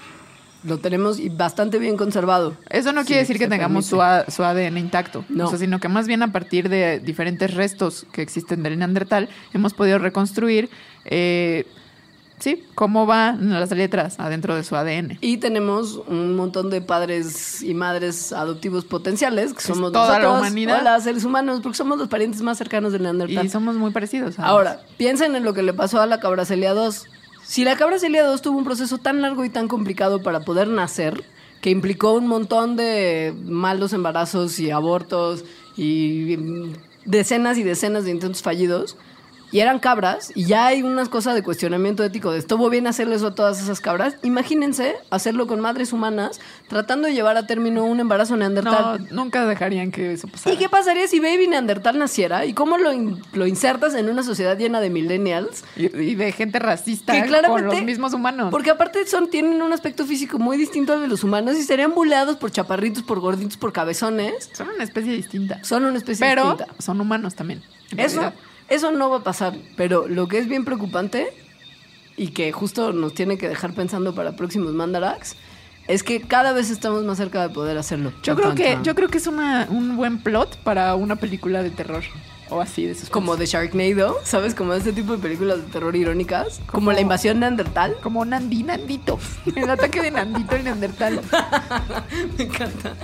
Lo 0.64 0.78
tenemos 0.78 1.18
y 1.20 1.28
bastante 1.28 1.78
bien 1.78 1.96
conservado. 1.98 2.56
Eso 2.70 2.92
no 2.92 3.02
Sí, 3.02 3.08
quiere 3.08 3.20
decir 3.22 3.38
que 3.38 3.48
tengamos 3.48 3.84
su. 3.84 4.00
A- 4.00 4.24
su 4.30 4.42
ADN 4.42 4.78
intacto, 4.78 5.24
No. 5.28 5.44
O 5.46 5.50
sea, 5.50 5.58
sino 5.58 5.78
que 5.78 5.88
más 5.88 6.06
bien 6.06 6.22
a 6.22 6.32
partir 6.32 6.70
de 6.70 7.00
diferentes 7.00 7.52
restos 7.52 8.06
que 8.12 8.22
existen 8.22 8.62
del 8.62 8.78
neandertal 8.78 9.28
hemos 9.52 9.74
podido 9.74 9.98
reconstruir, 9.98 10.70
eh, 11.04 11.66
sí, 12.44 12.62
cómo 12.74 13.06
van 13.06 13.50
las 13.50 13.70
letras 13.70 14.20
adentro 14.20 14.54
de 14.54 14.62
su 14.64 14.76
ADN. 14.76 15.16
Y 15.22 15.38
tenemos 15.38 16.02
un 16.06 16.36
montón 16.36 16.68
de 16.68 16.82
padres 16.82 17.62
y 17.62 17.72
madres 17.72 18.32
adoptivos 18.34 18.84
potenciales, 18.84 19.54
que 19.54 19.62
somos 19.62 19.92
toda 19.92 20.18
la 20.18 20.18
nosotros. 20.18 20.40
humanidad. 20.40 20.80
Hola, 20.80 21.00
seres 21.00 21.24
humanos, 21.24 21.60
porque 21.62 21.78
somos 21.78 21.98
los 21.98 22.08
parientes 22.08 22.42
más 22.42 22.58
cercanos 22.58 22.92
del 22.92 23.02
Neandertal. 23.04 23.46
Y 23.46 23.48
somos 23.48 23.76
muy 23.76 23.92
parecidos. 23.92 24.38
Ahora, 24.38 24.82
piensen 24.98 25.34
en 25.34 25.42
lo 25.42 25.54
que 25.54 25.62
le 25.62 25.72
pasó 25.72 26.02
a 26.02 26.06
la 26.06 26.20
cabracelia 26.20 26.74
2. 26.74 27.06
Si 27.44 27.64
la 27.64 27.76
cabracelia 27.76 28.24
2 28.24 28.42
tuvo 28.42 28.58
un 28.58 28.64
proceso 28.64 28.98
tan 28.98 29.22
largo 29.22 29.44
y 29.46 29.48
tan 29.48 29.66
complicado 29.66 30.22
para 30.22 30.40
poder 30.40 30.68
nacer, 30.68 31.24
que 31.62 31.70
implicó 31.70 32.12
un 32.12 32.26
montón 32.26 32.76
de 32.76 33.34
malos 33.42 33.94
embarazos 33.94 34.60
y 34.60 34.70
abortos 34.70 35.46
y 35.78 36.36
mm, 36.36 36.72
decenas 37.06 37.56
y 37.56 37.62
decenas 37.62 38.04
de 38.04 38.10
intentos 38.10 38.42
fallidos, 38.42 38.98
y 39.54 39.60
eran 39.60 39.78
cabras, 39.78 40.32
y 40.34 40.46
ya 40.46 40.66
hay 40.66 40.82
unas 40.82 41.08
cosas 41.08 41.36
de 41.36 41.42
cuestionamiento 41.44 42.02
ético 42.02 42.32
de 42.32 42.40
estuvo 42.40 42.68
bien 42.70 42.88
hacerle 42.88 43.14
eso 43.14 43.28
a 43.28 43.34
todas 43.36 43.62
esas 43.62 43.80
cabras, 43.80 44.16
imagínense 44.24 44.96
hacerlo 45.10 45.46
con 45.46 45.60
madres 45.60 45.92
humanas, 45.92 46.40
tratando 46.68 47.06
de 47.06 47.14
llevar 47.14 47.36
a 47.36 47.46
término 47.46 47.84
un 47.84 48.00
embarazo 48.00 48.32
no, 48.34 48.38
neandertal. 48.40 49.06
nunca 49.12 49.46
dejarían 49.46 49.92
que 49.92 50.12
eso 50.14 50.26
pasara. 50.26 50.52
¿Y 50.54 50.58
qué 50.58 50.68
pasaría 50.68 51.06
si 51.06 51.20
Baby 51.20 51.46
Neandertal 51.46 51.98
naciera? 52.00 52.44
¿Y 52.46 52.52
cómo 52.52 52.78
lo, 52.78 52.92
in- 52.92 53.22
lo 53.32 53.46
insertas 53.46 53.94
en 53.94 54.08
una 54.10 54.24
sociedad 54.24 54.58
llena 54.58 54.80
de 54.80 54.90
millennials? 54.90 55.62
Y, 55.76 55.84
y 55.96 56.14
de 56.16 56.32
gente 56.32 56.58
racista 56.58 57.12
Que 57.12 57.22
claramente- 57.28 57.66
con 57.68 57.76
los 57.76 57.84
mismos 57.84 58.12
humanos. 58.12 58.48
Porque 58.50 58.70
aparte 58.70 59.06
son, 59.06 59.30
tienen 59.30 59.62
un 59.62 59.72
aspecto 59.72 60.04
físico 60.04 60.40
muy 60.40 60.56
distinto 60.56 60.94
al 60.94 61.00
de 61.02 61.06
los 61.06 61.22
humanos 61.22 61.56
y 61.56 61.62
serían 61.62 61.94
buleados 61.94 62.34
por 62.38 62.50
chaparritos, 62.50 63.04
por 63.04 63.20
gorditos, 63.20 63.56
por 63.56 63.72
cabezones. 63.72 64.50
Son 64.52 64.68
una 64.68 64.82
especie 64.82 65.12
distinta. 65.12 65.62
Son 65.62 65.84
una 65.84 65.96
especie 65.98 66.26
Pero 66.26 66.54
distinta. 66.56 66.74
son 66.82 67.00
humanos 67.00 67.36
también. 67.36 67.62
Eso, 67.96 68.20
realidad. 68.20 68.34
Eso 68.68 68.90
no 68.90 69.10
va 69.10 69.18
a 69.18 69.22
pasar. 69.22 69.54
Pero 69.76 70.08
lo 70.08 70.28
que 70.28 70.38
es 70.38 70.48
bien 70.48 70.64
preocupante 70.64 71.32
y 72.16 72.28
que 72.28 72.52
justo 72.52 72.92
nos 72.92 73.14
tiene 73.14 73.38
que 73.38 73.48
dejar 73.48 73.72
pensando 73.72 74.14
para 74.14 74.36
próximos 74.36 74.72
Mandarax 74.72 75.36
es 75.86 76.02
que 76.02 76.20
cada 76.20 76.52
vez 76.52 76.70
estamos 76.70 77.04
más 77.04 77.18
cerca 77.18 77.46
de 77.46 77.52
poder 77.52 77.76
hacerlo. 77.76 78.12
Yo 78.22 78.36
creo 78.36 78.54
que, 78.54 78.78
yo 78.82 78.94
creo 78.94 79.08
que 79.08 79.18
es 79.18 79.26
una, 79.26 79.66
un 79.70 79.96
buen 79.96 80.18
plot 80.18 80.56
para 80.58 80.94
una 80.94 81.16
película 81.16 81.62
de 81.62 81.70
terror. 81.70 82.04
O 82.50 82.60
así, 82.60 82.82
de 82.84 82.92
suspenso. 82.94 83.12
Como 83.12 83.36
de 83.36 83.46
Sharknado, 83.46 84.18
¿sabes? 84.24 84.54
Como 84.54 84.74
este 84.74 84.92
tipo 84.92 85.12
de 85.12 85.18
películas 85.18 85.56
de 85.58 85.62
terror 85.72 85.96
irónicas. 85.96 86.60
Como 86.66 86.92
la 86.92 87.00
invasión 87.00 87.40
neandertal. 87.40 87.96
Como 88.02 88.24
Nandi 88.24 88.62
Nandito. 88.62 89.18
El 89.56 89.70
ataque 89.70 90.02
de 90.02 90.10
Nandito 90.10 90.54
el 90.54 90.64
Neandertal. 90.64 91.20
Me 92.38 92.44
encanta. 92.44 92.94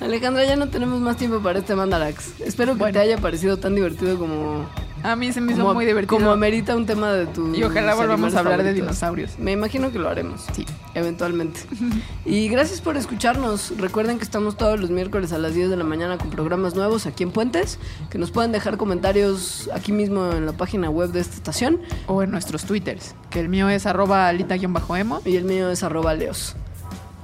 Alejandra, 0.00 0.44
ya 0.44 0.56
no 0.56 0.68
tenemos 0.68 1.00
más 1.00 1.16
tiempo 1.16 1.40
para 1.40 1.60
este 1.60 1.74
Mandarax. 1.74 2.40
Espero 2.40 2.72
que 2.74 2.78
Bueno. 2.80 2.92
te 2.94 2.98
haya 3.00 3.18
parecido 3.18 3.56
tan 3.56 3.74
divertido 3.74 4.18
como, 4.18 4.66
A 5.02 5.16
mí 5.16 5.32
se 5.32 5.40
me 5.40 5.52
hizo 5.52 5.62
como, 5.62 5.74
muy 5.74 5.84
divertido. 5.84 6.18
como 6.18 6.30
amerita 6.30 6.76
un 6.76 6.86
tema 6.86 7.12
de 7.12 7.26
tu. 7.26 7.54
y 7.54 7.62
ojalá 7.64 7.94
volvamos 7.94 8.34
a 8.34 8.40
hablar 8.40 8.62
de 8.62 8.72
dinosaurios. 8.72 9.38
Me 9.38 9.52
imagino 9.52 9.90
que 9.90 9.98
lo 9.98 10.08
haremos. 10.08 10.46
Sí. 10.52 10.64
Eventualmente. 10.94 11.60
y 12.24 12.48
gracias 12.48 12.80
por 12.80 12.96
escucharnos. 12.96 13.74
Recuerden 13.78 14.18
que 14.18 14.24
estamos 14.24 14.56
todos 14.56 14.78
los 14.78 14.90
miércoles 14.90 15.32
a 15.32 15.38
las 15.38 15.54
10 15.54 15.70
de 15.70 15.76
la 15.76 15.84
mañana 15.84 16.18
con 16.18 16.30
programas 16.30 16.74
nuevos 16.74 17.06
aquí 17.06 17.24
en 17.24 17.32
Puentes. 17.32 17.78
Que 18.10 18.18
nos 18.18 18.30
pueden 18.30 18.52
dejar 18.52 18.76
comentarios 18.76 19.68
aquí 19.74 19.92
mismo 19.92 20.30
en 20.30 20.46
la 20.46 20.52
página 20.52 20.88
web 20.88 21.10
de 21.10 21.20
esta 21.20 21.34
estación. 21.34 21.80
O 22.06 22.22
en 22.22 22.30
nuestros 22.30 22.64
twitters. 22.64 23.14
Que 23.30 23.40
el 23.40 23.48
mío 23.48 23.68
es 23.68 23.86
arroba 23.86 24.28
alita-emo. 24.28 25.20
Y 25.24 25.36
el 25.36 25.44
mío 25.44 25.70
es 25.70 25.82
arroba 25.82 26.14
leos. 26.14 26.54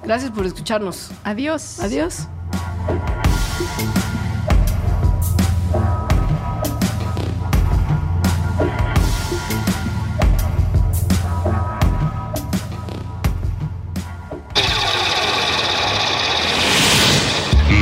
Gracias 0.02 0.30
por 0.30 0.46
escucharnos. 0.46 1.10
Adiós. 1.24 1.80
Adiós. 1.80 2.26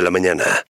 de 0.00 0.04
la 0.04 0.10
mañana. 0.10 0.50